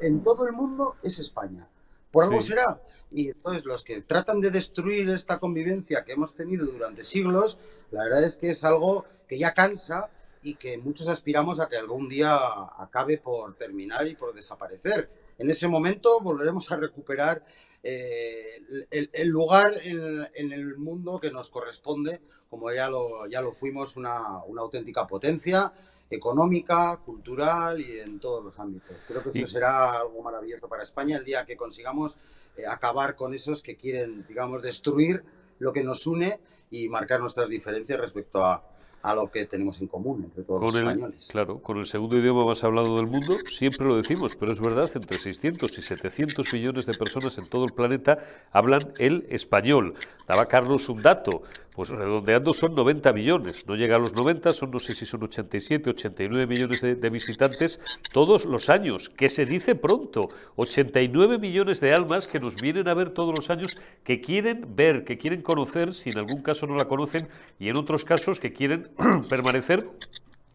en 0.00 0.22
todo 0.22 0.46
el 0.46 0.52
mundo 0.52 0.96
es 1.02 1.18
España. 1.18 1.68
Por 2.10 2.24
algo 2.24 2.40
será. 2.40 2.80
Y 3.10 3.28
entonces 3.28 3.64
los 3.64 3.84
que 3.84 4.02
tratan 4.02 4.40
de 4.40 4.50
destruir 4.50 5.08
esta 5.10 5.38
convivencia 5.38 6.04
que 6.04 6.12
hemos 6.12 6.34
tenido 6.34 6.66
durante 6.66 7.02
siglos, 7.02 7.58
la 7.90 8.04
verdad 8.04 8.24
es 8.24 8.36
que 8.36 8.50
es 8.50 8.64
algo 8.64 9.04
que 9.28 9.38
ya 9.38 9.52
cansa 9.52 10.08
y 10.42 10.54
que 10.54 10.78
muchos 10.78 11.08
aspiramos 11.08 11.60
a 11.60 11.68
que 11.68 11.76
algún 11.76 12.08
día 12.08 12.36
acabe 12.78 13.18
por 13.18 13.54
terminar 13.56 14.06
y 14.06 14.16
por 14.16 14.34
desaparecer. 14.34 15.10
En 15.38 15.50
ese 15.50 15.68
momento 15.68 16.20
volveremos 16.20 16.70
a 16.72 16.76
recuperar 16.76 17.44
eh, 17.82 18.62
el, 18.90 19.28
lugar 19.28 19.74
en, 19.84 20.52
el 20.52 20.76
mundo 20.76 21.18
que 21.20 21.30
nos 21.30 21.48
corresponde, 21.48 22.20
como 22.48 22.70
ya 22.72 22.88
lo, 22.88 23.26
ya 23.26 23.40
lo 23.40 23.52
fuimos, 23.52 23.96
una, 23.96 24.42
una 24.44 24.62
auténtica 24.62 25.06
potencia 25.06 25.72
económica, 26.10 26.98
cultural 26.98 27.80
y 27.80 28.00
en 28.00 28.20
todos 28.20 28.44
los 28.44 28.58
ámbitos. 28.58 28.96
Creo 29.08 29.22
que 29.22 29.30
eso 29.30 29.46
será 29.46 30.00
algo 30.00 30.22
maravilloso 30.22 30.68
para 30.68 30.82
España 30.82 31.16
el 31.16 31.24
día 31.24 31.46
que 31.46 31.56
consigamos 31.56 32.18
eh, 32.56 32.66
acabar 32.66 33.16
con 33.16 33.32
esos 33.34 33.62
que 33.62 33.76
quieren, 33.76 34.26
digamos, 34.28 34.62
destruir 34.62 35.24
lo 35.58 35.72
que 35.72 35.82
nos 35.82 36.06
une 36.06 36.40
y 36.70 36.88
marcar 36.88 37.20
nuestras 37.20 37.48
diferencias 37.48 37.98
respecto 37.98 38.44
a, 38.44 38.62
a 39.02 39.14
lo 39.14 39.30
que 39.30 39.44
tenemos 39.46 39.80
en 39.80 39.88
común 39.88 40.22
entre 40.24 40.44
todos 40.44 40.62
los 40.62 40.74
españoles. 40.76 41.28
Claro, 41.30 41.58
con 41.58 41.78
el 41.78 41.86
segundo 41.86 42.16
idioma 42.16 42.44
más 42.44 42.62
hablado 42.62 42.96
del 42.96 43.06
mundo, 43.06 43.36
siempre 43.46 43.86
lo 43.86 43.96
decimos, 43.96 44.36
pero 44.36 44.52
es 44.52 44.60
verdad, 44.60 44.88
entre 44.94 45.18
600 45.18 45.76
y 45.78 45.82
700 45.82 46.52
millones 46.52 46.86
de 46.86 46.94
personas 46.94 47.36
en 47.38 47.48
todo 47.48 47.64
el 47.64 47.72
planeta 47.72 48.18
hablan 48.52 48.80
el 48.98 49.26
español. 49.28 49.94
Daba 50.28 50.46
Carlos 50.46 50.88
un 50.88 51.02
dato, 51.02 51.42
pues 51.74 51.88
redondeando 51.88 52.52
son 52.52 52.74
90 52.74 53.12
millones, 53.12 53.66
no 53.66 53.74
llega 53.74 53.96
a 53.96 53.98
los 53.98 54.14
90, 54.14 54.50
son 54.52 54.70
no 54.70 54.78
sé 54.78 54.92
si 54.92 55.06
son 55.06 55.22
87, 55.22 55.90
89 55.90 56.46
millones 56.46 56.80
de, 56.80 56.94
de 56.94 57.10
visitantes 57.10 57.80
todos 58.12 58.44
los 58.44 58.68
años, 58.68 59.08
que 59.08 59.28
se 59.28 59.46
dice 59.46 59.74
pronto, 59.74 60.28
89 60.56 61.38
millones 61.38 61.80
de 61.80 61.92
almas 61.92 62.28
que 62.28 62.40
nos 62.40 62.56
vienen 62.56 62.88
a 62.88 62.94
ver 62.94 63.10
todos 63.10 63.34
los 63.36 63.50
años, 63.50 63.78
que 64.04 64.20
quieren 64.20 64.76
ver, 64.76 65.04
que 65.04 65.18
quieren 65.18 65.42
conocer, 65.42 65.92
si 65.92 66.10
en 66.10 66.18
algún 66.18 66.42
caso 66.42 66.66
no 66.66 66.76
la 66.76 66.84
conocen, 66.84 67.28
y 67.58 67.68
en 67.68 67.78
otros 67.78 68.04
casos 68.04 68.38
que 68.38 68.52
quieren 68.52 68.90
permanecer 69.28 69.88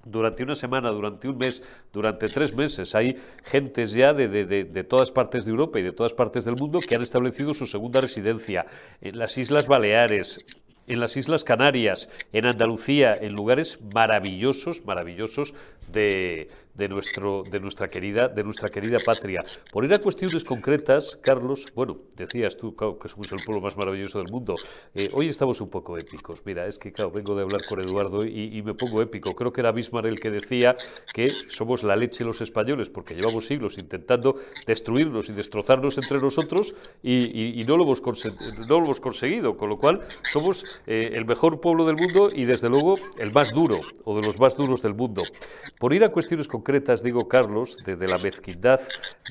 durante 0.05 0.43
una 0.43 0.55
semana, 0.55 0.89
durante 0.91 1.27
un 1.27 1.37
mes, 1.37 1.63
durante 1.91 2.27
tres 2.27 2.55
meses. 2.55 2.95
Hay 2.95 3.17
gentes 3.43 3.91
ya 3.91 4.13
de, 4.13 4.27
de, 4.27 4.83
todas 4.83 5.11
partes 5.11 5.45
de 5.45 5.51
Europa 5.51 5.79
y 5.79 5.83
de 5.83 5.91
todas 5.91 6.13
partes 6.13 6.45
del 6.45 6.55
mundo 6.55 6.79
que 6.79 6.95
han 6.95 7.01
establecido 7.01 7.53
su 7.53 7.67
segunda 7.67 7.99
residencia 7.99 8.65
en 9.01 9.17
las 9.17 9.37
Islas 9.37 9.67
Baleares, 9.67 10.45
en 10.87 11.01
las 11.01 11.17
Islas 11.17 11.43
Canarias, 11.43 12.09
en 12.31 12.45
Andalucía, 12.45 13.17
en 13.19 13.33
lugares 13.33 13.79
maravillosos, 13.93 14.85
maravillosos 14.85 15.53
de, 15.91 16.49
de, 16.77 16.87
nuestro, 16.87 17.43
de, 17.49 17.59
nuestra 17.59 17.87
querida, 17.87 18.27
de 18.27 18.43
nuestra 18.43 18.69
querida 18.69 18.97
patria. 19.03 19.41
Por 19.71 19.83
ir 19.83 19.93
a 19.93 19.99
cuestiones 19.99 20.43
concretas, 20.43 21.17
Carlos, 21.21 21.65
bueno, 21.73 21.97
decías 22.15 22.55
tú 22.55 22.75
que 22.75 23.09
somos 23.09 23.31
el 23.31 23.39
pueblo 23.43 23.61
más 23.61 23.75
maravilloso 23.75 24.19
del 24.19 24.31
mundo. 24.31 24.55
Eh, 24.93 25.09
hoy 25.13 25.27
estamos 25.27 25.59
un 25.59 25.69
poco 25.69 25.97
épicos. 25.97 26.41
Mira, 26.45 26.67
es 26.67 26.77
que, 26.77 26.91
claro, 26.91 27.11
vengo 27.11 27.35
de 27.35 27.43
hablar 27.43 27.61
con 27.67 27.79
Eduardo 27.79 28.23
y, 28.25 28.61
me 28.61 28.73
pongo 28.73 29.01
épico. 29.01 29.35
Creo 29.35 29.51
que 29.51 29.61
era 29.61 29.71
Bismarck 29.71 30.07
el 30.07 30.19
que 30.19 30.29
decía 30.29 30.75
que 31.13 31.27
somos 31.27 31.83
la 31.83 31.95
leche 31.95 32.23
los 32.23 32.41
españoles 32.41 32.89
porque 32.89 33.15
llevamos 33.15 33.45
siglos 33.45 33.77
intentando 33.77 34.35
destruirnos 34.65 35.29
y 35.29 35.33
destrozarnos 35.33 35.97
entre 35.97 36.19
nosotros 36.19 36.75
y, 37.01 37.63
no, 37.67 37.77
lo 37.77 37.83
hemos 37.83 38.01
no 38.67 38.79
lo 38.79 38.85
hemos 38.85 38.99
conseguido. 38.99 39.57
Con 39.57 39.69
lo 39.69 39.77
cual, 39.77 40.01
somos 40.21 40.79
eh, 40.85 41.11
el 41.13 41.25
mejor 41.25 41.59
pueblo 41.59 41.85
del 41.85 41.95
mundo 41.95 42.29
y, 42.33 42.45
desde 42.45 42.69
luego, 42.69 42.95
el 43.17 43.33
más 43.33 43.51
duro 43.51 43.79
o 44.03 44.15
de 44.15 44.27
los 44.27 44.39
más 44.39 44.55
duros 44.55 44.81
del 44.81 44.93
mundo. 44.93 45.23
Por 45.79 45.93
ir 45.93 46.03
a 46.03 46.09
cuestiones 46.09 46.47
concretas, 46.47 46.66
concretas, 46.67 47.01
digo, 47.01 47.29
Carlos, 47.29 47.77
de, 47.85 48.07
la 48.09 48.17
mezquindad 48.17 48.81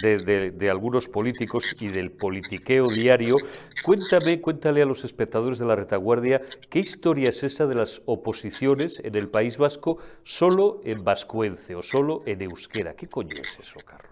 de, 0.01 0.71
algunos 0.71 1.07
políticos 1.07 1.77
y 1.79 1.89
del 1.89 2.11
politiqueo 2.11 2.85
diario, 2.89 3.37
cuéntame, 3.85 4.41
cuéntale 4.41 4.81
a 4.81 4.87
los 4.87 5.05
espectadores 5.05 5.59
de 5.59 5.67
la 5.67 5.77
retaguardia 5.77 6.41
qué 6.71 6.79
historia 6.79 7.29
es 7.29 7.43
esa 7.43 7.67
de 7.67 7.75
las 7.75 8.01
oposiciones 8.07 9.03
en 9.05 9.17
el 9.17 9.29
País 9.29 9.59
Vasco 9.59 9.99
solo 10.25 10.81
en 10.83 11.05
vascuence 11.05 11.75
o 11.75 11.83
solo 11.83 12.23
en 12.25 12.41
euskera. 12.41 12.95
¿Qué 12.95 13.07
coño 13.07 13.37
es 13.39 13.59
eso, 13.61 13.81
Carlos? 13.85 14.06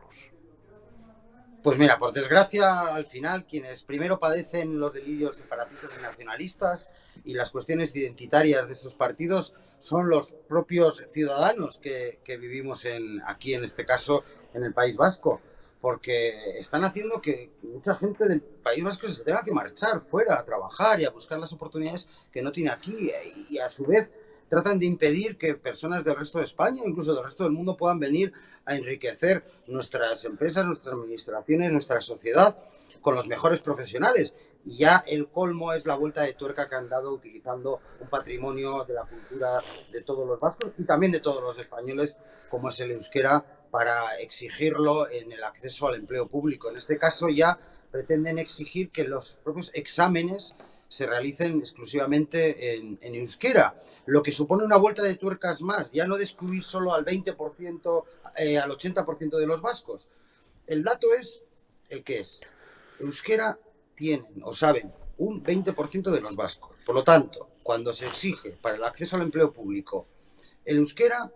Pues 1.64 1.78
mira, 1.78 1.96
por 1.96 2.12
desgracia, 2.12 2.94
al 2.94 3.06
final, 3.06 3.46
quienes 3.46 3.84
primero 3.84 4.18
padecen 4.18 4.78
los 4.78 4.92
delirios 4.92 5.36
separatistas 5.36 5.90
y 5.98 6.02
nacionalistas 6.02 6.90
y 7.24 7.32
las 7.32 7.48
cuestiones 7.48 7.96
identitarias 7.96 8.66
de 8.66 8.74
esos 8.74 8.94
partidos 8.94 9.54
son 9.78 10.10
los 10.10 10.32
propios 10.46 11.02
ciudadanos 11.10 11.78
que, 11.78 12.20
vivimos 12.38 12.86
aquí, 13.24 13.54
en 13.54 13.64
este 13.64 13.86
caso, 13.86 14.24
en 14.52 14.62
el 14.62 14.74
País 14.74 14.98
Vasco, 14.98 15.40
porque 15.80 16.58
están 16.58 16.84
haciendo 16.84 17.22
que 17.22 17.52
mucha 17.62 17.94
gente 17.94 18.28
del 18.28 18.42
País 18.42 18.84
Vasco 18.84 19.08
se 19.08 19.24
tenga 19.24 19.42
que 19.42 19.52
marchar 19.52 20.02
fuera 20.02 20.38
a 20.38 20.44
trabajar 20.44 21.00
y 21.00 21.06
a 21.06 21.10
buscar 21.10 21.38
las 21.38 21.54
oportunidades 21.54 22.10
que 22.30 22.42
no 22.42 22.52
tiene 22.52 22.72
aquí 22.72 23.10
y 23.48 23.56
a 23.56 23.70
su 23.70 23.86
vez 23.86 24.10
tratan 24.54 24.78
de 24.78 24.86
impedir 24.86 25.36
que 25.36 25.54
personas 25.54 26.04
del 26.04 26.14
resto 26.14 26.38
de 26.38 26.44
España, 26.44 26.82
incluso 26.86 27.12
del 27.12 27.24
resto 27.24 27.42
del 27.42 27.52
mundo, 27.52 27.76
puedan 27.76 27.98
venir 27.98 28.32
a 28.64 28.76
enriquecer 28.76 29.44
nuestras 29.66 30.24
empresas, 30.24 30.64
nuestras 30.64 30.94
administraciones, 30.94 31.72
nuestra 31.72 32.00
sociedad 32.00 32.56
con 33.00 33.16
los 33.16 33.26
mejores 33.26 33.58
profesionales. 33.58 34.34
Y 34.64 34.78
ya 34.78 35.02
el 35.08 35.26
colmo 35.28 35.72
es 35.72 35.84
la 35.86 35.96
vuelta 35.96 36.22
de 36.22 36.34
tuerca 36.34 36.68
que 36.68 36.76
han 36.76 36.88
dado 36.88 37.12
utilizando 37.12 37.80
un 38.00 38.08
patrimonio 38.08 38.84
de 38.84 38.94
la 38.94 39.02
cultura 39.02 39.58
de 39.90 40.02
todos 40.02 40.26
los 40.26 40.38
vascos 40.38 40.70
y 40.78 40.84
también 40.84 41.10
de 41.10 41.18
todos 41.18 41.42
los 41.42 41.58
españoles, 41.58 42.16
como 42.48 42.68
es 42.68 42.78
el 42.78 42.92
euskera, 42.92 43.44
para 43.72 44.14
exigirlo 44.20 45.10
en 45.10 45.32
el 45.32 45.42
acceso 45.42 45.88
al 45.88 45.96
empleo 45.96 46.28
público. 46.28 46.70
En 46.70 46.76
este 46.76 46.96
caso 46.96 47.28
ya 47.28 47.58
pretenden 47.90 48.38
exigir 48.38 48.90
que 48.90 49.02
los 49.02 49.34
propios 49.42 49.72
exámenes 49.74 50.54
se 50.94 51.06
realicen 51.06 51.58
exclusivamente 51.58 52.76
en, 52.76 53.14
euskera, 53.14 53.82
lo 54.06 54.22
que 54.22 54.30
supone 54.30 54.64
una 54.64 54.76
vuelta 54.76 55.02
de 55.02 55.16
tuercas 55.16 55.60
más, 55.60 55.90
ya 55.90 56.06
no 56.06 56.16
descubrir 56.16 56.62
solo 56.62 56.94
al 56.94 57.04
20%, 57.04 58.04
eh, 58.36 58.58
al 58.58 58.70
80% 58.70 59.36
de 59.36 59.46
los 59.46 59.60
vascos. 59.60 60.08
El 60.66 60.84
dato 60.84 61.12
es 61.12 61.42
el 61.88 62.04
que 62.04 62.20
es 62.20 62.42
euskera 63.00 63.58
tienen 63.96 64.40
o 64.44 64.54
saben 64.54 64.92
un 65.18 65.42
20% 65.42 66.10
de 66.12 66.20
los 66.20 66.36
vascos. 66.36 66.76
Por 66.86 66.94
lo 66.94 67.02
tanto, 67.02 67.48
cuando 67.62 67.92
se 67.92 68.06
exige 68.06 68.50
para 68.50 68.76
el 68.76 68.84
acceso 68.84 69.16
al 69.16 69.22
empleo 69.22 69.52
público 69.52 70.06
el 70.64 70.76
euskera, 70.78 71.30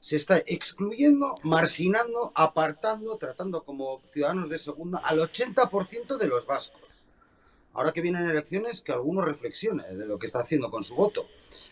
se 0.00 0.16
está 0.16 0.38
excluyendo, 0.46 1.34
marginando, 1.42 2.30
apartando, 2.34 3.16
tratando 3.16 3.64
como 3.64 4.00
ciudadanos 4.12 4.48
de 4.48 4.58
segunda 4.58 4.98
al 4.98 5.18
80% 5.18 6.16
de 6.18 6.28
los 6.28 6.46
vascos. 6.46 6.87
Ahora 7.78 7.92
que 7.92 8.00
vienen 8.00 8.28
elecciones, 8.28 8.80
que 8.80 8.90
alguno 8.90 9.22
reflexione 9.22 9.84
de 9.94 10.04
lo 10.04 10.18
que 10.18 10.26
está 10.26 10.40
haciendo 10.40 10.68
con 10.68 10.82
su 10.82 10.96
voto. 10.96 11.28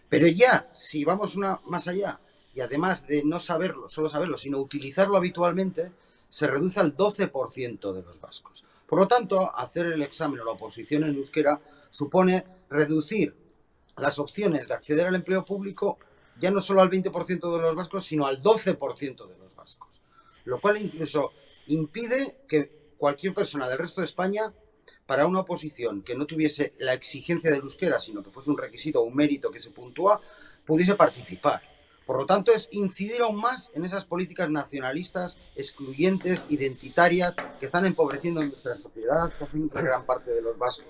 Pero 0.09 0.28
ya, 0.28 0.70
si 0.72 1.04
vamos 1.04 1.34
una, 1.34 1.61
más 1.64 1.88
allá, 1.88 2.20
y 2.54 2.61
además 2.61 3.09
de 3.09 3.24
no 3.24 3.40
saberlo, 3.40 3.88
solo 3.88 4.09
saberlo, 4.09 4.38
sino 4.38 4.61
utilizarlo 4.61 5.16
habitualmente, 5.16 5.90
se 6.28 6.46
reduce 6.46 6.78
al 6.78 6.96
12% 6.96 7.92
de 7.92 8.02
los 8.02 8.20
vascos. 8.20 8.64
Por 8.86 9.00
lo 9.00 9.09
tanto, 9.09 9.52
hacer 9.59 9.86
el 9.86 10.00
examen 10.00 10.38
o 10.38 10.44
la 10.44 10.52
oposición 10.52 11.02
en 11.02 11.16
euskera 11.16 11.61
supone 11.90 12.44
reducir 12.70 13.34
las 13.96 14.20
opciones 14.20 14.68
de 14.68 14.74
acceder 14.74 15.09
al 15.09 15.16
empleo 15.16 15.44
público 15.44 15.98
ya 16.38 16.52
no 16.52 16.61
solo 16.61 16.82
al 16.82 16.90
20% 16.90 17.52
de 17.52 17.62
los 17.62 17.74
vascos, 17.74 18.04
sino 18.04 18.26
al 18.26 18.40
12% 18.40 19.26
de 19.26 19.38
los 19.38 19.57
vascos. 19.57 20.00
Lo 20.44 20.61
cual 20.61 20.80
incluso 20.80 21.32
impide 21.66 22.44
que 22.48 22.92
cualquier 22.96 23.34
persona 23.34 23.68
del 23.68 23.78
resto 23.78 24.02
de 24.02 24.04
España, 24.04 24.52
para 25.07 25.26
una 25.26 25.41
oposición 25.41 26.03
que 26.03 26.14
no 26.14 26.26
tuviese 26.26 26.74
la 26.78 26.95
exigencia 26.95 27.51
del 27.51 27.62
euskera, 27.62 28.01
sino 28.01 28.22
que 28.22 28.30
fuese 28.30 28.51
un 28.51 28.59
requisito 28.59 29.01
o 29.01 29.05
un 29.05 29.14
mérito 29.14 29.51
que 29.51 29.59
se 29.59 29.70
puntúa, 29.70 30.20
pudiese 30.64 30.95
participar. 30.95 31.62
Por 32.07 32.18
lo 32.18 32.26
tanto, 32.26 32.53
es 32.53 32.68
incidir 32.70 33.20
aún 33.22 33.41
más 33.41 33.72
en 33.74 33.84
esas 33.84 34.05
políticas 34.05 34.49
nacionalistas, 34.49 35.39
excluyentes, 35.57 36.45
identitarias, 36.49 37.34
que 37.59 37.66
están 37.66 37.84
empobreciendo 37.84 38.41
nuestra 38.41 38.76
sociedad, 38.76 39.32
que 39.37 39.43
hacen 39.43 39.68
que 39.68 39.82
gran 39.82 40.07
parte 40.07 40.30
de 40.30 40.41
los 40.41 40.57
vascos 40.57 40.87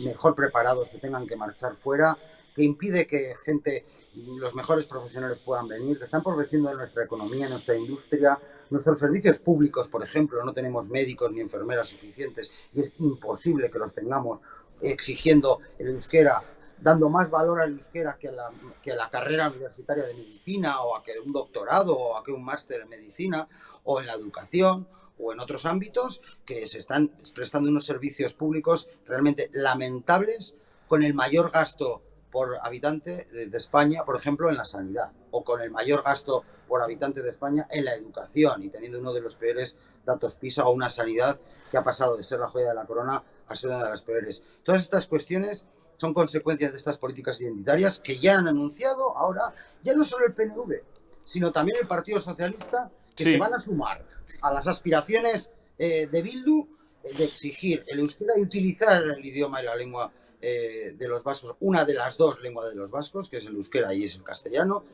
mejor 0.00 0.34
preparados 0.34 0.88
que 0.88 0.98
tengan 0.98 1.26
que 1.26 1.36
marchar 1.36 1.76
fuera, 1.76 2.18
que 2.54 2.64
impide 2.64 3.06
que 3.06 3.34
gente, 3.42 3.86
los 4.14 4.54
mejores 4.54 4.84
profesionales 4.84 5.38
puedan 5.38 5.68
venir, 5.68 5.96
que 5.96 6.04
están 6.04 6.20
empobreciendo 6.20 6.72
nuestra 6.74 7.04
economía, 7.04 7.48
nuestra 7.48 7.74
industria, 7.74 8.38
nuestros 8.70 8.98
servicios 8.98 9.38
públicos, 9.38 9.88
por 9.88 10.02
ejemplo, 10.02 10.44
no 10.44 10.52
tenemos 10.52 10.88
médicos 10.88 11.30
ni 11.32 11.40
enfermeras 11.40 11.88
suficientes 11.88 12.52
y 12.74 12.80
es 12.80 12.92
imposible 12.98 13.70
que 13.70 13.78
los 13.78 13.92
tengamos 13.92 14.40
exigiendo 14.80 15.60
el 15.78 15.88
euskera, 15.88 16.42
dando 16.80 17.08
más 17.08 17.30
valor 17.30 17.60
al 17.60 17.72
euskera 17.72 18.16
que 18.18 18.28
a 18.28 18.32
la, 18.32 18.50
que 18.82 18.94
la 18.94 19.10
carrera 19.10 19.48
universitaria 19.48 20.04
de 20.04 20.14
medicina 20.14 20.80
o 20.82 20.96
a 20.96 21.02
que 21.02 21.18
un 21.18 21.32
doctorado 21.32 21.96
o 21.96 22.16
a 22.16 22.22
que 22.22 22.30
un 22.30 22.44
máster 22.44 22.82
en 22.82 22.88
medicina 22.88 23.48
o 23.84 24.00
en 24.00 24.06
la 24.06 24.14
educación 24.14 24.86
o 25.18 25.32
en 25.32 25.40
otros 25.40 25.66
ámbitos 25.66 26.22
que 26.44 26.66
se 26.66 26.78
están 26.78 27.10
prestando 27.34 27.68
unos 27.68 27.84
servicios 27.84 28.34
públicos 28.34 28.88
realmente 29.06 29.50
lamentables 29.52 30.54
con 30.86 31.02
el 31.02 31.14
mayor 31.14 31.50
gasto 31.50 32.02
por 32.30 32.58
habitante 32.62 33.26
de, 33.30 33.56
España, 33.56 34.04
por 34.04 34.16
ejemplo, 34.16 34.50
en 34.50 34.56
la 34.56 34.64
sanidad, 34.64 35.10
o 35.30 35.44
con 35.44 35.60
el 35.60 35.70
mayor 35.70 36.02
gasto 36.02 36.44
por 36.66 36.82
habitante 36.82 37.22
de 37.22 37.30
España 37.30 37.66
en 37.70 37.84
la 37.84 37.94
educación 37.94 38.62
y 38.62 38.68
teniendo 38.68 38.98
uno 38.98 39.12
de 39.12 39.20
los 39.20 39.36
peores 39.36 39.78
datos 40.04 40.36
PISA 40.36 40.66
o 40.66 40.70
una 40.70 40.90
sanidad 40.90 41.40
que 41.70 41.78
ha 41.78 41.84
pasado 41.84 42.16
de 42.16 42.22
ser 42.22 42.40
la 42.40 42.48
joya 42.48 42.68
de 42.68 42.74
la 42.74 42.84
corona 42.84 43.22
a 43.46 43.54
ser 43.54 43.70
una 43.70 43.82
de 43.82 43.90
las 43.90 44.02
peores. 44.02 44.44
Todas 44.62 44.82
estas 44.82 45.06
cuestiones 45.06 45.66
son 45.96 46.14
consecuencias 46.14 46.70
de 46.70 46.78
estas 46.78 46.98
políticas 46.98 47.40
identitarias 47.40 47.98
que 47.98 48.18
ya 48.18 48.38
han 48.38 48.46
anunciado 48.46 49.16
ahora, 49.16 49.54
ya 49.82 49.94
no 49.94 50.04
solo 50.04 50.26
el 50.26 50.34
PNV, 50.34 50.82
sino 51.24 51.50
también 51.50 51.78
el 51.80 51.88
Partido 51.88 52.20
Socialista, 52.20 52.90
que 53.16 53.24
se 53.24 53.38
van 53.38 53.52
a 53.52 53.58
sumar 53.58 54.04
a 54.42 54.52
las 54.52 54.68
aspiraciones 54.68 55.50
eh, 55.76 56.06
de 56.06 56.22
Bildu 56.22 56.68
eh, 57.02 57.14
de 57.16 57.24
exigir 57.24 57.84
el 57.88 57.98
euskera 57.98 58.34
y 58.36 58.42
utilizar 58.42 59.02
el 59.02 59.24
idioma 59.24 59.60
y 59.60 59.64
la 59.64 59.74
lengua 59.74 60.12
eh, 60.40 60.94
de 60.96 61.08
los 61.08 61.24
vascos, 61.24 61.56
una 61.60 61.84
de 61.84 61.94
las 61.94 62.16
dos 62.16 62.40
lenguas 62.40 62.70
de 62.70 62.76
los 62.76 62.90
vascos, 62.90 63.28
que 63.28 63.38
es 63.38 63.46
el 63.46 63.56
euskera 63.56 63.94
y 63.94 64.04
es 64.04 64.14
el 64.14 64.22
castellano, 64.22 64.84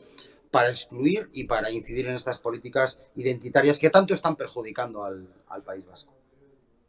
para 0.50 0.70
excluir 0.70 1.28
y 1.32 1.44
para 1.44 1.70
incidir 1.70 2.06
en 2.06 2.14
estas 2.14 2.38
políticas 2.38 3.00
identitarias 3.16 3.78
que 3.78 3.90
tanto 3.90 4.14
están 4.14 4.36
perjudicando 4.36 5.04
al 5.04 5.62
País 5.64 5.84
Vasco. 5.86 6.12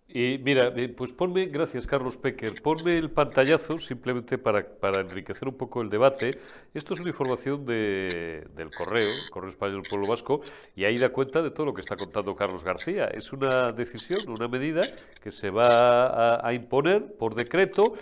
Y 0.07 0.37
mira, 0.37 0.71
eh, 0.75 0.87
pues 0.89 1.11
ponme, 1.11 1.47
gracias 1.47 1.87
Carlos 1.87 2.15
Pecker, 2.15 2.53
ponme 2.61 2.95
el 2.95 3.09
pantallazo 3.09 3.77
simplemente 3.79 4.37
para, 4.37 4.63
para 4.63 5.01
enriquecer 5.01 5.47
un 5.47 5.57
poco 5.57 5.81
el 5.81 5.89
debate. 5.89 6.29
Esto 6.73 6.93
es 6.93 6.99
una 6.99 7.09
información 7.09 7.65
de, 7.65 8.47
del 8.55 8.69
Correo, 8.69 9.09
Correo 9.31 9.49
Español 9.49 9.81
del 9.81 9.89
Pueblo 9.89 10.07
Vasco, 10.07 10.41
y 10.75 10.85
ahí 10.85 10.95
da 10.97 11.09
cuenta 11.09 11.41
de 11.41 11.49
todo 11.49 11.65
lo 11.65 11.73
que 11.73 11.81
está 11.81 11.95
contando 11.95 12.35
Carlos 12.35 12.63
García. 12.63 13.05
Es 13.05 13.33
una 13.33 13.67
decisión, 13.67 14.19
una 14.29 14.47
medida 14.47 14.81
que 15.21 15.31
se 15.31 15.49
va 15.49 16.47
a, 16.47 16.53
imponer 16.53 17.17
por 17.17 17.33
decreto 17.33 17.95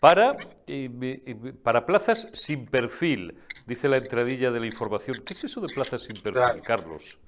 para, 0.00 0.32
para 1.62 1.84
plazas 1.84 2.26
sin 2.32 2.64
perfil, 2.64 3.36
dice 3.66 3.88
la 3.88 3.98
entradilla 3.98 4.50
de 4.50 4.60
la 4.60 4.66
información. 4.66 5.14
¿Qué 5.26 5.34
es 5.34 5.44
eso 5.44 5.60
de 5.60 5.72
plazas 5.72 6.02
sin 6.02 6.20
perfil, 6.22 6.62
Carlos? 6.62 7.18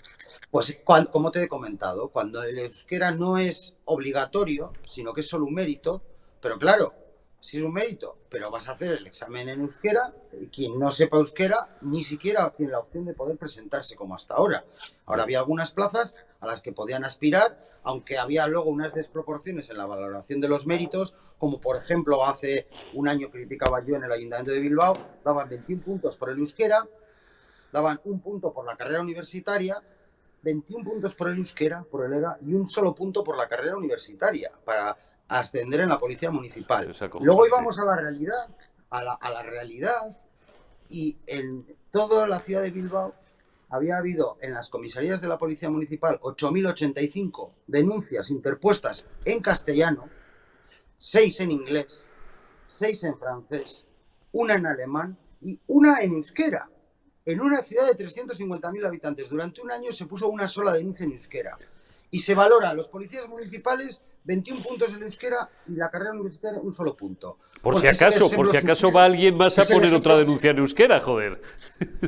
Pues 0.53 0.85
como 1.11 1.31
te 1.33 1.45
he 1.45 1.49
comentado, 1.49 2.11
cuando 2.11 2.43
el 2.43 2.59
euskera 2.59 3.11
no 3.11 3.39
es 3.39 3.75
obligatorio, 3.87 4.75
sino 4.87 5.15
que 5.15 5.23
es 5.23 5.27
solo 5.27 5.47
un 5.47 5.55
mérito, 5.55 6.03
pero 6.43 6.59
claro, 6.59 6.93
si 7.41 7.57
es 7.57 7.63
un 7.63 7.73
mérito, 7.73 8.19
pero 8.29 8.51
vas 8.51 8.69
a 8.69 8.73
hacer 8.73 8.93
el 8.93 9.07
examen 9.07 9.49
en 9.49 9.63
euskera, 9.63 10.15
quien 10.53 10.79
no 10.79 10.91
sepa 10.91 11.17
euskera 11.17 11.79
ni 11.81 12.03
siquiera 12.03 12.51
tiene 12.51 12.73
la 12.73 12.81
opción 12.81 13.07
de 13.07 13.15
poder 13.15 13.39
presentarse 13.39 13.97
como 13.97 14.15
hasta 14.15 14.35
ahora. 14.35 14.67
Ahora 15.07 15.23
había 15.23 15.39
algunas 15.39 15.71
plazas 15.71 16.27
a 16.41 16.47
las 16.47 16.61
que 16.61 16.73
podían 16.73 17.07
aspirar, 17.07 17.81
aunque 17.83 18.19
había 18.19 18.47
luego 18.47 18.69
unas 18.69 18.93
desproporciones 18.93 19.71
en 19.71 19.79
la 19.79 19.87
valoración 19.87 20.43
de 20.43 20.49
los 20.49 20.67
méritos, 20.67 21.17
como 21.39 21.63
por 21.63 21.79
ejemplo 21.79 22.27
hace 22.27 22.69
un 22.93 23.09
año 23.09 23.31
criticaba 23.31 23.83
yo 23.87 23.97
en 23.97 24.05
el 24.05 24.13
Ayuntamiento 24.13 24.53
de 24.53 24.61
Bilbao, 24.61 24.99
daban 25.25 25.49
21 25.49 25.83
puntos 25.83 26.19
por 26.19 26.29
el 26.29 26.37
euskera, 26.41 26.87
daban 27.73 28.03
un 28.05 28.21
punto 28.21 28.53
por 28.53 28.67
la 28.67 28.77
carrera 28.77 29.01
universitaria 29.01 29.83
21 30.43 30.85
puntos 30.85 31.15
por 31.15 31.29
el 31.31 31.39
euskera, 31.39 31.83
por 31.83 32.05
el 32.05 32.13
ERA, 32.15 32.39
y 32.45 32.55
un 32.55 32.67
solo 32.67 32.95
punto 32.95 33.23
por 33.23 33.37
la 33.37 33.49
carrera 33.49 33.77
universitaria 33.77 34.51
para 34.65 34.97
ascender 35.29 35.81
en 35.81 35.89
la 35.89 35.99
policía 35.99 36.31
municipal. 36.31 36.95
Luego 37.21 37.47
íbamos 37.47 37.79
a 37.79 37.85
la 37.85 37.97
realidad, 37.97 38.49
a 38.91 39.03
la, 39.03 39.13
a 39.15 39.31
la 39.31 39.43
realidad, 39.43 40.17
y 40.89 41.17
en 41.27 41.65
toda 41.91 42.27
la 42.27 42.41
ciudad 42.41 42.63
de 42.63 42.71
Bilbao 42.71 43.15
había 43.71 43.97
habido 43.97 44.37
en 44.43 44.53
las 44.53 44.69
comisarías 44.69 45.23
de 45.23 45.29
la 45.29 45.39
policía 45.39 45.71
municipal 45.71 46.21
8.085 46.21 47.51
denuncias 47.67 48.31
interpuestas 48.31 49.07
en 49.25 49.41
castellano, 49.41 50.11
6 50.99 51.41
en 51.41 51.51
inglés, 51.53 52.07
6 52.67 53.05
en 53.05 53.19
francés, 53.19 53.89
una 54.33 54.55
en 54.55 54.67
alemán 54.67 55.17
y 55.41 55.59
una 55.69 56.03
en 56.03 56.13
euskera 56.13 56.69
en 57.25 57.41
una 57.41 57.63
ciudad 57.63 57.87
de 57.87 58.05
350.000 58.07 58.87
habitantes. 58.87 59.29
Durante 59.29 59.61
un 59.61 59.71
año 59.71 59.93
se 59.93 60.07
puso 60.07 60.29
una 60.29 60.49
sola 60.49 60.73
denuncia 60.73 61.05
en 61.05 61.13
euskera. 61.13 61.59
Y 62.11 62.21
se 62.21 62.35
valora 62.35 62.71
a 62.71 62.75
los 62.75 62.89
policías 62.89 63.27
municipales 63.29 64.03
21 64.25 64.63
puntos 64.63 64.93
en 64.93 65.03
euskera 65.03 65.49
y 65.69 65.73
la 65.73 65.91
carrera 65.91 66.13
universitaria 66.13 66.61
un 66.61 66.73
solo 66.73 66.97
punto. 66.97 67.39
Por 67.63 67.79
si 67.79 67.87
acaso, 67.87 68.31
por 68.31 68.51
si 68.51 68.57
acaso 68.57 68.93
va 68.93 69.05
alguien 69.05 69.37
más 69.37 69.59
a 69.59 69.65
poner 69.65 69.93
otra 69.95 70.17
denuncia 70.17 70.51
en 70.51 70.59
euskera, 70.59 71.01
joder. 71.01 71.41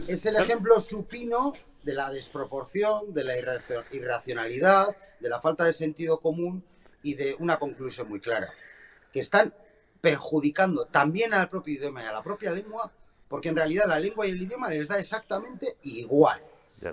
Es 0.07 0.27
el 0.27 0.37
ejemplo 0.37 0.81
supino 0.81 1.53
de 1.83 1.95
la 1.95 2.11
desproporción, 2.11 3.13
de 3.15 3.25
la 3.25 3.35
irracionalidad, 3.91 4.97
de 5.21 5.29
la 5.29 5.41
falta 5.41 5.65
de 5.65 5.73
sentido 5.73 6.21
común 6.21 6.65
y 7.03 7.15
de 7.15 7.37
una 7.39 7.59
conclusión 7.59 8.09
muy 8.09 8.21
clara, 8.21 8.51
que 9.13 9.21
están 9.21 9.55
perjudicando 10.01 10.87
también 10.87 11.33
al 11.35 11.49
propio 11.49 11.75
idioma 11.75 12.03
y 12.03 12.07
a 12.07 12.13
la 12.13 12.23
propia 12.23 12.51
lengua 12.51 12.93
porque 13.35 13.49
en 13.49 13.57
realidad 13.57 13.87
la 13.89 13.99
lengua 13.99 14.29
y 14.29 14.31
el 14.31 14.43
idioma 14.43 14.71
les 14.71 14.87
da 14.87 14.97
exactamente 14.97 15.75
igual. 15.83 16.41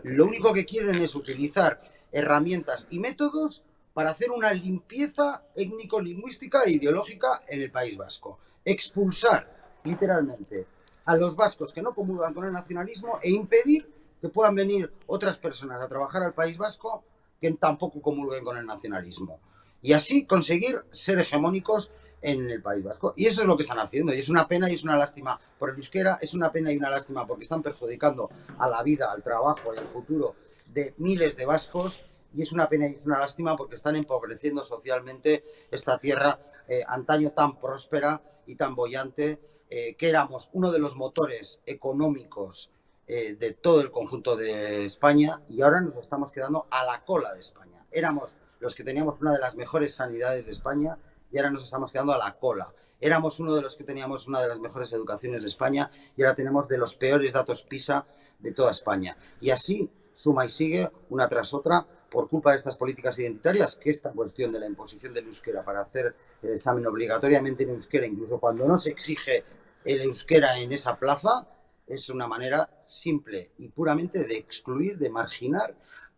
Lo 0.01 0.25
único 0.25 0.51
que 0.51 0.65
quieren 0.65 0.99
es 0.99 1.13
utilizar 1.13 1.79
herramientas 2.11 2.87
y 2.89 2.97
métodos 2.97 3.61
para 3.93 4.09
hacer 4.09 4.31
una 4.31 4.51
limpieza 4.51 5.43
étnico-lingüística 5.55 6.63
e 6.63 6.71
ideológica 6.71 7.43
en 7.47 7.61
el 7.61 7.69
País 7.69 7.95
Vasco. 7.95 8.39
Expulsar, 8.65 9.79
literalmente, 9.83 10.65
a 11.05 11.15
los 11.15 11.35
vascos 11.35 11.71
que 11.71 11.83
no 11.83 11.93
comulgan 11.93 12.33
con 12.33 12.45
el 12.45 12.53
nacionalismo 12.53 13.19
e 13.21 13.29
impedir 13.29 13.87
que 14.19 14.29
puedan 14.29 14.55
venir 14.55 14.91
otras 15.05 15.37
personas 15.37 15.79
a 15.83 15.87
trabajar 15.87 16.23
al 16.23 16.33
País 16.33 16.57
Vasco 16.57 17.03
que 17.39 17.51
tampoco 17.51 18.01
comulguen 18.01 18.43
con 18.43 18.57
el 18.57 18.65
nacionalismo. 18.65 19.39
Y 19.83 19.93
así 19.93 20.25
conseguir 20.25 20.81
ser 20.89 21.19
hegemónicos 21.19 21.91
en 22.21 22.49
el 22.49 22.61
País 22.61 22.83
Vasco. 22.83 23.13
Y 23.15 23.25
eso 23.25 23.41
es 23.41 23.47
lo 23.47 23.57
que 23.57 23.63
están 23.63 23.79
haciendo. 23.79 24.13
Y 24.13 24.19
es 24.19 24.29
una 24.29 24.47
pena 24.47 24.69
y 24.69 24.75
es 24.75 24.83
una 24.83 24.97
lástima 24.97 25.39
por 25.57 25.69
el 25.69 25.75
euskera, 25.75 26.19
es 26.21 26.33
una 26.33 26.51
pena 26.51 26.71
y 26.71 26.77
una 26.77 26.89
lástima 26.89 27.25
porque 27.25 27.43
están 27.43 27.61
perjudicando 27.61 28.29
a 28.57 28.69
la 28.69 28.83
vida, 28.83 29.11
al 29.11 29.23
trabajo 29.23 29.73
y 29.73 29.77
al 29.77 29.87
futuro 29.87 30.35
de 30.67 30.93
miles 30.97 31.35
de 31.35 31.45
vascos. 31.45 32.05
Y 32.33 32.41
es 32.41 32.51
una 32.51 32.69
pena 32.69 32.87
y 32.87 32.91
es 32.93 33.05
una 33.05 33.19
lástima 33.19 33.57
porque 33.57 33.75
están 33.75 33.95
empobreciendo 33.95 34.63
socialmente 34.63 35.43
esta 35.69 35.97
tierra 35.97 36.39
eh, 36.67 36.83
antaño 36.87 37.31
tan 37.31 37.59
próspera 37.59 38.21
y 38.45 38.55
tan 38.55 38.75
bollante, 38.75 39.39
eh, 39.69 39.95
que 39.95 40.09
éramos 40.09 40.49
uno 40.53 40.71
de 40.71 40.79
los 40.79 40.95
motores 40.95 41.59
económicos 41.65 42.71
eh, 43.07 43.35
de 43.35 43.51
todo 43.51 43.81
el 43.81 43.91
conjunto 43.91 44.37
de 44.37 44.85
España 44.85 45.41
y 45.49 45.61
ahora 45.61 45.81
nos 45.81 45.97
estamos 45.97 46.31
quedando 46.31 46.67
a 46.69 46.85
la 46.85 47.03
cola 47.03 47.33
de 47.33 47.39
España. 47.41 47.85
Éramos 47.91 48.37
los 48.59 48.73
que 48.73 48.85
teníamos 48.85 49.19
una 49.19 49.33
de 49.33 49.39
las 49.39 49.55
mejores 49.55 49.95
sanidades 49.95 50.45
de 50.45 50.53
España 50.53 50.97
y 51.31 51.37
ahora 51.37 51.51
nos 51.51 51.63
estamos 51.63 51.91
quedando 51.91 52.13
a 52.13 52.17
la 52.17 52.37
cola. 52.37 52.71
Éramos 52.99 53.39
uno 53.39 53.55
de 53.55 53.61
los 53.61 53.75
que 53.75 53.83
teníamos 53.83 54.27
una 54.27 54.41
de 54.41 54.47
las 54.47 54.59
mejores 54.59 54.91
educaciones 54.93 55.41
de 55.41 55.49
España 55.49 55.89
y 56.15 56.21
ahora 56.21 56.35
tenemos 56.35 56.67
de 56.67 56.77
los 56.77 56.95
peores 56.95 57.33
datos 57.33 57.63
PISA 57.63 58.05
de 58.39 58.51
toda 58.51 58.71
España. 58.71 59.17
Y 59.39 59.49
así 59.49 59.89
suma 60.13 60.45
y 60.45 60.49
sigue 60.49 60.91
una 61.09 61.27
tras 61.27 61.53
otra 61.53 61.85
por 62.11 62.27
culpa 62.27 62.51
de 62.51 62.57
estas 62.57 62.75
políticas 62.75 63.17
identitarias, 63.19 63.77
que 63.77 63.89
esta 63.89 64.11
cuestión 64.11 64.51
de 64.51 64.59
la 64.59 64.67
imposición 64.67 65.13
del 65.13 65.27
euskera 65.27 65.63
para 65.63 65.81
hacer 65.81 66.13
el 66.43 66.53
examen 66.55 66.85
obligatoriamente 66.85 67.63
en 67.63 67.69
euskera, 67.69 68.05
incluso 68.05 68.39
cuando 68.39 68.67
no 68.67 68.77
se 68.77 68.91
exige 68.91 69.45
el 69.85 70.01
euskera 70.01 70.59
en 70.59 70.73
esa 70.73 70.97
plaza, 70.97 71.47
es 71.87 72.09
una 72.09 72.27
manera 72.27 72.69
simple 72.85 73.51
y 73.57 73.69
puramente 73.69 74.25
de 74.25 74.37
excluir, 74.37 74.97
de 74.97 75.09
marginar 75.09 75.73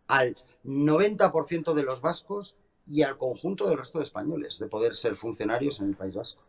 al 0.08 0.36
90% 0.64 1.74
de 1.74 1.82
los 1.84 2.00
vascos 2.00 2.56
y 2.86 3.02
al 3.02 3.16
conjunto 3.16 3.68
del 3.68 3.78
resto 3.78 3.98
de 3.98 4.04
españoles 4.04 4.58
de 4.58 4.66
poder 4.66 4.94
ser 4.94 5.16
funcionarios 5.16 5.80
en 5.80 5.88
el 5.88 5.96
País 5.96 6.14
Vasco. 6.14 6.42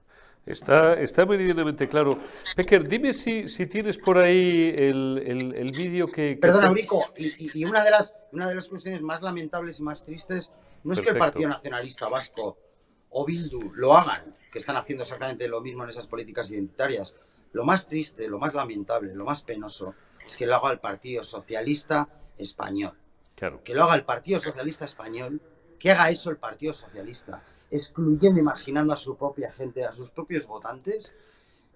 Está, 0.45 0.93
está 0.93 1.25
meridianamente 1.25 1.87
claro. 1.87 2.19
Pecker, 2.55 2.87
dime 2.87 3.15
si, 3.15 3.47
si 3.47 3.65
tienes 3.65 3.97
por 3.97 4.19
ahí 4.19 4.75
el, 4.77 5.53
el, 5.55 5.71
vídeo 5.71 6.05
que, 6.05 6.37
Perdona, 6.39 6.67
Eurico, 6.67 7.03
y, 7.17 7.61
y, 7.61 7.65
una, 7.65 7.83
de 7.83 7.89
las, 7.89 8.13
una 8.31 8.47
de 8.47 8.53
las 8.53 8.67
cuestiones 8.67 9.01
más 9.01 9.23
lamentables 9.23 9.79
y 9.79 9.83
más 9.83 10.03
tristes 10.03 10.51
no 10.83 10.93
es 10.93 11.01
que 11.01 11.09
el 11.09 11.17
Partido 11.17 11.49
Nacionalista 11.49 12.09
Vasco 12.09 12.59
o 13.09 13.25
Bildu 13.25 13.71
lo 13.73 13.97
hagan, 13.97 14.35
que 14.51 14.59
están 14.59 14.75
haciendo 14.75 15.03
exactamente 15.03 15.47
lo 15.47 15.61
mismo 15.61 15.83
en 15.83 15.89
esas 15.89 16.05
políticas 16.05 16.51
identitarias. 16.51 17.15
Lo 17.53 17.63
más 17.63 17.87
triste, 17.87 18.27
lo 18.27 18.37
más 18.37 18.53
lamentable, 18.53 19.15
lo 19.15 19.25
más 19.25 19.41
penoso 19.41 19.95
es 20.23 20.37
que 20.37 20.45
lo 20.45 20.55
haga 20.55 20.71
el 20.71 20.79
Partido 20.79 21.23
Socialista 21.23 22.07
Español. 22.37 22.93
Claro. 23.35 23.63
Que 23.63 23.73
lo 23.73 23.83
haga 23.83 23.95
el 23.95 24.05
Partido 24.05 24.39
Socialista 24.39 24.85
Español 24.85 25.41
que 25.79 25.91
haga 25.91 26.09
eso 26.09 26.29
el 26.29 26.37
Partido 26.37 26.73
Socialista, 26.73 27.43
excluyendo, 27.69 28.39
imaginando 28.39 28.93
a 28.93 28.97
su 28.97 29.15
propia 29.15 29.51
gente, 29.51 29.83
a 29.83 29.91
sus 29.91 30.11
propios 30.11 30.47
votantes, 30.47 31.13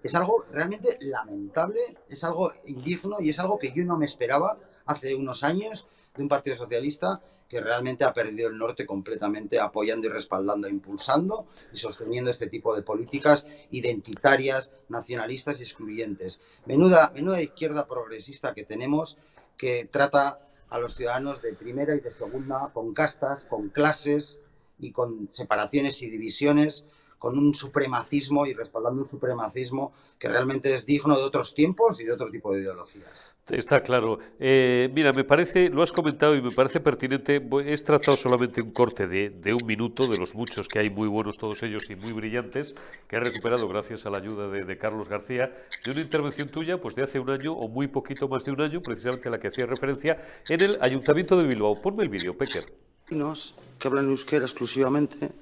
es 0.02 0.14
algo 0.14 0.44
realmente 0.50 0.96
lamentable, 1.00 1.80
es 2.08 2.24
algo 2.24 2.52
indigno 2.66 3.18
y 3.20 3.30
es 3.30 3.38
algo 3.38 3.58
que 3.58 3.72
yo 3.72 3.84
no 3.84 3.96
me 3.96 4.06
esperaba 4.06 4.58
hace 4.86 5.14
unos 5.14 5.42
años 5.44 5.86
de 6.16 6.22
un 6.22 6.28
Partido 6.28 6.56
Socialista 6.56 7.20
que 7.48 7.60
realmente 7.60 8.04
ha 8.04 8.14
perdido 8.14 8.48
el 8.48 8.56
norte 8.56 8.86
completamente 8.86 9.58
apoyando 9.58 10.06
y 10.06 10.10
respaldando, 10.10 10.68
impulsando 10.68 11.46
y 11.72 11.78
sosteniendo 11.78 12.30
este 12.30 12.46
tipo 12.46 12.74
de 12.74 12.82
políticas 12.82 13.46
identitarias, 13.72 14.70
nacionalistas 14.88 15.58
y 15.58 15.64
excluyentes. 15.64 16.40
Menuda, 16.66 17.10
menuda 17.12 17.42
izquierda 17.42 17.88
progresista 17.88 18.54
que 18.54 18.64
tenemos 18.64 19.18
que 19.56 19.86
trata 19.86 20.38
a 20.70 20.78
los 20.78 20.94
ciudadanos 20.94 21.42
de 21.42 21.52
primera 21.52 21.94
y 21.94 22.00
de 22.00 22.10
segunda 22.10 22.70
con 22.72 22.94
castas, 22.94 23.44
con 23.44 23.68
clases 23.68 24.40
y 24.78 24.92
con 24.92 25.28
separaciones 25.30 26.00
y 26.02 26.08
divisiones, 26.08 26.84
con 27.18 27.36
un 27.36 27.54
supremacismo 27.54 28.46
y 28.46 28.54
respaldando 28.54 29.02
un 29.02 29.06
supremacismo 29.06 29.92
que 30.18 30.28
realmente 30.28 30.74
es 30.74 30.86
digno 30.86 31.16
de 31.16 31.22
otros 31.22 31.54
tiempos 31.54 32.00
y 32.00 32.04
de 32.04 32.12
otro 32.12 32.30
tipo 32.30 32.52
de 32.52 32.60
ideologías. 32.60 33.10
Está 33.48 33.82
claro. 33.82 34.18
Eh, 34.38 34.88
mira, 34.94 35.12
me 35.12 35.24
parece, 35.24 35.70
lo 35.70 35.82
has 35.82 35.92
comentado 35.92 36.36
y 36.36 36.42
me 36.42 36.50
parece 36.50 36.80
pertinente. 36.80 37.44
He 37.66 37.76
tratado 37.78 38.16
solamente 38.16 38.62
un 38.62 38.70
corte 38.70 39.06
de, 39.06 39.30
de, 39.30 39.52
un 39.52 39.66
minuto 39.66 40.06
de 40.06 40.18
los 40.18 40.34
muchos 40.34 40.68
que 40.68 40.78
hay, 40.78 40.90
muy 40.90 41.08
buenos 41.08 41.36
todos 41.36 41.62
ellos 41.62 41.90
y 41.90 41.96
muy 41.96 42.12
brillantes, 42.12 42.74
que 43.08 43.16
he 43.16 43.20
recuperado 43.20 43.66
gracias 43.68 44.06
a 44.06 44.10
la 44.10 44.18
ayuda 44.18 44.48
de, 44.48 44.64
de, 44.64 44.78
Carlos 44.78 45.08
García, 45.08 45.52
de 45.84 45.90
una 45.90 46.00
intervención 46.00 46.48
tuya, 46.48 46.80
pues 46.80 46.94
de 46.94 47.02
hace 47.02 47.18
un 47.18 47.30
año 47.30 47.52
o 47.52 47.68
muy 47.68 47.88
poquito 47.88 48.28
más 48.28 48.44
de 48.44 48.52
un 48.52 48.60
año, 48.60 48.80
precisamente 48.80 49.28
a 49.28 49.32
la 49.32 49.40
que 49.40 49.48
hacía 49.48 49.66
referencia, 49.66 50.18
en 50.48 50.60
el 50.60 50.78
Ayuntamiento 50.80 51.36
de 51.36 51.44
Bilbao. 51.44 51.74
Ponme 51.80 52.04
el 52.04 52.08
vídeo, 52.08 52.32
Pecker. 52.32 52.64
Que 53.06 53.88
hablan 53.88 54.08
euskera 54.10 54.44
exclusivamente, 54.44 55.32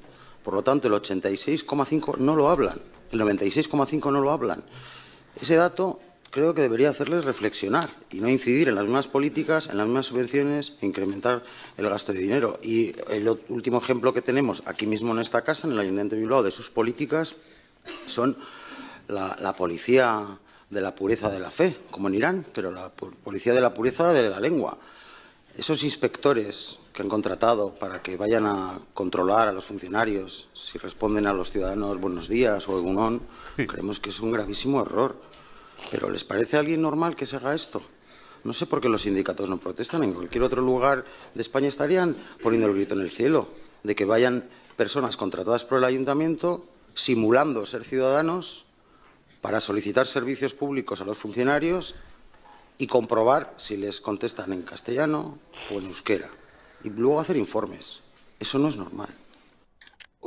por 0.43 0.55
lo 0.55 0.63
tanto 0.63 0.89
el 0.89 0.95
86,5 0.95 2.17
no 2.19 2.35
lo 2.37 2.49
hablan, 2.49 2.81
el 3.13 3.21
96,5 3.21 4.13
no 4.13 4.21
lo 4.21 4.31
hablan. 4.31 4.65
Ese 5.41 5.57
dato 5.57 6.01
creo 6.31 6.55
que 6.55 6.63
debería 6.63 6.91
hacerles 6.91 7.25
reflexionar 7.25 7.89
y 8.11 8.21
no 8.21 8.29
incidir 8.29 8.69
en 8.69 8.75
las 8.75 8.85
mismas 8.85 9.09
políticas, 9.09 9.69
en 9.69 9.79
las 9.79 9.87
mismas 9.87 10.07
subvenciones 10.07 10.75
e 10.81 10.87
incrementar 10.87 11.43
el 11.77 11.89
gasto 11.89 12.13
de 12.13 12.21
dinero. 12.21 12.59
Y 12.63 12.93
el 13.11 13.29
último 13.49 13.79
ejemplo 13.79 14.13
que 14.13 14.23
tenemos 14.23 14.63
aquí 14.67 14.87
mismo 14.87 15.13
en 15.13 15.21
esta 15.21 15.43
casa, 15.43 15.67
en 15.67 15.75
el 15.75 15.81
Ayuntamiento 15.81 16.15
de 16.15 16.23
Bilbao, 16.23 16.43
de 16.43 16.51
sus 16.51 16.71
políticas, 16.71 17.37
son 18.07 18.37
la, 19.09 19.37
la 19.41 19.55
policía 19.55 20.27
de 20.71 20.81
la 20.81 20.95
pureza 20.95 21.31
de 21.31 21.41
la 21.41 21.51
fe, 21.51 21.77
como 21.91 22.09
en 22.09 22.15
Irán, 22.15 22.47
pero 22.53 22.71
la 22.71 22.91
policía 22.91 23.55
de 23.55 23.61
la 23.61 23.73
pureza 23.73 24.13
de 24.13 24.29
la 24.29 24.41
lengua. 24.41 24.77
Esos 25.57 25.83
inspectores 25.83 26.79
que 26.93 27.03
han 27.03 27.09
contratado 27.09 27.71
para 27.71 28.03
que 28.03 28.17
vayan 28.17 28.47
a 28.47 28.79
controlar 28.95 29.49
a 29.49 29.53
los 29.53 29.65
funcionarios 29.65 30.49
si 30.55 30.79
responden 30.79 31.27
a 31.27 31.33
los 31.33 31.51
ciudadanos 31.51 32.01
buenos 32.01 32.29
días 32.29 32.69
o 32.69 32.79
egunón, 32.79 33.23
sí. 33.57 33.67
creemos 33.67 33.99
que 33.99 34.11
es 34.11 34.21
un 34.21 34.31
gravísimo 34.31 34.83
error. 34.83 35.17
¿Pero 35.91 36.11
les 36.11 36.25
parece 36.25 36.57
a 36.57 36.61
alguien 36.61 36.83
normal 36.83 37.15
que 37.15 37.27
se 37.27 37.37
haga 37.37 37.55
esto? 37.55 37.83
No 38.45 38.53
sé 38.53 38.67
por 38.67 38.81
qué 38.81 38.89
los 38.89 39.03
sindicatos 39.03 39.49
no 39.49 39.59
protestan. 39.59 40.03
En 40.05 40.13
cualquier 40.13 40.43
otro 40.43 40.63
lugar 40.63 41.05
de 41.35 41.43
España 41.43 41.69
estarían 41.69 42.17
poniendo 42.43 42.69
el 42.69 42.75
grito 42.75 42.95
en 42.95 43.01
el 43.01 43.11
cielo 43.11 43.49
de 43.83 43.95
que 43.95 44.05
vayan 44.05 44.49
personas 44.77 45.17
contratadas 45.17 45.65
por 45.65 45.79
el 45.79 45.85
ayuntamiento 45.85 46.67
simulando 46.95 47.67
ser 47.67 47.85
ciudadanos 47.85 48.65
para 49.41 49.61
solicitar 49.61 50.07
servicios 50.07 50.55
públicos 50.55 51.01
a 51.01 51.05
los 51.05 51.19
funcionarios 51.19 51.95
y 52.77 52.87
comprobar 52.87 53.55
si 53.57 53.77
les 53.77 54.01
contestan 54.01 54.53
en 54.53 54.63
castellano 54.63 55.39
o 55.73 55.79
en 55.79 55.87
euskera. 55.87 56.29
Y 56.85 56.91
luego 56.91 57.21
hacer 57.21 57.37
informes. 57.37 58.01
Eso 58.39 58.59
no 58.59 58.69
es 58.69 58.77
normal. 58.77 59.09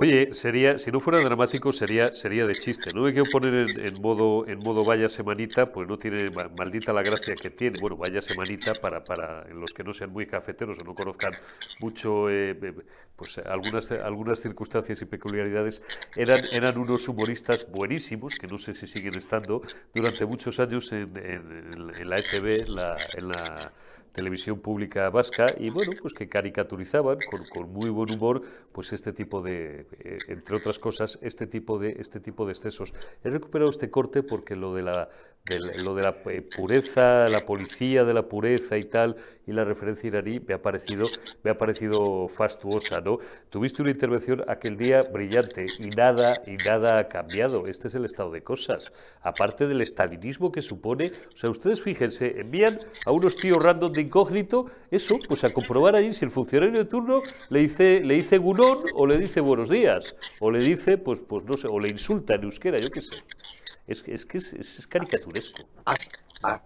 Oye, 0.01 0.33
sería, 0.33 0.79
si 0.79 0.91
no 0.91 0.99
fuera 0.99 1.19
dramático, 1.21 1.71
sería, 1.71 2.07
sería 2.07 2.47
de 2.47 2.55
chiste. 2.55 2.89
No 2.95 3.03
me 3.03 3.11
quiero 3.13 3.29
poner 3.29 3.53
en, 3.53 3.85
en, 3.85 4.01
modo, 4.01 4.47
en 4.47 4.57
modo 4.57 4.83
vaya 4.83 5.07
semanita, 5.07 5.71
pues 5.71 5.87
no 5.87 5.99
tiene 5.99 6.31
maldita 6.57 6.91
la 6.91 7.03
gracia 7.03 7.35
que 7.35 7.51
tiene. 7.51 7.77
Bueno, 7.79 7.97
vaya 7.97 8.19
semanita 8.19 8.73
para, 8.73 9.03
para 9.03 9.47
los 9.49 9.71
que 9.73 9.83
no 9.83 9.93
sean 9.93 10.11
muy 10.11 10.25
cafeteros 10.25 10.79
o 10.79 10.83
no 10.83 10.95
conozcan 10.95 11.33
mucho, 11.81 12.31
eh, 12.31 12.55
pues 13.15 13.37
algunas, 13.45 13.91
algunas 13.91 14.39
circunstancias 14.39 14.99
y 15.03 15.05
peculiaridades. 15.05 15.83
Eran, 16.17 16.39
eran 16.51 16.79
unos 16.79 17.07
humoristas 17.07 17.69
buenísimos, 17.71 18.33
que 18.39 18.47
no 18.47 18.57
sé 18.57 18.73
si 18.73 18.87
siguen 18.87 19.15
estando, 19.15 19.61
durante 19.93 20.25
muchos 20.25 20.59
años 20.59 20.91
en, 20.93 21.15
en, 21.15 21.69
en 21.99 22.09
la 22.09 22.15
ETV, 22.15 22.69
la, 22.69 22.95
en 23.19 23.27
la 23.27 23.71
televisión 24.11 24.59
pública 24.59 25.09
vasca 25.09 25.47
y 25.57 25.69
bueno, 25.69 25.91
pues 26.01 26.13
que 26.13 26.27
caricaturizaban 26.27 27.17
con, 27.29 27.63
con, 27.63 27.73
muy 27.73 27.89
buen 27.89 28.11
humor 28.11 28.41
pues 28.71 28.93
este 28.93 29.13
tipo 29.13 29.41
de, 29.41 29.85
eh, 29.99 30.17
entre 30.27 30.57
otras 30.57 30.79
cosas, 30.79 31.17
este 31.21 31.47
tipo 31.47 31.79
de 31.79 31.95
este 31.99 32.19
tipo 32.19 32.45
de 32.45 32.51
excesos. 32.51 32.93
He 33.23 33.29
recuperado 33.29 33.69
este 33.69 33.89
corte 33.89 34.23
porque 34.23 34.55
lo 34.55 34.73
de 34.73 34.83
la 34.83 35.09
de, 35.45 35.83
lo 35.83 35.95
de 35.95 36.03
la 36.03 36.15
pureza, 36.55 37.27
la 37.27 37.39
policía 37.45 38.03
de 38.03 38.13
la 38.13 38.27
pureza 38.27 38.77
y 38.77 38.83
tal, 38.83 39.15
y 39.47 39.51
la 39.53 39.63
referencia 39.63 40.07
iraní 40.07 40.39
me 40.39 40.53
ha 40.53 40.61
parecido, 40.61 41.03
me 41.43 41.51
ha 41.51 41.57
parecido 41.57 42.27
fastuosa, 42.27 43.01
¿no? 43.01 43.17
Tuviste 43.49 43.81
una 43.81 43.91
intervención 43.91 44.43
aquel 44.47 44.77
día 44.77 45.01
brillante 45.11 45.65
y 45.79 45.89
nada, 45.97 46.33
y 46.45 46.55
nada 46.67 46.97
ha 46.99 47.07
cambiado. 47.07 47.65
Este 47.65 47.87
es 47.87 47.95
el 47.95 48.05
estado 48.05 48.31
de 48.31 48.43
cosas. 48.43 48.91
Aparte 49.21 49.67
del 49.67 49.81
estalinismo 49.81 50.51
que 50.51 50.61
supone, 50.61 51.11
o 51.33 51.37
sea, 51.37 51.49
ustedes 51.49 51.81
fíjense, 51.81 52.39
envían 52.39 52.77
a 53.05 53.11
unos 53.11 53.35
tíos 53.35 53.63
random 53.63 53.91
de 53.91 54.01
incógnito, 54.01 54.67
eso, 54.91 55.17
pues 55.27 55.43
a 55.43 55.51
comprobar 55.51 55.95
allí 55.95 56.13
si 56.13 56.23
el 56.23 56.31
funcionario 56.31 56.77
de 56.77 56.85
turno 56.85 57.21
le 57.49 57.59
dice, 57.61 58.01
le 58.03 58.15
dice 58.15 58.39
o 58.93 59.07
le 59.07 59.17
dice 59.17 59.39
buenos 59.41 59.69
días, 59.69 60.15
o 60.39 60.51
le 60.51 60.59
dice, 60.59 60.97
pues, 60.97 61.21
pues 61.21 61.43
no 61.45 61.53
sé, 61.53 61.67
o 61.69 61.79
le 61.79 61.89
insulta 61.89 62.35
en 62.35 62.43
euskera, 62.43 62.77
yo 62.77 62.89
qué 62.89 63.01
sé. 63.01 63.15
Es, 63.91 64.03
es 64.07 64.25
que 64.25 64.37
es, 64.37 64.53
es, 64.53 64.87
caricaturesco. 64.87 65.63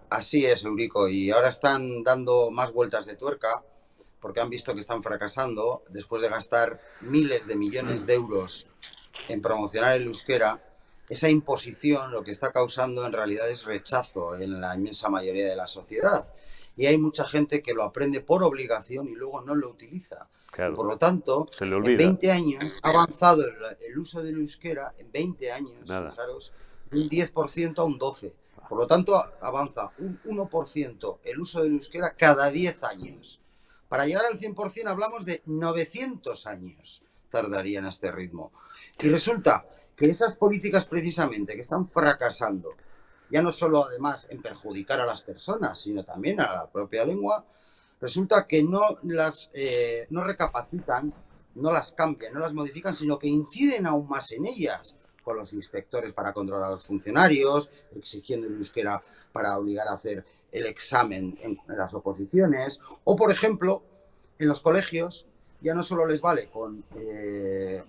Así 0.08 0.46
es, 0.46 0.64
Eurico. 0.64 1.08
Y 1.08 1.30
ahora 1.30 1.48
están 1.48 2.04
dando 2.04 2.50
más 2.50 2.72
vueltas 2.72 3.04
de 3.04 3.16
tuerca 3.16 3.64
porque 4.20 4.40
han 4.40 4.48
visto 4.48 4.74
que 4.74 4.80
están 4.80 5.02
fracasando 5.02 5.82
después 5.88 6.22
de 6.22 6.28
gastar 6.28 6.80
miles 7.00 7.46
de 7.46 7.56
millones 7.56 8.06
de 8.06 8.14
euros 8.14 8.66
en 9.28 9.42
promocionar 9.42 9.96
el 9.96 10.06
euskera. 10.06 10.62
Esa 11.08 11.28
imposición 11.28 12.12
lo 12.12 12.22
que 12.22 12.30
está 12.30 12.52
causando 12.52 13.06
en 13.06 13.12
realidad 13.12 13.50
es 13.50 13.64
rechazo 13.64 14.36
en 14.36 14.60
la 14.60 14.74
inmensa 14.76 15.08
mayoría 15.08 15.48
de 15.48 15.56
la 15.56 15.66
sociedad. 15.66 16.28
Y 16.76 16.86
hay 16.86 16.98
mucha 16.98 17.26
gente 17.26 17.62
que 17.62 17.74
lo 17.74 17.82
aprende 17.82 18.20
por 18.20 18.42
obligación 18.42 19.08
y 19.08 19.14
luego 19.14 19.40
no 19.40 19.54
lo 19.54 19.70
utiliza. 19.70 20.28
Claro. 20.50 20.74
Por 20.74 20.86
lo 20.86 20.96
tanto, 20.96 21.46
en 21.60 21.82
20 21.82 22.30
años 22.30 22.80
ha 22.82 22.90
avanzado 22.90 23.42
el, 23.42 23.56
el, 23.86 23.98
uso 23.98 24.22
del 24.22 24.36
euskera, 24.36 24.94
en 24.98 25.12
20 25.12 25.52
años, 25.52 25.88
Nada. 25.88 26.10
fijaros, 26.10 26.52
un 26.96 27.08
10% 27.08 27.78
a 27.78 27.84
un 27.84 27.98
12%. 27.98 28.32
Por 28.68 28.78
lo 28.78 28.86
tanto, 28.86 29.16
avanza 29.40 29.92
un 29.98 30.20
1% 30.24 31.18
el 31.24 31.40
uso 31.40 31.62
del 31.62 31.74
euskera 31.74 32.14
cada 32.14 32.50
10 32.50 32.82
años. 32.82 33.40
Para 33.88 34.06
llegar 34.06 34.24
al 34.24 34.40
100% 34.40 34.88
hablamos 34.88 35.24
de 35.24 35.42
900 35.46 36.46
años 36.46 37.02
tardaría 37.30 37.78
en 37.78 37.86
este 37.86 38.10
ritmo. 38.10 38.50
Y 39.00 39.08
resulta 39.08 39.64
que 39.96 40.06
esas 40.06 40.34
políticas 40.34 40.84
precisamente 40.84 41.54
que 41.54 41.62
están 41.62 41.88
fracasando, 41.88 42.74
ya 43.30 43.42
no 43.42 43.52
solo 43.52 43.84
además 43.84 44.26
en 44.30 44.42
perjudicar 44.42 45.00
a 45.00 45.06
las 45.06 45.22
personas, 45.22 45.80
sino 45.80 46.04
también 46.04 46.40
a 46.40 46.52
la 46.52 46.66
propia 46.66 47.04
lengua, 47.04 47.44
resulta 48.00 48.46
que 48.46 48.62
no 48.62 48.98
las 49.02 49.50
eh, 49.52 50.06
no 50.10 50.24
recapacitan, 50.24 51.12
no 51.54 51.72
las 51.72 51.92
cambian, 51.92 52.32
no 52.32 52.40
las 52.40 52.52
modifican, 52.52 52.94
sino 52.94 53.18
que 53.18 53.28
inciden 53.28 53.86
aún 53.86 54.08
más 54.08 54.32
en 54.32 54.46
ellas 54.46 54.96
con 55.26 55.36
los 55.36 55.52
inspectores 55.54 56.12
para 56.12 56.32
controlar 56.32 56.68
a 56.68 56.70
los 56.74 56.86
funcionarios, 56.86 57.72
exigiendo 57.96 58.46
el 58.46 58.54
euskera 58.54 59.02
para 59.32 59.58
obligar 59.58 59.88
a 59.88 59.94
hacer 59.94 60.24
el 60.52 60.66
examen 60.66 61.36
en, 61.42 61.58
las 61.66 61.92
oposiciones, 61.94 62.80
o 63.02 63.16
por 63.16 63.32
ejemplo, 63.32 63.82
en 64.38 64.46
los 64.46 64.60
colegios 64.60 65.26
ya 65.60 65.74
no 65.74 65.82
solo 65.82 66.06
les 66.06 66.20
vale 66.20 66.46
con 66.46 66.84
eh, 66.94 67.82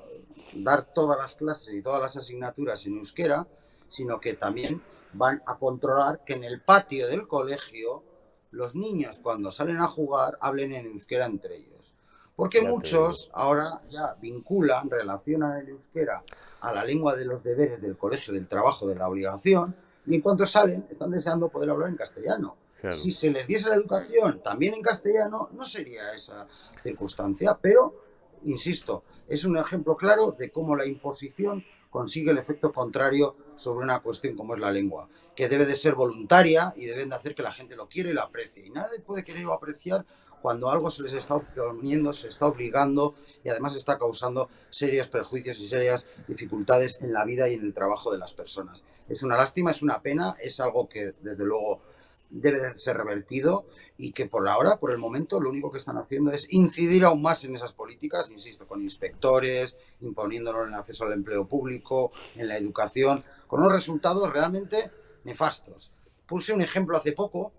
dar 0.56 0.92
todas 0.96 1.20
las 1.20 1.36
clases 1.36 1.76
y 1.76 1.84
todas 1.84 2.02
las 2.02 2.18
asignaturas 2.18 2.84
en 2.88 2.98
euskera, 2.98 3.46
sino 3.88 4.20
que 4.20 4.34
también 4.34 4.82
van 5.14 5.44
a 5.46 5.60
controlar 5.60 6.24
que 6.26 6.34
en 6.34 6.44
el 6.44 6.60
patio 6.62 7.08
del 7.08 7.28
colegio 7.28 8.02
los 8.50 8.74
niños 8.74 9.20
cuando 9.20 9.52
salen 9.52 9.78
a 9.78 9.88
jugar 9.88 10.40
hablen 10.42 10.74
en 10.74 10.88
euskera 10.88 11.28
entre 11.28 11.58
ellos. 11.58 11.94
Porque 12.38 12.62
ya 12.62 12.70
muchos 12.70 13.32
ahora 13.34 13.82
ya 13.90 14.14
vinculan, 14.22 14.90
relacionan 14.92 15.58
el 15.58 15.70
euskera 15.70 16.24
a 16.62 16.72
la 16.72 16.86
lengua 16.86 17.16
de 17.16 17.26
los 17.26 17.44
deberes 17.44 17.82
del 17.82 17.98
colegio, 17.98 18.32
del 18.32 18.48
trabajo, 18.48 18.88
de 18.88 18.94
la 18.94 19.10
obligación, 19.10 19.76
y 20.06 20.16
en 20.16 20.22
cuanto 20.22 20.46
salen 20.46 20.86
están 20.90 21.10
deseando 21.10 21.50
poder 21.50 21.72
hablar 21.72 21.90
en 21.90 21.96
castellano. 21.96 22.56
Claro. 22.80 22.96
Si 22.96 23.12
se 23.12 23.32
les 23.32 23.48
diese 23.48 23.68
la 23.68 23.76
educación 23.76 24.42
también 24.44 24.76
en 24.76 24.84
castellano, 24.84 25.50
no 25.52 25.66
sería 25.66 26.14
esa 26.14 26.46
circunstancia, 26.84 27.58
pero, 27.60 28.04
insisto, 28.46 29.04
es 29.28 29.44
un 29.44 29.58
ejemplo 29.58 29.98
claro 29.98 30.32
de 30.32 30.52
cómo 30.52 30.76
la 30.76 30.86
imposición 30.86 31.64
consigue 31.90 32.30
el 32.30 32.38
efecto 32.38 32.72
contrario 32.72 33.36
sobre 33.56 33.84
una 33.84 34.02
cuestión 34.02 34.36
como 34.36 34.54
es 34.54 34.62
la 34.62 34.72
lengua, 34.72 35.10
que 35.36 35.50
debe 35.50 35.66
de 35.66 35.76
ser 35.76 35.96
voluntaria 35.96 36.72
y 36.76 36.86
deben 36.86 37.10
de 37.10 37.16
hacer 37.16 37.34
que 37.34 37.42
la 37.42 37.52
gente 37.52 37.76
lo 37.76 37.88
quiera 37.88 38.12
y 38.12 38.14
lo 38.14 38.22
aprecie. 38.22 38.64
Y 38.64 38.70
nadie 38.70 39.00
puede 39.00 39.24
querer 39.24 39.48
o 39.48 39.54
apreciar 39.54 40.06
cuando 40.42 40.70
algo 40.70 40.90
se 40.92 41.04
les 41.04 41.14
está 41.14 41.36
oponiendo, 41.36 42.14
se 42.14 42.30
está 42.30 42.48
obligando 42.48 43.16
y 43.44 43.50
además 43.50 43.76
está 43.76 43.98
causando 43.98 44.50
serios 44.70 45.08
perjuicios 45.08 45.60
y 45.60 45.68
serias 45.68 46.08
dificultades 46.28 47.00
en 47.02 47.14
la 47.14 47.26
vida 47.26 47.50
y 47.50 47.54
en 47.54 47.62
el 47.66 47.74
trabajo 47.74 48.12
de 48.12 48.18
las 48.18 48.34
personas. 48.34 48.82
Es 49.10 49.24
una 49.24 49.38
lástima, 49.38 49.72
es 49.72 49.82
una 49.82 50.02
pena, 50.02 50.36
es 50.42 50.60
algo 50.60 50.88
que 50.88 51.14
desde 51.22 51.46
luego 51.46 51.82
debe 52.30 52.60
de 52.60 52.78
ser 52.78 52.98
revertido 52.98 53.66
y 53.98 54.12
que 54.12 54.26
por 54.26 54.48
ahora, 54.48 54.78
por 54.78 54.92
el 54.92 54.98
momento, 54.98 55.40
lo 55.40 55.50
único 55.50 55.72
que 55.72 55.78
están 55.78 55.98
haciendo 55.98 56.32
es 56.32 56.52
incidir 56.52 57.06
aún 57.06 57.22
más 57.22 57.44
en 57.44 57.56
esas 57.56 57.74
políticas, 57.74 58.30
insisto, 58.30 58.68
con 58.68 58.82
inspectores, 58.82 59.76
imponiéndolo 60.02 60.64
en 60.64 60.70
el 60.70 60.76
acceso 60.76 61.06
al 61.06 61.14
empleo 61.14 61.46
público, 61.46 62.12
en 62.36 62.48
la 62.48 62.58
educación, 62.58 63.24
con 63.48 63.62
unos 63.62 63.72
resultados 63.72 64.32
realmente 64.32 64.92
nefastos. 65.24 65.92
Puse 66.28 66.54
un 66.54 66.62
ejemplo 66.62 66.98
hace 66.98 67.14
poco, 67.14 67.54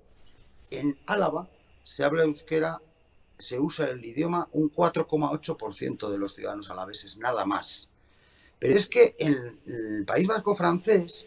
en 0.70 0.96
Álava 1.06 1.48
se 1.88 2.04
habla 2.04 2.24
euskera, 2.24 2.82
se 3.38 3.58
usa 3.58 3.88
el 3.88 4.04
idioma 4.04 4.46
un 4.52 4.70
4,8% 4.70 6.10
de 6.10 6.18
los 6.18 6.34
ciudadanos 6.34 6.68
alaveses, 6.68 7.16
nada 7.16 7.46
más. 7.46 7.88
Pero 8.58 8.74
es 8.74 8.90
que 8.90 9.16
en 9.18 9.58
el 9.64 10.04
País 10.04 10.28
Vasco 10.28 10.54
francés, 10.54 11.26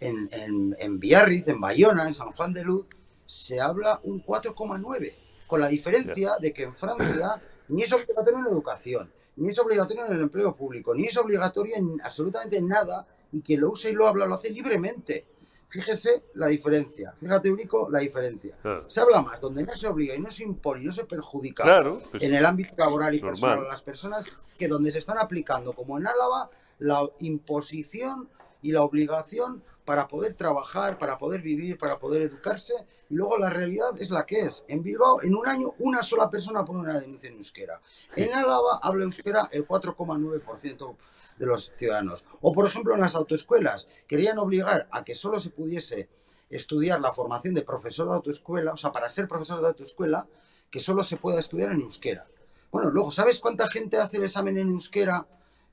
en, 0.00 0.28
en, 0.32 0.76
en 0.80 0.98
Biarritz, 0.98 1.46
en 1.46 1.60
Bayona, 1.60 2.08
en 2.08 2.16
San 2.16 2.32
Juan 2.32 2.52
de 2.52 2.64
Luz, 2.64 2.86
se 3.24 3.60
habla 3.60 4.00
un 4.02 4.24
4,9, 4.24 5.12
con 5.46 5.60
la 5.60 5.68
diferencia 5.68 6.32
de 6.40 6.52
que 6.52 6.64
en 6.64 6.74
Francia 6.74 7.40
ni 7.68 7.82
es 7.82 7.92
obligatorio 7.92 8.38
en 8.38 8.44
la 8.46 8.50
educación, 8.50 9.12
ni 9.36 9.50
es 9.50 9.58
obligatorio 9.60 10.06
en 10.06 10.12
el 10.14 10.22
empleo 10.22 10.56
público, 10.56 10.92
ni 10.92 11.04
es 11.04 11.16
obligatorio 11.18 11.76
en 11.76 12.00
absolutamente 12.02 12.60
nada, 12.60 13.06
y 13.30 13.42
quien 13.42 13.60
lo 13.60 13.70
usa 13.70 13.88
y 13.88 13.92
lo 13.94 14.08
habla 14.08 14.26
lo 14.26 14.34
hace 14.34 14.50
libremente. 14.50 15.24
Fíjese 15.70 16.24
la 16.34 16.48
diferencia, 16.48 17.14
fíjate, 17.20 17.48
Eurico, 17.48 17.88
la 17.90 18.00
diferencia. 18.00 18.56
Claro. 18.60 18.84
Se 18.88 19.00
habla 19.00 19.22
más 19.22 19.40
donde 19.40 19.62
no 19.62 19.72
se 19.72 19.86
obliga 19.86 20.16
y 20.16 20.18
no 20.20 20.30
se 20.30 20.42
impone 20.42 20.82
y 20.82 20.86
no 20.86 20.92
se 20.92 21.04
perjudica 21.04 21.62
Claro, 21.62 22.00
pues, 22.10 22.22
en 22.22 22.34
el 22.34 22.44
ámbito 22.44 22.74
laboral 22.76 23.14
y 23.14 23.18
normal. 23.18 23.32
personal 23.34 23.58
a 23.66 23.68
las 23.68 23.82
personas 23.82 24.24
que 24.58 24.66
donde 24.66 24.90
se 24.90 24.98
están 24.98 25.18
aplicando, 25.18 25.72
como 25.72 25.96
en 25.96 26.08
Álava, 26.08 26.50
la 26.80 27.08
imposición 27.20 28.28
y 28.62 28.72
la 28.72 28.82
obligación 28.82 29.62
para 29.84 30.08
poder 30.08 30.34
trabajar, 30.34 30.98
para 30.98 31.18
poder 31.18 31.40
vivir, 31.40 31.78
para 31.78 31.98
poder 31.98 32.22
educarse. 32.22 32.74
Y 33.08 33.14
luego 33.14 33.38
la 33.38 33.50
realidad 33.50 33.90
es 33.98 34.10
la 34.10 34.26
que 34.26 34.40
es. 34.40 34.64
En 34.68 34.82
Bilbao, 34.82 35.22
en 35.22 35.34
un 35.34 35.48
año, 35.48 35.74
una 35.78 36.02
sola 36.02 36.30
persona 36.30 36.64
pone 36.64 36.80
una 36.80 37.00
denuncia 37.00 37.28
en 37.28 37.36
euskera. 37.36 37.80
En 38.14 38.32
Álava 38.32 38.78
habla 38.82 39.04
euskera 39.04 39.48
el 39.50 39.66
4,9% 39.66 40.96
de 41.40 41.46
los 41.46 41.72
ciudadanos. 41.76 42.24
O, 42.42 42.52
por 42.52 42.66
ejemplo, 42.66 42.94
en 42.94 43.00
las 43.00 43.14
autoescuelas, 43.16 43.88
querían 44.06 44.38
obligar 44.38 44.86
a 44.92 45.02
que 45.02 45.14
solo 45.14 45.40
se 45.40 45.48
pudiese 45.50 46.08
estudiar 46.50 47.00
la 47.00 47.12
formación 47.14 47.54
de 47.54 47.62
profesor 47.62 48.08
de 48.08 48.14
autoescuela, 48.14 48.72
o 48.74 48.76
sea, 48.76 48.92
para 48.92 49.08
ser 49.08 49.26
profesor 49.26 49.60
de 49.60 49.68
autoescuela, 49.68 50.26
que 50.70 50.78
solo 50.80 51.02
se 51.02 51.16
pueda 51.16 51.40
estudiar 51.40 51.72
en 51.72 51.80
euskera. 51.80 52.26
Bueno, 52.70 52.90
luego, 52.90 53.10
¿sabes 53.10 53.40
cuánta 53.40 53.66
gente 53.68 53.96
hace 53.96 54.18
el 54.18 54.24
examen 54.24 54.58
en 54.58 54.68
euskera 54.68 55.26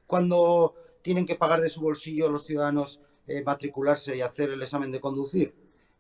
cuando 0.07 0.74
tienen 1.01 1.26
que 1.26 1.36
pagar 1.36 1.59
de 1.61 1.70
su 1.70 1.82
bolsillo 1.82 2.30
los 2.30 2.45
ciudadanos 2.45 3.01
eh, 3.28 3.43
matricularse 3.45 4.15
y 4.15 4.22
hacer 4.22 4.51
el 4.51 4.61
examen 4.61 4.91
de 4.91 5.01
conducir? 5.01 5.53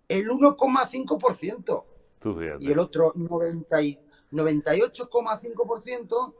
El 0.07 0.29
1,5%. 0.29 1.83
tú 2.19 2.35
fíjate. 2.35 2.63
Y 2.63 2.71
el 2.71 2.79
otro 2.79 3.11
90 3.15 3.81
y- 3.81 3.99
98,5% 4.31 6.33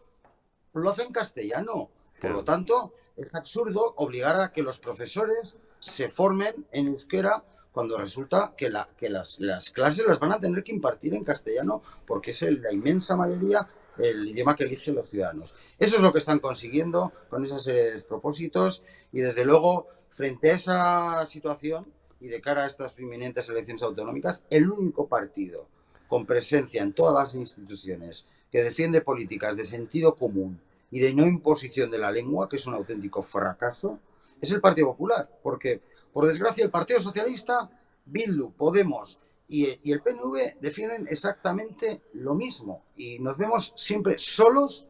lo 0.74 0.90
hace 0.90 1.04
en 1.04 1.12
castellano. 1.12 1.90
Por 2.14 2.20
Claro. 2.20 2.36
lo 2.38 2.44
tanto, 2.44 2.94
es 3.18 3.36
absurdo 3.36 3.94
obligar 3.98 4.40
a 4.40 4.52
que 4.52 4.64
los 4.64 4.80
profesores 4.80 5.58
se 5.80 6.10
formen 6.10 6.66
en 6.72 6.88
euskera 6.88 7.44
cuando 7.72 7.98
resulta 7.98 8.54
que, 8.58 8.70
la- 8.70 8.90
que 8.98 9.10
las, 9.10 9.40
las 9.40 9.70
clases 9.72 10.06
las 10.08 10.20
van 10.20 10.32
a 10.32 10.40
tener 10.40 10.64
que 10.64 10.72
impartir 10.72 11.14
en 11.14 11.24
castellano 11.24 11.82
porque 12.06 12.32
es 12.32 12.42
la 12.44 12.72
inmensa 12.74 13.16
mayoría 13.16 13.68
el 13.98 14.28
idioma 14.28 14.56
que 14.56 14.64
eligen 14.64 14.96
los 14.96 15.10
ciudadanos. 15.10 15.56
Eso 15.80 15.96
es 15.98 16.02
lo 16.02 16.14
que 16.14 16.20
están 16.20 16.40
consiguiendo 16.40 17.12
con 17.30 17.44
esa 17.44 17.60
serie 17.60 17.84
de 17.86 17.92
despropósitos 17.94 18.84
y 19.12 19.22
desde 19.22 19.44
luego, 19.44 19.88
frente 20.10 20.52
a 20.52 20.56
esa 20.56 21.26
situación 21.26 21.92
y 22.20 22.28
de 22.28 22.42
cara 22.42 22.64
a 22.64 22.68
estas 22.68 22.98
inminentes 23.00 23.50
elecciones 23.50 23.82
autonómicas, 23.84 24.44
el 24.50 24.70
único 24.72 25.08
partido 25.08 25.68
con 26.08 26.26
presencia 26.26 26.82
en 26.84 26.94
todas 26.94 27.14
las 27.14 27.36
instituciones 27.36 28.28
que 28.52 28.64
defiende 28.64 29.02
políticas 29.02 29.58
de 29.58 29.66
sentido 29.66 30.16
común 30.16 30.60
y 30.92 31.00
de 31.00 31.14
no 31.14 31.26
imposición 31.26 31.92
de 31.92 31.98
la 31.98 32.12
lengua, 32.12 32.48
que 32.48 32.58
es 32.58 32.66
un 32.66 32.74
auténtico 32.74 33.22
fracaso, 33.24 34.00
es 34.40 34.52
el 34.52 34.62
Partido 34.62 34.88
Popular, 34.88 35.30
porque 35.44 35.82
por 36.14 36.28
desgracia 36.28 36.64
el 36.64 36.72
Partido 36.72 37.00
Socialista, 37.00 37.70
Bildu, 38.06 38.52
Podemos 38.52 39.20
y, 39.48 39.80
y 39.84 39.92
el 39.92 40.02
PNV 40.02 40.60
defienden 40.60 41.08
exactamente 41.10 42.02
lo 42.14 42.36
mismo 42.36 42.84
y 42.96 43.20
nos 43.20 43.38
vemos 43.38 43.74
siempre 43.76 44.18
solos 44.18 44.88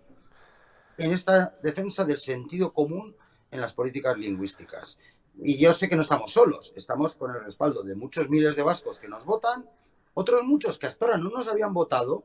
en 0.97 1.11
esta 1.11 1.55
defensa 1.61 2.05
del 2.05 2.17
sentido 2.17 2.73
común 2.73 3.15
en 3.51 3.61
las 3.61 3.73
políticas 3.73 4.17
lingüísticas. 4.17 4.99
Y 5.39 5.57
yo 5.57 5.71
sé 5.73 5.87
que 5.87 5.95
no 5.95 6.01
estamos 6.01 6.31
solos, 6.31 6.73
estamos 6.75 7.15
con 7.15 7.31
el 7.31 7.43
respaldo 7.43 7.83
de 7.83 7.95
muchos 7.95 8.29
miles 8.29 8.55
de 8.55 8.63
vascos 8.63 8.99
que 8.99 9.07
nos 9.07 9.25
votan, 9.25 9.69
otros 10.15 10.43
muchos 10.43 10.79
que 10.79 10.87
hasta 10.87 11.05
ahora 11.05 11.17
no 11.17 11.29
nos 11.29 11.47
habían 11.47 11.73
votado, 11.73 12.23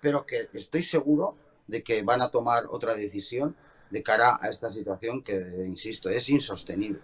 pero 0.00 0.26
que 0.26 0.48
estoy 0.52 0.82
seguro 0.82 1.36
de 1.68 1.82
que 1.82 2.02
van 2.02 2.22
a 2.22 2.30
tomar 2.30 2.64
otra 2.68 2.94
decisión 2.94 3.54
de 3.90 4.02
cara 4.02 4.38
a 4.40 4.48
esta 4.48 4.68
situación 4.68 5.22
que, 5.22 5.64
insisto, 5.66 6.08
es 6.08 6.28
insostenible. 6.28 7.00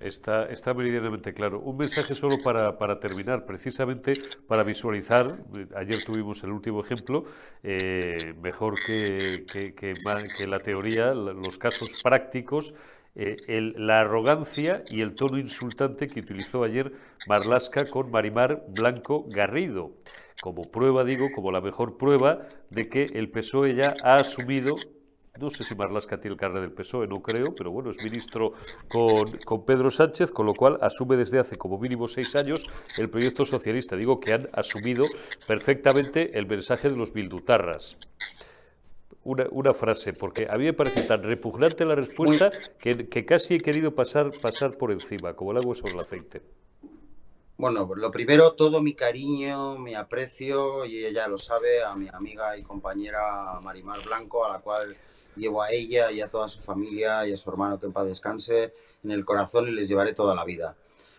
Está, 0.00 0.46
está 0.46 0.74
meridianamente 0.74 1.32
claro. 1.32 1.60
Un 1.60 1.78
mensaje 1.78 2.14
solo 2.14 2.36
para, 2.44 2.76
para 2.76 3.00
terminar, 3.00 3.46
precisamente 3.46 4.12
para 4.46 4.62
visualizar, 4.62 5.38
ayer 5.76 6.04
tuvimos 6.04 6.42
el 6.44 6.50
último 6.50 6.82
ejemplo, 6.82 7.24
eh, 7.62 8.34
mejor 8.42 8.74
que, 8.74 9.46
que, 9.46 9.74
que 9.74 10.46
la 10.46 10.58
teoría, 10.58 11.14
los 11.14 11.56
casos 11.56 12.02
prácticos, 12.02 12.74
eh, 13.16 13.36
el- 13.48 13.74
la 13.76 14.00
arrogancia 14.00 14.82
y 14.90 15.00
el 15.00 15.14
tono 15.14 15.38
insultante 15.38 16.08
que 16.08 16.20
utilizó 16.20 16.64
ayer 16.64 16.92
Marlasca 17.28 17.88
con 17.88 18.10
Marimar 18.10 18.64
Blanco 18.68 19.26
Garrido. 19.28 19.92
Como 20.40 20.62
prueba, 20.70 21.04
digo, 21.04 21.26
como 21.34 21.52
la 21.52 21.60
mejor 21.60 21.96
prueba 21.96 22.46
de 22.70 22.88
que 22.88 23.04
el 23.04 23.30
PSOE 23.30 23.74
ya 23.74 23.92
ha 24.02 24.16
asumido 24.16 24.76
no 25.40 25.50
sé 25.50 25.64
si 25.64 25.74
Marlaska 25.74 26.20
tiene 26.20 26.34
el 26.34 26.38
carnet 26.38 26.62
del 26.62 26.70
PSOE, 26.70 27.08
no 27.08 27.16
creo, 27.20 27.56
pero 27.56 27.72
bueno, 27.72 27.90
es 27.90 28.00
ministro 28.04 28.52
con, 28.86 29.32
con 29.44 29.64
Pedro 29.64 29.90
Sánchez, 29.90 30.30
con 30.30 30.46
lo 30.46 30.54
cual 30.54 30.78
asume 30.80 31.16
desde 31.16 31.40
hace 31.40 31.56
como 31.58 31.76
mínimo 31.76 32.06
seis 32.06 32.36
años 32.36 32.64
el 32.96 33.10
proyecto 33.10 33.44
socialista. 33.44 33.96
Digo 33.96 34.20
que 34.20 34.32
han 34.32 34.42
asumido 34.52 35.04
perfectamente 35.44 36.38
el 36.38 36.46
mensaje 36.46 36.88
de 36.88 36.96
los 36.96 37.12
bildutarras. 37.12 37.98
Una, 39.24 39.46
una 39.50 39.72
frase, 39.72 40.12
porque 40.12 40.46
a 40.50 40.58
mí 40.58 40.64
me 40.64 40.74
parece 40.74 41.02
tan 41.02 41.22
repugnante 41.22 41.84
la 41.84 41.94
respuesta 41.94 42.50
que, 42.78 43.08
que 43.08 43.24
casi 43.24 43.54
he 43.54 43.58
querido 43.58 43.94
pasar, 43.94 44.30
pasar 44.42 44.72
por 44.78 44.92
encima, 44.92 45.34
como 45.34 45.52
el 45.52 45.58
agua 45.58 45.74
sobre 45.74 45.94
el 45.94 46.00
aceite. 46.00 46.42
Bueno, 47.56 47.88
lo 47.94 48.10
primero, 48.10 48.52
todo 48.52 48.82
mi 48.82 48.94
cariño, 48.94 49.78
mi 49.78 49.94
aprecio, 49.94 50.84
y 50.84 51.04
ella 51.04 51.28
lo 51.28 51.38
sabe, 51.38 51.84
a 51.84 51.94
mi 51.94 52.08
amiga 52.08 52.58
y 52.58 52.62
compañera 52.62 53.60
Marimar 53.62 54.04
Blanco, 54.04 54.44
a 54.44 54.52
la 54.52 54.58
cual 54.58 54.96
llevo 55.36 55.62
a 55.62 55.70
ella 55.70 56.10
y 56.10 56.20
a 56.20 56.28
toda 56.28 56.48
su 56.48 56.60
familia 56.60 57.26
y 57.26 57.32
a 57.32 57.36
su 57.36 57.48
hermano 57.50 57.78
que 57.78 57.86
en 57.86 57.92
paz 57.92 58.06
descanse 58.06 58.72
en 59.02 59.10
el 59.10 59.24
corazón 59.24 59.68
y 59.68 59.72
les 59.72 59.88
llevaré 59.88 60.14
toda 60.14 60.34
la 60.34 60.44
vida. 60.44 60.76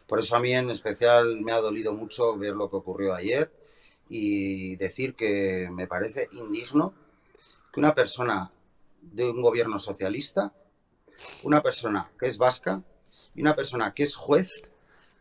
Por 0.08 0.20
eso 0.20 0.36
a 0.36 0.39
mí 0.39 0.53
en 0.53 0.70
especial 0.70 1.41
me 1.41 1.51
ha 1.51 1.62
dolido 1.62 1.93
mucho 1.93 2.38
ver 2.38 2.53
lo 2.53 2.70
que 2.70 2.76
ocurrió 2.76 3.14
ayer 3.14 3.49
y 4.10 4.76
decir 4.76 5.16
que 5.16 5.70
me 5.72 5.88
parece 5.88 6.28
indigno 6.34 6.93
que 7.76 7.82
una 7.82 7.94
persona 7.94 8.54
de 9.02 9.30
un 9.30 9.42
gobierno 9.42 9.80
socialista, 9.80 10.54
una 11.44 11.62
persona 11.62 12.10
que 12.18 12.28
es 12.28 12.38
vasca 12.38 12.82
y 13.36 13.42
una 13.42 13.54
persona 13.54 13.94
que 13.94 14.04
es 14.04 14.16
juez 14.16 14.50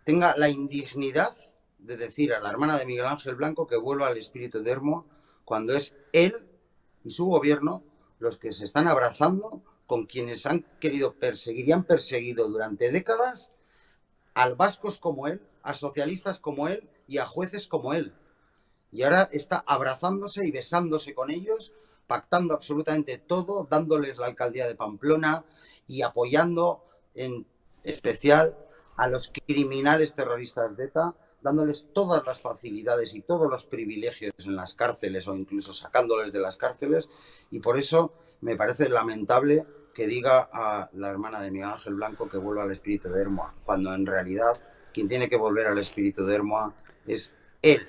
tenga 0.04 0.36
la 0.36 0.48
indignidad 0.48 1.34
de 1.78 1.96
decir 1.96 2.32
a 2.32 2.38
la 2.38 2.50
hermana 2.50 2.78
de 2.78 2.86
Miguel 2.86 3.06
Ángel 3.06 3.34
Blanco 3.34 3.66
que 3.66 3.76
vuelva 3.76 4.06
al 4.06 4.18
espíritu 4.18 4.62
de 4.62 4.70
Hermo 4.70 5.04
cuando 5.44 5.74
es 5.74 5.96
él 6.12 6.46
y 7.02 7.10
su 7.10 7.26
gobierno 7.26 7.82
los 8.20 8.36
que 8.36 8.52
se 8.52 8.64
están 8.64 8.86
abrazando 8.86 9.60
con 9.88 10.06
quienes 10.06 10.46
han 10.46 10.64
querido 10.78 11.14
perseguir 11.14 11.68
y 11.68 11.72
han 11.72 11.82
perseguido 11.82 12.48
durante 12.48 12.92
décadas 12.92 13.50
a 14.34 14.48
vascos 14.50 15.00
como 15.00 15.26
él, 15.26 15.42
a 15.64 15.74
socialistas 15.74 16.38
como 16.38 16.68
él 16.68 16.88
y 17.08 17.18
a 17.18 17.26
jueces 17.26 17.66
como 17.66 17.94
él. 17.94 18.14
Y 18.92 19.02
ahora 19.02 19.28
está 19.32 19.64
abrazándose 19.66 20.46
y 20.46 20.52
besándose 20.52 21.16
con 21.16 21.32
ellos, 21.32 21.72
pactando 22.06 22.54
absolutamente 22.54 23.18
todo, 23.18 23.66
dándoles 23.70 24.16
la 24.16 24.26
alcaldía 24.26 24.66
de 24.66 24.74
Pamplona 24.74 25.44
y 25.86 26.02
apoyando 26.02 26.84
en 27.14 27.46
especial 27.82 28.56
a 28.96 29.08
los 29.08 29.32
criminales 29.46 30.14
terroristas 30.14 30.76
de 30.76 30.84
ETA, 30.84 31.14
dándoles 31.42 31.88
todas 31.92 32.24
las 32.26 32.40
facilidades 32.40 33.14
y 33.14 33.20
todos 33.20 33.50
los 33.50 33.66
privilegios 33.66 34.32
en 34.44 34.56
las 34.56 34.74
cárceles 34.74 35.28
o 35.28 35.36
incluso 35.36 35.74
sacándoles 35.74 36.32
de 36.32 36.40
las 36.40 36.56
cárceles. 36.56 37.10
Y 37.50 37.60
por 37.60 37.78
eso 37.78 38.12
me 38.40 38.56
parece 38.56 38.88
lamentable 38.88 39.66
que 39.94 40.06
diga 40.06 40.48
a 40.52 40.90
la 40.94 41.08
hermana 41.08 41.40
de 41.40 41.50
Miguel 41.50 41.70
Ángel 41.70 41.94
Blanco 41.94 42.28
que 42.28 42.38
vuelva 42.38 42.64
al 42.64 42.72
espíritu 42.72 43.08
de 43.08 43.20
Hermoa, 43.20 43.54
cuando 43.64 43.94
en 43.94 44.06
realidad 44.06 44.60
quien 44.92 45.08
tiene 45.08 45.28
que 45.28 45.36
volver 45.36 45.66
al 45.66 45.78
espíritu 45.78 46.24
de 46.24 46.34
Hermoa 46.34 46.74
es 47.06 47.34
él. 47.62 47.86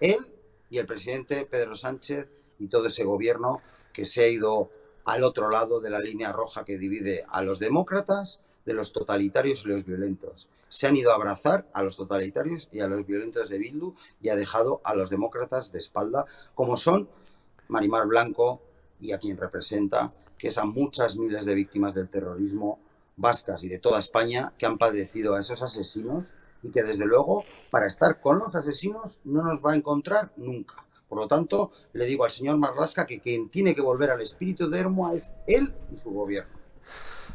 Él 0.00 0.26
y 0.68 0.78
el 0.78 0.86
presidente 0.86 1.46
Pedro 1.46 1.74
Sánchez 1.74 2.28
y 2.58 2.68
todo 2.68 2.86
ese 2.86 3.04
gobierno 3.04 3.60
que 3.92 4.04
se 4.04 4.22
ha 4.22 4.28
ido 4.28 4.70
al 5.04 5.24
otro 5.24 5.50
lado 5.50 5.80
de 5.80 5.90
la 5.90 6.00
línea 6.00 6.32
roja 6.32 6.64
que 6.64 6.78
divide 6.78 7.24
a 7.28 7.42
los 7.42 7.58
demócratas 7.58 8.40
de 8.64 8.74
los 8.74 8.92
totalitarios 8.92 9.64
y 9.64 9.68
los 9.68 9.84
violentos. 9.84 10.50
Se 10.68 10.86
han 10.86 10.96
ido 10.96 11.12
a 11.12 11.14
abrazar 11.14 11.68
a 11.72 11.82
los 11.82 11.96
totalitarios 11.96 12.68
y 12.72 12.80
a 12.80 12.88
los 12.88 13.06
violentos 13.06 13.48
de 13.48 13.58
Bildu 13.58 13.94
y 14.20 14.28
ha 14.28 14.36
dejado 14.36 14.80
a 14.84 14.94
los 14.94 15.10
demócratas 15.10 15.70
de 15.70 15.78
espalda, 15.78 16.26
como 16.54 16.76
son 16.76 17.08
Marimar 17.68 18.06
Blanco 18.06 18.60
y 19.00 19.12
a 19.12 19.18
quien 19.18 19.36
representa, 19.36 20.12
que 20.36 20.48
es 20.48 20.58
a 20.58 20.64
muchas 20.64 21.16
miles 21.16 21.44
de 21.44 21.54
víctimas 21.54 21.94
del 21.94 22.08
terrorismo 22.08 22.80
vascas 23.16 23.62
y 23.64 23.68
de 23.68 23.78
toda 23.78 24.00
España 24.00 24.52
que 24.58 24.66
han 24.66 24.76
padecido 24.76 25.34
a 25.34 25.40
esos 25.40 25.62
asesinos 25.62 26.32
y 26.62 26.70
que 26.70 26.82
desde 26.82 27.06
luego 27.06 27.44
para 27.70 27.86
estar 27.86 28.20
con 28.20 28.38
los 28.38 28.54
asesinos 28.54 29.20
no 29.24 29.42
nos 29.42 29.64
va 29.64 29.72
a 29.72 29.76
encontrar 29.76 30.32
nunca. 30.36 30.85
Por 31.08 31.18
lo 31.18 31.28
tanto, 31.28 31.70
le 31.92 32.06
digo 32.06 32.24
al 32.24 32.30
señor 32.30 32.56
Marrasca 32.56 33.06
que 33.06 33.20
quien 33.20 33.48
tiene 33.48 33.74
que 33.74 33.80
volver 33.80 34.10
al 34.10 34.20
espíritu 34.20 34.68
de 34.68 34.80
Hermoa 34.80 35.14
es 35.14 35.30
él 35.46 35.72
y 35.94 35.98
su 35.98 36.10
gobierno. 36.10 36.56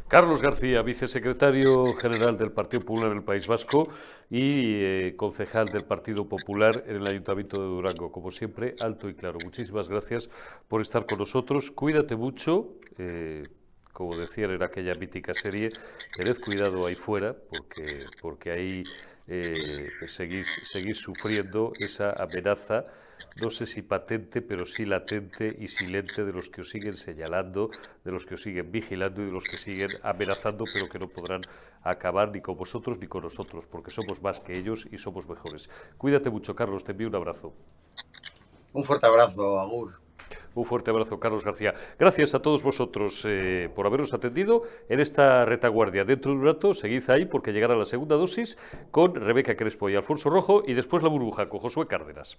Carlos 0.08 0.42
García, 0.42 0.82
vicesecretario 0.82 1.86
general 1.94 2.36
del 2.36 2.52
Partido 2.52 2.82
Popular 2.82 3.08
del 3.14 3.22
País 3.22 3.46
Vasco 3.46 3.88
y 4.28 4.74
eh, 4.74 5.14
concejal 5.16 5.64
del 5.68 5.84
Partido 5.84 6.28
Popular 6.28 6.84
en 6.86 6.96
el 6.96 7.06
Ayuntamiento 7.06 7.62
de 7.62 7.66
Durango. 7.66 8.12
Como 8.12 8.30
siempre, 8.30 8.74
alto 8.84 9.08
y 9.08 9.14
claro. 9.14 9.38
Muchísimas 9.42 9.88
gracias 9.88 10.28
por 10.68 10.82
estar 10.82 11.06
con 11.06 11.18
nosotros. 11.18 11.70
Cuídate 11.70 12.14
mucho. 12.14 12.74
Eh, 12.98 13.42
como 13.92 14.14
decían 14.14 14.50
en 14.50 14.62
aquella 14.62 14.94
mítica 14.94 15.32
serie, 15.34 15.68
tened 16.16 16.36
cuidado 16.40 16.86
ahí 16.86 16.94
fuera, 16.94 17.34
porque, 17.34 17.82
porque 18.20 18.50
ahí 18.50 18.82
eh, 19.28 19.42
seguís, 20.08 20.68
seguís 20.72 20.98
sufriendo 20.98 21.72
esa 21.78 22.10
amenaza 22.22 22.86
no 23.42 23.50
sé 23.50 23.66
si 23.66 23.82
patente, 23.82 24.42
pero 24.42 24.64
sí 24.66 24.84
latente 24.84 25.46
y 25.58 25.68
silente 25.68 26.24
de 26.24 26.32
los 26.32 26.48
que 26.48 26.62
os 26.62 26.70
siguen 26.70 26.92
señalando, 26.92 27.70
de 28.04 28.12
los 28.12 28.26
que 28.26 28.34
os 28.34 28.42
siguen 28.42 28.70
vigilando 28.70 29.22
y 29.22 29.26
de 29.26 29.32
los 29.32 29.44
que 29.44 29.56
siguen 29.56 29.88
amenazando, 30.02 30.64
pero 30.72 30.88
que 30.88 30.98
no 30.98 31.08
podrán 31.08 31.40
acabar 31.82 32.30
ni 32.30 32.40
con 32.40 32.56
vosotros 32.56 32.98
ni 32.98 33.06
con 33.06 33.22
nosotros, 33.22 33.66
porque 33.66 33.90
somos 33.90 34.22
más 34.22 34.40
que 34.40 34.58
ellos 34.58 34.86
y 34.90 34.98
somos 34.98 35.28
mejores. 35.28 35.68
Cuídate 35.98 36.30
mucho, 36.30 36.54
Carlos, 36.54 36.84
te 36.84 36.92
envío 36.92 37.08
un 37.08 37.14
abrazo. 37.14 37.52
Un 38.72 38.84
fuerte 38.84 39.06
abrazo, 39.06 39.60
Agur. 39.60 40.02
Un 40.54 40.64
fuerte 40.66 40.90
abrazo, 40.90 41.18
Carlos 41.18 41.44
García. 41.44 41.74
Gracias 41.98 42.34
a 42.34 42.40
todos 42.40 42.62
vosotros 42.62 43.24
eh, 43.26 43.70
por 43.74 43.86
haberos 43.86 44.12
atendido 44.12 44.62
en 44.88 45.00
esta 45.00 45.44
retaguardia. 45.44 46.04
Dentro 46.04 46.32
de 46.32 46.38
un 46.38 46.44
rato, 46.44 46.74
seguid 46.74 47.08
ahí 47.08 47.24
porque 47.24 47.52
llegará 47.52 47.74
la 47.74 47.86
segunda 47.86 48.16
dosis 48.16 48.58
con 48.90 49.14
Rebeca 49.14 49.56
Crespo 49.56 49.88
y 49.88 49.96
Alfonso 49.96 50.28
Rojo 50.28 50.62
y 50.66 50.74
después 50.74 51.02
la 51.02 51.08
burbuja 51.08 51.48
con 51.48 51.60
Josué 51.60 51.86
Cárdenas. 51.86 52.38